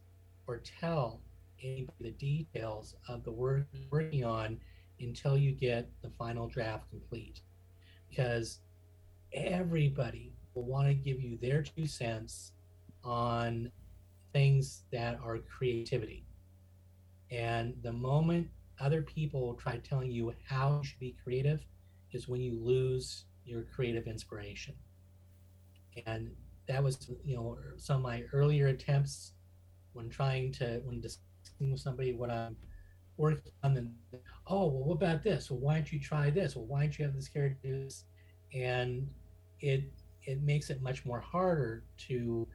or 0.46 0.58
tell 0.80 1.20
anybody 1.62 1.92
the 2.00 2.10
details 2.12 2.94
of 3.08 3.24
the 3.24 3.30
work 3.30 3.66
you're 3.72 3.82
working 3.90 4.24
on 4.24 4.58
until 5.00 5.36
you 5.36 5.52
get 5.52 5.88
the 6.02 6.10
final 6.18 6.48
draft 6.48 6.88
complete. 6.90 7.42
Because 8.08 8.60
everybody 9.32 10.32
will 10.54 10.64
want 10.64 10.88
to 10.88 10.94
give 10.94 11.20
you 11.20 11.38
their 11.40 11.62
two 11.62 11.86
cents 11.86 12.52
on 13.04 13.70
things 14.32 14.82
that 14.92 15.18
are 15.22 15.38
creativity. 15.38 16.24
And 17.30 17.74
the 17.82 17.92
moment 17.92 18.48
other 18.80 19.02
people 19.02 19.54
try 19.54 19.78
telling 19.78 20.10
you 20.10 20.32
how 20.46 20.78
you 20.78 20.84
should 20.88 21.00
be 21.00 21.16
creative 21.22 21.60
is 22.12 22.28
when 22.28 22.40
you 22.40 22.58
lose 22.60 23.24
your 23.44 23.62
creative 23.62 24.06
inspiration. 24.06 24.74
And 26.06 26.30
that 26.66 26.82
was, 26.82 27.10
you 27.24 27.36
know, 27.36 27.58
some 27.76 27.96
of 27.96 28.02
my 28.02 28.24
earlier 28.32 28.68
attempts 28.68 29.32
when 29.92 30.08
trying 30.08 30.52
to, 30.52 30.80
when 30.84 31.00
discussing 31.00 31.70
with 31.72 31.80
somebody 31.80 32.12
what 32.12 32.30
I'm 32.30 32.56
working 33.16 33.52
on, 33.62 33.76
and 33.76 33.94
oh, 34.46 34.66
well, 34.66 34.84
what 34.84 34.94
about 34.94 35.22
this? 35.22 35.50
Well, 35.50 35.60
why 35.60 35.74
don't 35.74 35.92
you 35.92 36.00
try 36.00 36.30
this? 36.30 36.56
Well, 36.56 36.66
why 36.66 36.82
don't 36.82 36.98
you 36.98 37.04
have 37.04 37.14
this 37.14 37.28
character 37.28 37.58
do 37.62 37.84
this? 37.84 38.04
And 38.54 39.08
it 39.60 39.84
it 40.24 40.42
makes 40.42 40.68
it 40.68 40.82
much 40.82 41.06
more 41.06 41.20
harder 41.20 41.84
to 41.96 42.46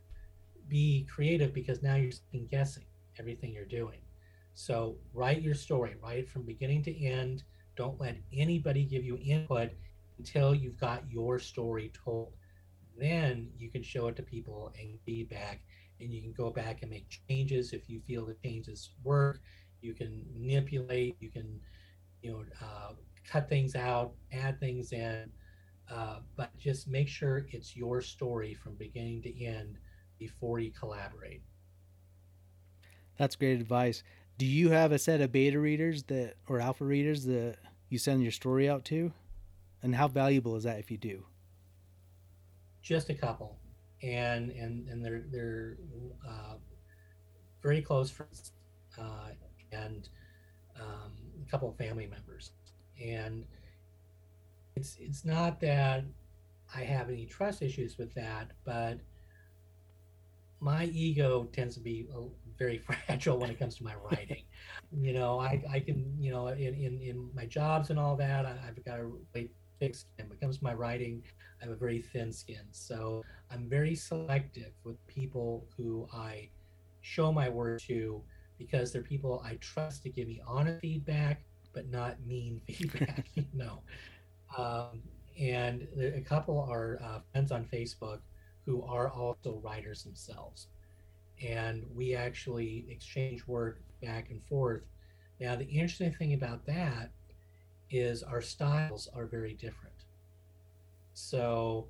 be 0.67 1.07
creative 1.11 1.53
because 1.53 1.81
now 1.81 1.95
you're 1.95 2.11
guessing 2.49 2.83
everything 3.19 3.51
you're 3.51 3.65
doing. 3.65 3.99
So 4.53 4.95
write 5.13 5.41
your 5.41 5.55
story, 5.55 5.95
write 6.01 6.19
it 6.19 6.29
from 6.29 6.43
beginning 6.43 6.83
to 6.83 7.05
end. 7.05 7.43
Don't 7.75 7.99
let 7.99 8.17
anybody 8.31 8.85
give 8.85 9.03
you 9.03 9.17
input 9.23 9.71
until 10.19 10.53
you've 10.53 10.79
got 10.79 11.03
your 11.09 11.39
story 11.39 11.91
told. 12.05 12.33
Then 12.97 13.49
you 13.57 13.69
can 13.69 13.83
show 13.83 14.07
it 14.07 14.15
to 14.17 14.23
people 14.23 14.73
and 14.79 14.99
feedback, 15.05 15.61
and 15.99 16.11
you 16.11 16.21
can 16.21 16.33
go 16.33 16.49
back 16.49 16.81
and 16.81 16.91
make 16.91 17.07
changes 17.27 17.73
if 17.73 17.89
you 17.89 18.01
feel 18.07 18.25
the 18.25 18.35
changes 18.43 18.91
work. 19.03 19.41
You 19.81 19.93
can 19.93 20.25
manipulate. 20.33 21.17
You 21.19 21.29
can, 21.29 21.59
you 22.21 22.31
know, 22.31 22.43
uh, 22.61 22.93
cut 23.29 23.49
things 23.49 23.75
out, 23.75 24.13
add 24.31 24.59
things 24.59 24.91
in, 24.91 25.31
uh, 25.91 26.19
but 26.35 26.55
just 26.57 26.87
make 26.87 27.07
sure 27.07 27.47
it's 27.51 27.75
your 27.75 28.01
story 28.01 28.53
from 28.53 28.75
beginning 28.75 29.21
to 29.23 29.45
end 29.45 29.77
before 30.19 30.59
you 30.59 30.71
collaborate. 30.71 31.41
That's 33.17 33.35
great 33.35 33.59
advice. 33.59 34.03
Do 34.37 34.45
you 34.45 34.69
have 34.69 34.91
a 34.91 34.99
set 34.99 35.21
of 35.21 35.31
beta 35.31 35.59
readers 35.59 36.03
that 36.03 36.35
or 36.47 36.59
alpha 36.59 36.85
readers 36.85 37.25
that 37.25 37.57
you 37.89 37.97
send 37.97 38.23
your 38.23 38.31
story 38.31 38.67
out 38.67 38.85
to? 38.85 39.13
And 39.81 39.95
how 39.95 40.07
valuable 40.07 40.55
is 40.55 40.63
that 40.63 40.79
if 40.79 40.89
you 40.89 40.97
do? 40.97 41.25
Just 42.83 43.09
a 43.09 43.13
couple, 43.13 43.57
and 44.03 44.51
and 44.51 44.87
and 44.89 45.03
they're 45.03 45.23
they're 45.31 45.77
uh, 46.27 46.55
very 47.61 47.81
close 47.81 48.11
friends, 48.11 48.51
uh, 48.99 49.29
and 49.71 50.09
um, 50.79 51.13
a 51.41 51.49
couple 51.49 51.69
of 51.69 51.77
family 51.77 52.05
members, 52.05 52.51
and 53.01 53.45
it's 54.75 54.97
it's 54.99 55.25
not 55.25 55.59
that 55.61 56.03
I 56.75 56.83
have 56.83 57.09
any 57.09 57.25
trust 57.25 57.61
issues 57.61 57.97
with 57.97 58.13
that, 58.15 58.51
but 58.65 58.99
my 60.59 60.85
ego 60.85 61.47
tends 61.51 61.75
to 61.75 61.81
be 61.81 62.07
very 62.57 62.77
fragile 63.07 63.37
when 63.37 63.49
it 63.49 63.59
comes 63.59 63.75
to 63.77 63.83
my 63.83 63.95
writing. 63.95 64.43
you 64.91 65.13
know, 65.13 65.39
I, 65.39 65.61
I 65.69 65.79
can, 65.79 66.15
you 66.19 66.31
know, 66.31 66.47
in, 66.47 66.73
in, 66.73 67.01
in 67.01 67.29
my 67.35 67.45
jobs 67.45 67.89
and 67.89 67.99
all 67.99 68.15
that, 68.15 68.45
I, 68.45 68.55
have 68.65 68.83
got 68.85 68.97
to 68.97 69.19
really 69.33 69.49
thick 69.79 69.95
skin. 69.95 70.27
When 70.27 70.37
it 70.37 70.41
comes 70.41 70.57
to 70.57 70.63
my 70.63 70.73
writing, 70.73 71.23
I 71.61 71.65
have 71.65 71.73
a 71.73 71.75
very 71.75 71.99
thin 71.99 72.31
skin. 72.31 72.63
So 72.71 73.23
I'm 73.51 73.69
very 73.69 73.95
selective 73.95 74.71
with 74.83 75.05
people 75.07 75.65
who 75.77 76.07
I 76.13 76.49
show 77.01 77.31
my 77.31 77.49
work 77.49 77.81
to 77.83 78.21
because 78.57 78.91
they're 78.91 79.01
people 79.01 79.43
I 79.45 79.55
trust 79.55 80.03
to 80.03 80.09
give 80.09 80.27
me 80.27 80.41
honest 80.47 80.81
feedback, 80.81 81.43
but 81.73 81.89
not 81.89 82.17
mean 82.25 82.61
feedback, 82.67 83.25
you 83.35 83.45
know. 83.53 83.81
Um, 84.57 85.01
and 85.39 85.87
a 85.99 86.21
couple 86.21 86.65
are 86.69 86.99
uh, 87.03 87.19
friends 87.31 87.51
on 87.51 87.65
Facebook 87.65 88.19
who 88.65 88.83
are 88.83 89.09
also 89.09 89.59
writers 89.63 90.03
themselves 90.03 90.67
and 91.41 91.83
we 91.93 92.15
actually 92.15 92.85
exchange 92.89 93.45
work 93.47 93.81
back 94.01 94.29
and 94.29 94.41
forth. 94.45 94.83
Now, 95.39 95.55
the 95.55 95.65
interesting 95.65 96.13
thing 96.13 96.33
about 96.33 96.65
that 96.67 97.11
is 97.93 98.23
our 98.23 98.41
styles 98.41 99.07
are 99.15 99.25
very 99.25 99.53
different. 99.53 99.93
So, 101.13 101.87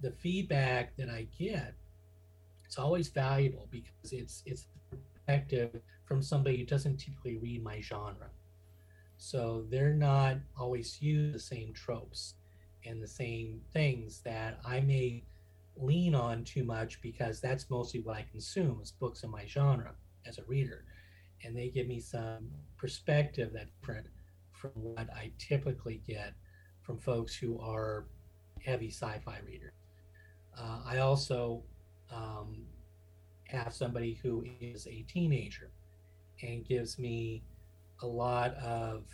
the 0.00 0.10
feedback 0.10 0.96
that 0.96 1.10
I 1.10 1.26
get, 1.38 1.74
it's 2.64 2.78
always 2.78 3.08
valuable 3.08 3.68
because 3.70 4.12
it's 4.12 4.42
it's 4.46 4.66
perspective 5.28 5.80
from 6.06 6.22
somebody 6.22 6.56
who 6.58 6.64
doesn't 6.64 6.96
typically 6.96 7.36
read 7.36 7.62
my 7.62 7.80
genre. 7.80 8.30
So 9.18 9.64
they're 9.68 9.92
not 9.92 10.36
always 10.58 11.02
use 11.02 11.32
the 11.32 11.38
same 11.38 11.72
tropes 11.74 12.34
and 12.86 13.02
the 13.02 13.08
same 13.08 13.60
things 13.72 14.20
that 14.24 14.58
I 14.64 14.80
may 14.80 15.24
lean 15.76 16.14
on 16.14 16.44
too 16.44 16.64
much 16.64 17.02
because 17.02 17.40
that's 17.40 17.68
mostly 17.68 18.00
what 18.00 18.16
I 18.16 18.24
consume 18.30 18.80
is 18.82 18.92
books 18.92 19.22
in 19.22 19.30
my 19.30 19.44
genre 19.46 19.94
as 20.24 20.38
a 20.38 20.44
reader. 20.44 20.84
And 21.44 21.56
they 21.56 21.68
give 21.68 21.86
me 21.88 22.00
some 22.00 22.48
perspective 22.76 23.50
that's 23.52 23.70
different 23.80 24.06
from 24.58 24.72
what 24.74 25.08
I 25.14 25.32
typically 25.38 26.02
get 26.06 26.34
from 26.82 26.98
folks 26.98 27.34
who 27.34 27.58
are 27.60 28.06
heavy 28.64 28.90
sci-fi 28.90 29.38
readers. 29.46 29.72
Uh, 30.58 30.80
I 30.86 30.98
also 30.98 31.62
um, 32.10 32.66
have 33.44 33.72
somebody 33.72 34.18
who 34.22 34.44
is 34.60 34.86
a 34.86 35.04
teenager 35.08 35.70
and 36.42 36.66
gives 36.66 36.98
me 36.98 37.42
a 38.02 38.06
lot 38.06 38.54
of 38.56 39.04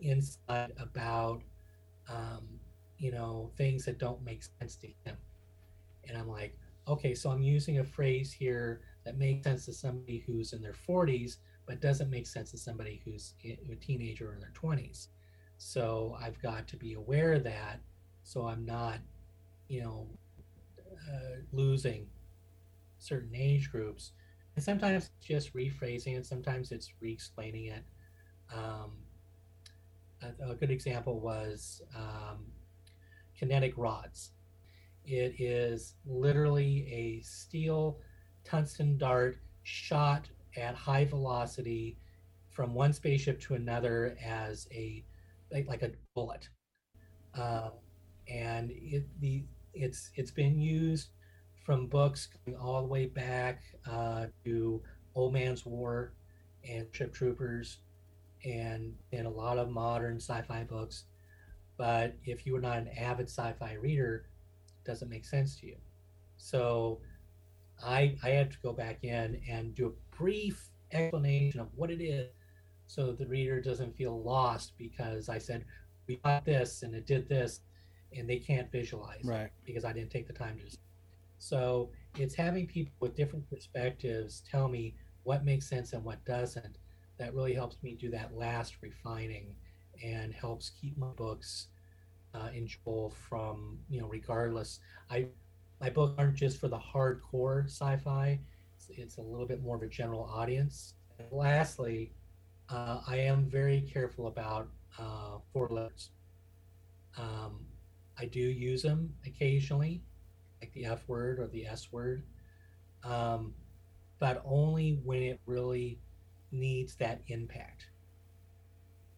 insight 0.00 0.72
about 0.78 1.42
um, 2.08 2.60
you 2.98 3.12
know 3.12 3.50
things 3.56 3.84
that 3.84 3.98
don't 3.98 4.22
make 4.24 4.42
sense 4.42 4.76
to 4.76 4.88
him 5.04 5.16
and 6.08 6.18
I'm 6.18 6.28
like, 6.28 6.56
okay, 6.88 7.14
so 7.14 7.30
I'm 7.30 7.42
using 7.42 7.78
a 7.78 7.84
phrase 7.84 8.32
here 8.32 8.80
that 9.04 9.18
makes 9.18 9.44
sense 9.44 9.64
to 9.66 9.72
somebody 9.72 10.24
who's 10.26 10.52
in 10.52 10.60
their 10.60 10.74
40s, 10.88 11.38
but 11.66 11.80
doesn't 11.80 12.10
make 12.10 12.26
sense 12.26 12.50
to 12.50 12.58
somebody 12.58 13.00
who's 13.04 13.34
a 13.44 13.74
teenager 13.76 14.32
in 14.32 14.40
their 14.40 14.52
20s. 14.52 15.08
So 15.56 16.16
I've 16.20 16.40
got 16.42 16.68
to 16.68 16.76
be 16.76 16.94
aware 16.94 17.32
of 17.32 17.44
that 17.44 17.80
so 18.24 18.46
I'm 18.46 18.64
not, 18.64 18.98
you 19.68 19.82
know, 19.82 20.08
uh, 20.90 21.36
losing 21.52 22.06
certain 22.98 23.34
age 23.34 23.70
groups. 23.70 24.12
And 24.56 24.64
sometimes 24.64 25.04
it's 25.04 25.26
just 25.26 25.54
rephrasing 25.54 26.16
it, 26.16 26.26
sometimes 26.26 26.72
it's 26.72 26.92
re 27.00 27.12
explaining 27.12 27.66
it. 27.66 27.84
Um, 28.52 28.92
a, 30.22 30.50
a, 30.50 30.54
good 30.54 30.70
example 30.70 31.20
was 31.20 31.82
um, 31.94 32.46
kinetic 33.38 33.74
rods. 33.76 34.30
It 35.04 35.34
is 35.38 35.94
literally 36.06 36.86
a 36.90 37.22
steel 37.22 37.98
tungsten 38.44 38.96
dart 38.96 39.38
shot 39.64 40.28
at 40.56 40.74
high 40.74 41.04
velocity 41.04 41.98
from 42.50 42.74
one 42.74 42.92
spaceship 42.92 43.40
to 43.40 43.54
another 43.54 44.16
as 44.24 44.68
a 44.72 45.04
like, 45.52 45.66
like 45.66 45.82
a 45.82 45.90
bullet. 46.14 46.48
Uh, 47.36 47.70
and 48.28 48.70
it 48.70 49.04
the 49.20 49.44
it's 49.74 50.10
it's 50.14 50.30
been 50.30 50.58
used 50.58 51.10
from 51.64 51.86
books 51.86 52.28
all 52.60 52.82
the 52.82 52.88
way 52.88 53.06
back 53.06 53.62
uh, 53.90 54.26
to 54.44 54.82
Old 55.14 55.32
Man's 55.32 55.64
War 55.66 56.12
and 56.68 56.86
Ship 56.92 57.12
Troopers 57.12 57.78
and 58.44 58.94
in 59.12 59.26
a 59.26 59.30
lot 59.30 59.58
of 59.58 59.70
modern 59.70 60.16
sci-fi 60.16 60.64
books. 60.64 61.04
But 61.76 62.14
if 62.24 62.46
you 62.46 62.54
are 62.56 62.60
not 62.60 62.78
an 62.78 62.88
avid 62.88 63.28
sci-fi 63.28 63.74
reader, 63.74 64.26
it 64.68 64.86
doesn't 64.86 65.08
make 65.08 65.24
sense 65.24 65.56
to 65.60 65.66
you. 65.66 65.76
So 66.36 67.00
I 67.82 68.16
I 68.22 68.30
had 68.30 68.52
to 68.52 68.58
go 68.62 68.72
back 68.72 69.02
in 69.02 69.40
and 69.48 69.74
do 69.74 69.88
a 69.88 69.90
brief 70.16 70.70
explanation 70.92 71.60
of 71.60 71.68
what 71.74 71.90
it 71.90 72.02
is 72.02 72.28
so 72.86 73.12
the 73.12 73.26
reader 73.26 73.60
doesn't 73.60 73.96
feel 73.96 74.22
lost 74.22 74.72
because 74.78 75.28
I 75.28 75.38
said 75.38 75.64
we 76.06 76.16
got 76.16 76.44
this 76.44 76.82
and 76.82 76.94
it 76.94 77.06
did 77.06 77.28
this 77.28 77.60
and 78.16 78.28
they 78.28 78.38
can't 78.38 78.70
visualize 78.70 79.24
right 79.24 79.50
because 79.64 79.84
I 79.84 79.92
didn't 79.92 80.10
take 80.10 80.26
the 80.26 80.32
time 80.32 80.58
to 80.58 80.76
so 81.38 81.90
it's 82.16 82.34
having 82.34 82.66
people 82.66 82.92
with 83.00 83.16
different 83.16 83.48
perspectives 83.50 84.42
tell 84.48 84.68
me 84.68 84.94
what 85.24 85.44
makes 85.44 85.68
sense 85.68 85.92
and 85.92 86.04
what 86.04 86.24
doesn't 86.24 86.78
that 87.18 87.34
really 87.34 87.54
helps 87.54 87.82
me 87.82 87.96
do 87.98 88.10
that 88.10 88.34
last 88.34 88.76
refining 88.82 89.54
and 90.02 90.32
helps 90.32 90.70
keep 90.80 90.96
my 90.96 91.08
books 91.16 91.68
uh, 92.34 92.48
enjoyable 92.54 93.10
from 93.28 93.78
you 93.88 94.00
know 94.00 94.08
regardless. 94.08 94.80
I 95.10 95.26
my 95.80 95.90
books 95.90 96.14
aren't 96.18 96.36
just 96.36 96.58
for 96.58 96.68
the 96.68 96.78
hardcore 96.78 97.66
sci-fi. 97.66 98.40
It's, 98.88 98.98
it's 98.98 99.16
a 99.18 99.20
little 99.20 99.46
bit 99.46 99.62
more 99.62 99.76
of 99.76 99.82
a 99.82 99.88
general 99.88 100.24
audience. 100.24 100.94
And 101.18 101.28
lastly, 101.30 102.12
uh, 102.68 103.00
I 103.06 103.16
am 103.18 103.48
very 103.48 103.80
careful 103.80 104.26
about 104.26 104.68
uh, 104.98 105.38
four 105.52 105.68
letters. 105.68 106.10
Um, 107.18 107.60
I 108.18 108.26
do 108.26 108.40
use 108.40 108.82
them 108.82 109.14
occasionally, 109.26 110.02
like 110.60 110.72
the 110.72 110.86
F 110.86 111.08
word 111.08 111.38
or 111.38 111.46
the 111.48 111.66
S 111.66 111.92
word, 111.92 112.24
um, 113.04 113.54
but 114.18 114.42
only 114.44 115.00
when 115.04 115.22
it 115.22 115.40
really 115.46 115.98
needs 116.50 116.94
that 116.96 117.20
impact. 117.28 117.86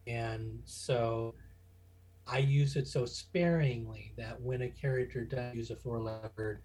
And 0.07 0.61
so 0.65 1.35
I 2.27 2.39
use 2.39 2.77
it 2.77 2.89
so 2.89 3.07
sparingly 3.07 4.13
that 4.17 4.41
when 4.41 4.63
a 4.63 4.69
character 4.69 5.25
does 5.25 5.55
use 5.55 5.71
a 5.71 5.77
four 5.77 6.01
letter 6.01 6.31
word, 6.37 6.63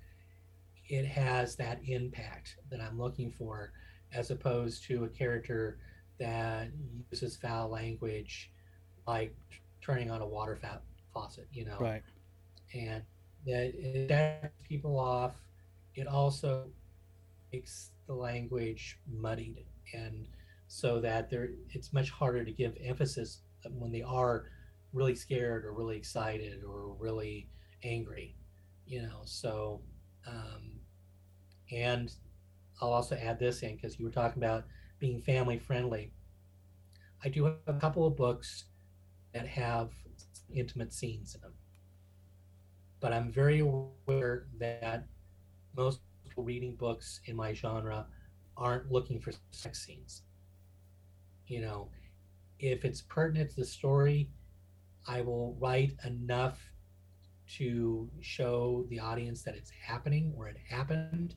it 0.91 1.05
has 1.05 1.55
that 1.55 1.79
impact 1.87 2.57
that 2.69 2.81
I'm 2.81 2.99
looking 2.99 3.31
for, 3.31 3.71
as 4.13 4.29
opposed 4.29 4.83
to 4.87 5.05
a 5.05 5.07
character 5.07 5.77
that 6.19 6.67
uses 7.09 7.37
foul 7.37 7.69
language 7.69 8.51
like 9.07 9.33
turning 9.81 10.11
on 10.11 10.21
a 10.21 10.27
water 10.27 10.57
fa- 10.57 10.81
faucet, 11.13 11.47
you 11.53 11.63
know. 11.63 11.77
Right. 11.79 12.03
And 12.75 13.03
that 13.47 13.71
it 13.73 14.09
sets 14.09 14.53
people 14.67 14.99
off. 14.99 15.31
It 15.95 16.07
also 16.07 16.65
makes 17.53 17.91
the 18.05 18.13
language 18.13 18.99
muddied 19.09 19.63
and 19.93 20.27
so 20.67 20.99
that 20.99 21.29
there 21.29 21.49
it's 21.69 21.91
much 21.93 22.09
harder 22.09 22.43
to 22.45 22.51
give 22.51 22.73
emphasis 22.83 23.41
when 23.77 23.91
they 23.91 24.01
are 24.01 24.45
really 24.93 25.15
scared 25.15 25.65
or 25.65 25.73
really 25.73 25.97
excited 25.97 26.63
or 26.63 26.95
really 26.97 27.49
angry 27.83 28.35
you 28.85 29.01
know 29.01 29.19
so 29.25 29.81
um, 30.27 30.80
and 31.72 32.13
i'll 32.82 32.91
also 32.93 33.15
add 33.15 33.39
this 33.39 33.61
in 33.63 33.76
because 33.76 33.99
you 33.99 34.05
were 34.05 34.11
talking 34.11 34.41
about 34.41 34.65
being 34.99 35.19
family 35.19 35.57
friendly. 35.57 36.11
I 37.24 37.30
do 37.30 37.45
have 37.45 37.55
a 37.67 37.74
couple 37.80 38.05
of 38.05 38.15
books 38.15 38.65
that 39.34 39.47
have 39.47 39.89
intimate 40.53 40.93
scenes 40.93 41.36
in 41.36 41.41
them. 41.41 41.53
But 42.99 43.13
i'm 43.13 43.32
very 43.32 43.59
aware 43.59 44.45
that 44.59 45.07
most 45.76 46.01
people 46.24 46.43
reading 46.43 46.76
books 46.76 47.22
in 47.26 47.36
my 47.36 47.53
genre 47.53 48.05
aren't 48.57 48.91
looking 48.91 49.19
for 49.19 49.32
sex 49.51 49.86
scenes. 49.86 50.24
You 51.47 51.61
know, 51.61 51.89
if 52.59 52.86
it's 52.86 53.01
pertinent 53.01 53.49
to 53.51 53.55
the 53.57 53.65
story, 53.65 54.30
I 55.07 55.22
will 55.22 55.55
write 55.59 55.93
enough 56.05 56.59
to 57.57 58.09
show 58.22 58.86
the 58.89 58.99
audience 58.99 59.41
that 59.43 59.55
it's 59.55 59.72
happening 59.72 60.34
or 60.38 60.47
it 60.47 60.57
happened. 60.69 61.36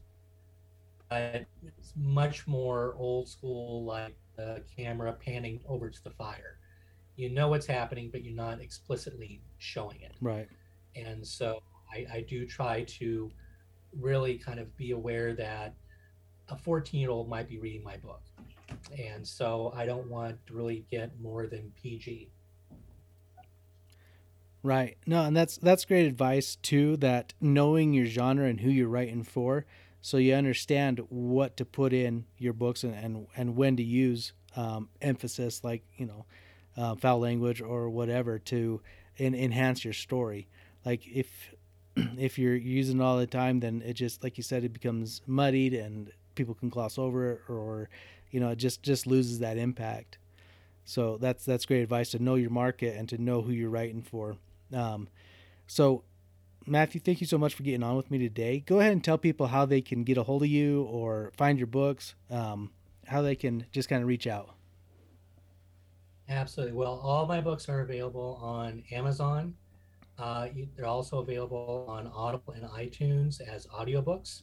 But 1.14 1.46
it's 1.78 1.92
much 1.96 2.46
more 2.46 2.94
old 2.98 3.28
school, 3.28 3.84
like 3.84 4.16
the 4.36 4.62
camera 4.76 5.12
panning 5.12 5.60
over 5.68 5.90
to 5.90 6.04
the 6.04 6.10
fire. 6.10 6.58
You 7.16 7.30
know 7.30 7.48
what's 7.48 7.66
happening, 7.66 8.10
but 8.10 8.24
you're 8.24 8.34
not 8.34 8.60
explicitly 8.60 9.40
showing 9.58 10.00
it. 10.00 10.12
Right. 10.20 10.48
And 10.96 11.26
so 11.26 11.62
I, 11.92 12.06
I 12.12 12.20
do 12.28 12.46
try 12.46 12.82
to 12.82 13.30
really 14.00 14.38
kind 14.38 14.58
of 14.58 14.76
be 14.76 14.90
aware 14.90 15.34
that 15.34 15.74
a 16.48 16.56
14 16.56 17.00
year 17.00 17.10
old 17.10 17.28
might 17.28 17.48
be 17.48 17.58
reading 17.58 17.84
my 17.84 17.96
book 17.96 18.22
and 18.98 19.26
so 19.26 19.72
I 19.74 19.86
don't 19.86 20.08
want 20.08 20.46
to 20.46 20.54
really 20.54 20.84
get 20.90 21.18
more 21.20 21.46
than 21.46 21.72
PG. 21.80 22.30
Right. 24.62 24.96
No, 25.06 25.22
and 25.24 25.36
that's 25.36 25.58
that's 25.58 25.84
great 25.84 26.06
advice 26.06 26.56
too. 26.56 26.96
That 26.96 27.34
knowing 27.40 27.92
your 27.92 28.06
genre 28.06 28.46
and 28.46 28.60
who 28.60 28.70
you're 28.70 28.88
writing 28.88 29.22
for, 29.22 29.66
so 30.04 30.18
you 30.18 30.34
understand 30.34 31.00
what 31.08 31.56
to 31.56 31.64
put 31.64 31.94
in 31.94 32.26
your 32.36 32.52
books 32.52 32.84
and 32.84 32.94
and, 32.94 33.26
and 33.38 33.56
when 33.56 33.74
to 33.78 33.82
use 33.82 34.34
um, 34.54 34.90
emphasis, 35.00 35.64
like 35.64 35.82
you 35.96 36.04
know, 36.04 36.26
uh, 36.76 36.94
foul 36.94 37.20
language 37.20 37.62
or 37.62 37.88
whatever, 37.88 38.38
to 38.38 38.82
in, 39.16 39.34
enhance 39.34 39.82
your 39.82 39.94
story. 39.94 40.46
Like 40.84 41.06
if 41.06 41.54
if 41.96 42.38
you're 42.38 42.54
using 42.54 43.00
it 43.00 43.02
all 43.02 43.16
the 43.16 43.26
time, 43.26 43.60
then 43.60 43.80
it 43.80 43.94
just 43.94 44.22
like 44.22 44.36
you 44.36 44.42
said, 44.42 44.62
it 44.62 44.74
becomes 44.74 45.22
muddied 45.26 45.72
and 45.72 46.10
people 46.34 46.52
can 46.52 46.68
gloss 46.68 46.98
over 46.98 47.32
it 47.32 47.40
or 47.48 47.88
you 48.30 48.40
know, 48.40 48.50
it 48.50 48.56
just 48.56 48.82
just 48.82 49.06
loses 49.06 49.38
that 49.38 49.56
impact. 49.56 50.18
So 50.84 51.16
that's 51.16 51.46
that's 51.46 51.64
great 51.64 51.80
advice 51.80 52.10
to 52.10 52.22
know 52.22 52.34
your 52.34 52.50
market 52.50 52.94
and 52.94 53.08
to 53.08 53.16
know 53.16 53.40
who 53.40 53.52
you're 53.52 53.70
writing 53.70 54.02
for. 54.02 54.36
Um, 54.70 55.08
so, 55.66 56.04
Matthew, 56.66 57.00
thank 57.00 57.20
you 57.20 57.26
so 57.26 57.36
much 57.36 57.54
for 57.54 57.62
getting 57.62 57.82
on 57.82 57.96
with 57.96 58.10
me 58.10 58.18
today. 58.18 58.60
Go 58.60 58.80
ahead 58.80 58.92
and 58.92 59.04
tell 59.04 59.18
people 59.18 59.46
how 59.48 59.66
they 59.66 59.80
can 59.80 60.02
get 60.02 60.16
a 60.16 60.22
hold 60.22 60.42
of 60.42 60.48
you 60.48 60.84
or 60.84 61.32
find 61.36 61.58
your 61.58 61.66
books, 61.66 62.14
um, 62.30 62.70
how 63.06 63.20
they 63.20 63.36
can 63.36 63.66
just 63.70 63.88
kind 63.88 64.02
of 64.02 64.08
reach 64.08 64.26
out. 64.26 64.50
Absolutely. 66.28 66.74
Well, 66.74 67.00
all 67.02 67.26
my 67.26 67.40
books 67.40 67.68
are 67.68 67.80
available 67.80 68.38
on 68.40 68.82
Amazon. 68.90 69.54
Uh, 70.18 70.48
they're 70.74 70.86
also 70.86 71.18
available 71.18 71.84
on 71.88 72.06
Audible 72.06 72.54
and 72.54 72.64
iTunes 72.64 73.40
as 73.40 73.66
audiobooks. 73.66 74.42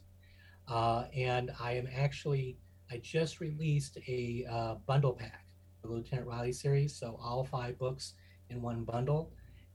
Uh, 0.67 1.05
and 1.15 1.51
I 1.59 1.73
am 1.73 1.87
actually 1.95 2.57
I 2.91 2.97
just 2.97 3.39
released 3.39 3.97
a 4.07 4.45
uh, 4.51 4.75
bundle 4.85 5.13
pack, 5.13 5.45
the 5.81 5.87
Lieutenant 5.87 6.27
Riley 6.27 6.51
series. 6.51 6.93
So 6.93 7.17
all 7.23 7.45
five 7.45 7.79
books 7.79 8.15
in 8.49 8.61
one 8.61 8.83
bundle. 8.83 9.31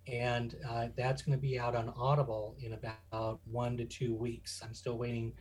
And 0.06 0.54
uh, 0.68 0.88
that's 0.96 1.22
going 1.22 1.36
to 1.36 1.40
be 1.40 1.58
out 1.58 1.74
on 1.74 1.92
Audible 1.96 2.56
in 2.60 2.74
about 2.74 3.40
one 3.44 3.76
to 3.76 3.84
two 3.84 4.14
weeks. 4.14 4.60
I'm 4.62 4.74
still 4.74 4.98
waiting 4.98 5.32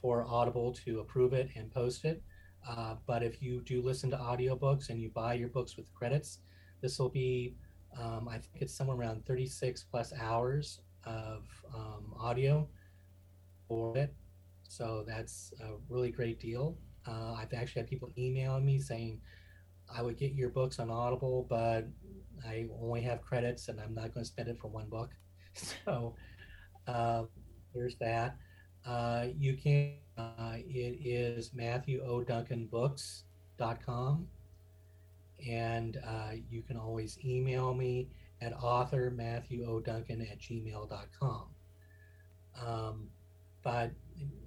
for 0.00 0.24
Audible 0.28 0.72
to 0.84 1.00
approve 1.00 1.32
it 1.32 1.50
and 1.56 1.72
post 1.72 2.04
it. 2.04 2.22
Uh, 2.68 2.94
but 3.06 3.22
if 3.22 3.42
you 3.42 3.60
do 3.62 3.82
listen 3.82 4.10
to 4.10 4.16
audiobooks 4.16 4.90
and 4.90 5.00
you 5.00 5.10
buy 5.10 5.34
your 5.34 5.48
books 5.48 5.76
with 5.76 5.92
credits, 5.92 6.38
this 6.80 6.98
will 6.98 7.08
be, 7.08 7.56
um, 7.98 8.28
I 8.28 8.38
think 8.38 8.62
it's 8.62 8.74
somewhere 8.74 8.96
around 8.96 9.26
36 9.26 9.84
plus 9.90 10.12
hours 10.20 10.80
of 11.04 11.42
um, 11.74 12.14
audio 12.18 12.68
for 13.66 13.96
it. 13.96 14.14
So 14.68 15.04
that's 15.06 15.52
a 15.60 15.72
really 15.88 16.10
great 16.10 16.40
deal. 16.40 16.76
Uh, 17.06 17.34
I've 17.34 17.52
actually 17.52 17.80
had 17.80 17.88
people 17.88 18.10
emailing 18.16 18.64
me 18.64 18.78
saying, 18.78 19.20
I 19.94 20.02
would 20.02 20.16
get 20.16 20.32
your 20.32 20.48
books 20.48 20.78
on 20.78 20.90
Audible, 20.90 21.46
but 21.48 21.86
I 22.46 22.66
only 22.80 23.00
have 23.02 23.20
credits 23.22 23.68
and 23.68 23.78
I'm 23.80 23.94
not 23.94 24.14
going 24.14 24.24
to 24.24 24.30
spend 24.30 24.48
it 24.48 24.58
for 24.58 24.68
one 24.68 24.88
book. 24.88 25.10
So 25.84 26.14
uh, 26.86 27.24
there's 27.74 27.96
that. 27.96 28.38
Uh, 28.86 29.26
you 29.38 29.54
can, 29.54 29.96
uh, 30.16 30.54
it 30.56 30.98
is 31.04 31.50
MatthewODuncanBooks.com. 31.50 34.26
And 35.46 36.00
uh, 36.06 36.30
you 36.48 36.62
can 36.62 36.78
always 36.78 37.18
email 37.24 37.74
me 37.74 38.08
at 38.40 38.54
author. 38.54 39.14
At 39.18 39.50
gmail.com. 40.40 41.44
Um, 42.64 43.08
but 43.62 43.90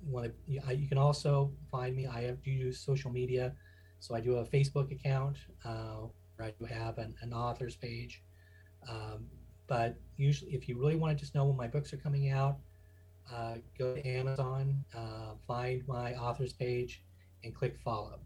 to, 0.05 0.33
you 0.45 0.87
can 0.87 0.97
also 0.97 1.51
find 1.71 1.95
me. 1.95 2.07
I 2.07 2.23
have, 2.23 2.43
do 2.43 2.51
use 2.51 2.79
social 2.79 3.11
media, 3.11 3.53
so 3.99 4.15
I 4.15 4.21
do 4.21 4.35
have 4.35 4.47
a 4.47 4.49
Facebook 4.49 4.91
account 4.91 5.37
I 6.43 6.53
do 6.59 6.65
have 6.65 6.97
an, 6.97 7.15
an 7.21 7.33
author's 7.33 7.75
page. 7.75 8.23
Um, 8.89 9.25
but 9.67 9.95
usually, 10.17 10.53
if 10.53 10.67
you 10.69 10.79
really 10.79 10.95
want 10.95 11.17
to 11.17 11.19
just 11.19 11.33
know 11.33 11.45
when 11.45 11.57
my 11.57 11.67
books 11.67 11.93
are 11.93 11.97
coming 11.97 12.29
out, 12.29 12.57
uh, 13.33 13.55
go 13.77 13.95
to 13.95 14.07
Amazon, 14.07 14.83
uh, 14.95 15.33
find 15.47 15.83
my 15.87 16.13
author's 16.15 16.53
page, 16.53 17.03
and 17.43 17.53
click 17.55 17.77
follow. 17.83 18.19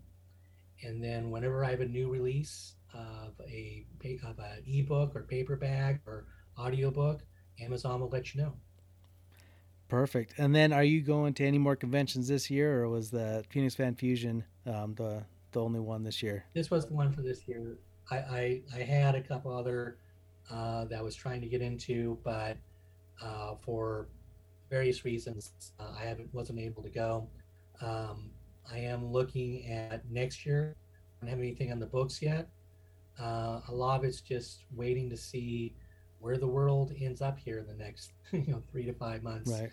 And 0.83 1.03
then 1.03 1.29
whenever 1.29 1.63
I 1.63 1.71
have 1.71 1.81
a 1.81 1.85
new 1.85 2.09
release 2.09 2.75
of 2.93 3.33
a 3.47 3.85
of 4.23 4.39
an 4.39 4.63
ebook 4.65 5.15
or 5.15 5.23
paperback 5.23 6.01
or 6.05 6.25
audiobook, 6.57 7.21
Amazon 7.61 8.01
will 8.01 8.09
let 8.09 8.33
you 8.33 8.41
know. 8.41 8.53
Perfect. 9.87 10.35
And 10.37 10.55
then, 10.55 10.71
are 10.71 10.83
you 10.83 11.01
going 11.01 11.33
to 11.35 11.45
any 11.45 11.57
more 11.57 11.75
conventions 11.75 12.27
this 12.27 12.49
year, 12.49 12.83
or 12.83 12.89
was 12.89 13.09
the 13.09 13.43
Phoenix 13.49 13.75
Fan 13.75 13.95
Fusion 13.95 14.43
um, 14.65 14.93
the 14.95 15.23
the 15.51 15.61
only 15.61 15.79
one 15.79 16.03
this 16.03 16.21
year? 16.21 16.45
This 16.53 16.69
was 16.69 16.85
the 16.85 16.93
one 16.93 17.11
for 17.11 17.21
this 17.21 17.47
year. 17.47 17.77
I 18.11 18.15
I, 18.15 18.61
I 18.75 18.79
had 18.79 19.15
a 19.15 19.21
couple 19.21 19.55
other 19.55 19.97
uh, 20.51 20.85
that 20.85 20.99
I 20.99 21.01
was 21.01 21.15
trying 21.15 21.41
to 21.41 21.47
get 21.47 21.61
into, 21.61 22.17
but 22.23 22.57
uh, 23.21 23.55
for 23.61 24.07
various 24.69 25.05
reasons, 25.05 25.51
uh, 25.79 25.93
I 25.99 26.05
haven't 26.05 26.33
wasn't 26.33 26.59
able 26.59 26.83
to 26.83 26.89
go. 26.89 27.27
Um, 27.81 28.31
I 28.71 28.79
am 28.79 29.11
looking 29.11 29.69
at 29.71 30.09
next 30.09 30.45
year. 30.45 30.75
I 31.21 31.25
don't 31.25 31.29
have 31.29 31.39
anything 31.39 31.71
on 31.71 31.79
the 31.79 31.85
books 31.85 32.21
yet. 32.21 32.49
Uh, 33.19 33.61
a 33.67 33.73
lot 33.73 33.99
of 33.99 34.05
it's 34.05 34.21
just 34.21 34.63
waiting 34.75 35.09
to 35.09 35.17
see 35.17 35.73
where 36.19 36.37
the 36.37 36.47
world 36.47 36.93
ends 36.99 37.21
up 37.21 37.37
here 37.37 37.59
in 37.59 37.67
the 37.67 37.73
next 37.73 38.11
you 38.31 38.45
know 38.47 38.63
three 38.71 38.85
to 38.85 38.93
five 38.93 39.23
months. 39.23 39.51
Right. 39.51 39.71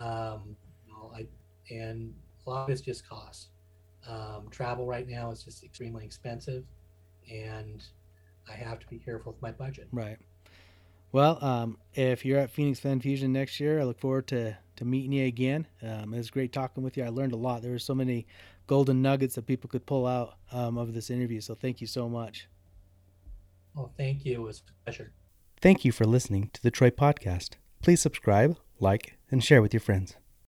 Um, 0.00 0.56
you 0.86 0.92
know, 0.92 1.12
I 1.14 1.26
and 1.70 2.14
a 2.46 2.50
lot 2.50 2.64
of 2.64 2.70
it's 2.70 2.80
just 2.80 3.08
cost. 3.08 3.48
Um, 4.08 4.48
travel 4.50 4.86
right 4.86 5.08
now 5.08 5.32
is 5.32 5.42
just 5.42 5.64
extremely 5.64 6.04
expensive, 6.04 6.64
and 7.30 7.82
I 8.48 8.54
have 8.54 8.78
to 8.80 8.86
be 8.88 8.98
careful 8.98 9.32
with 9.32 9.42
my 9.42 9.52
budget. 9.52 9.88
Right. 9.92 10.18
Well, 11.12 11.42
um, 11.42 11.78
if 11.94 12.24
you're 12.24 12.38
at 12.38 12.50
Phoenix 12.50 12.80
Fan 12.80 13.00
Fusion 13.00 13.32
next 13.32 13.58
year, 13.58 13.80
I 13.80 13.84
look 13.84 13.98
forward 13.98 14.26
to 14.28 14.56
to 14.76 14.84
meeting 14.84 15.12
you 15.12 15.26
again. 15.26 15.66
Um, 15.82 16.12
it 16.12 16.18
was 16.18 16.30
great 16.30 16.52
talking 16.52 16.84
with 16.84 16.96
you. 16.96 17.04
I 17.04 17.08
learned 17.08 17.32
a 17.32 17.36
lot. 17.36 17.62
There 17.62 17.70
were 17.70 17.78
so 17.78 17.94
many 17.94 18.26
golden 18.66 19.00
nuggets 19.00 19.36
that 19.36 19.46
people 19.46 19.70
could 19.70 19.86
pull 19.86 20.06
out 20.06 20.34
um, 20.52 20.76
of 20.76 20.92
this 20.92 21.08
interview. 21.08 21.40
So 21.40 21.54
thank 21.54 21.80
you 21.80 21.86
so 21.86 22.08
much. 22.08 22.48
Well, 23.74 23.92
thank 23.96 24.26
you. 24.26 24.34
It 24.34 24.42
was 24.42 24.62
a 24.68 24.84
pleasure. 24.84 25.12
Thank 25.60 25.84
you 25.84 25.92
for 25.92 26.04
listening 26.04 26.50
to 26.52 26.62
the 26.62 26.70
Troy 26.70 26.90
Podcast. 26.90 27.54
Please 27.82 28.02
subscribe, 28.02 28.58
like, 28.78 29.16
and 29.30 29.42
share 29.42 29.62
with 29.62 29.72
your 29.72 29.80
friends. 29.80 30.16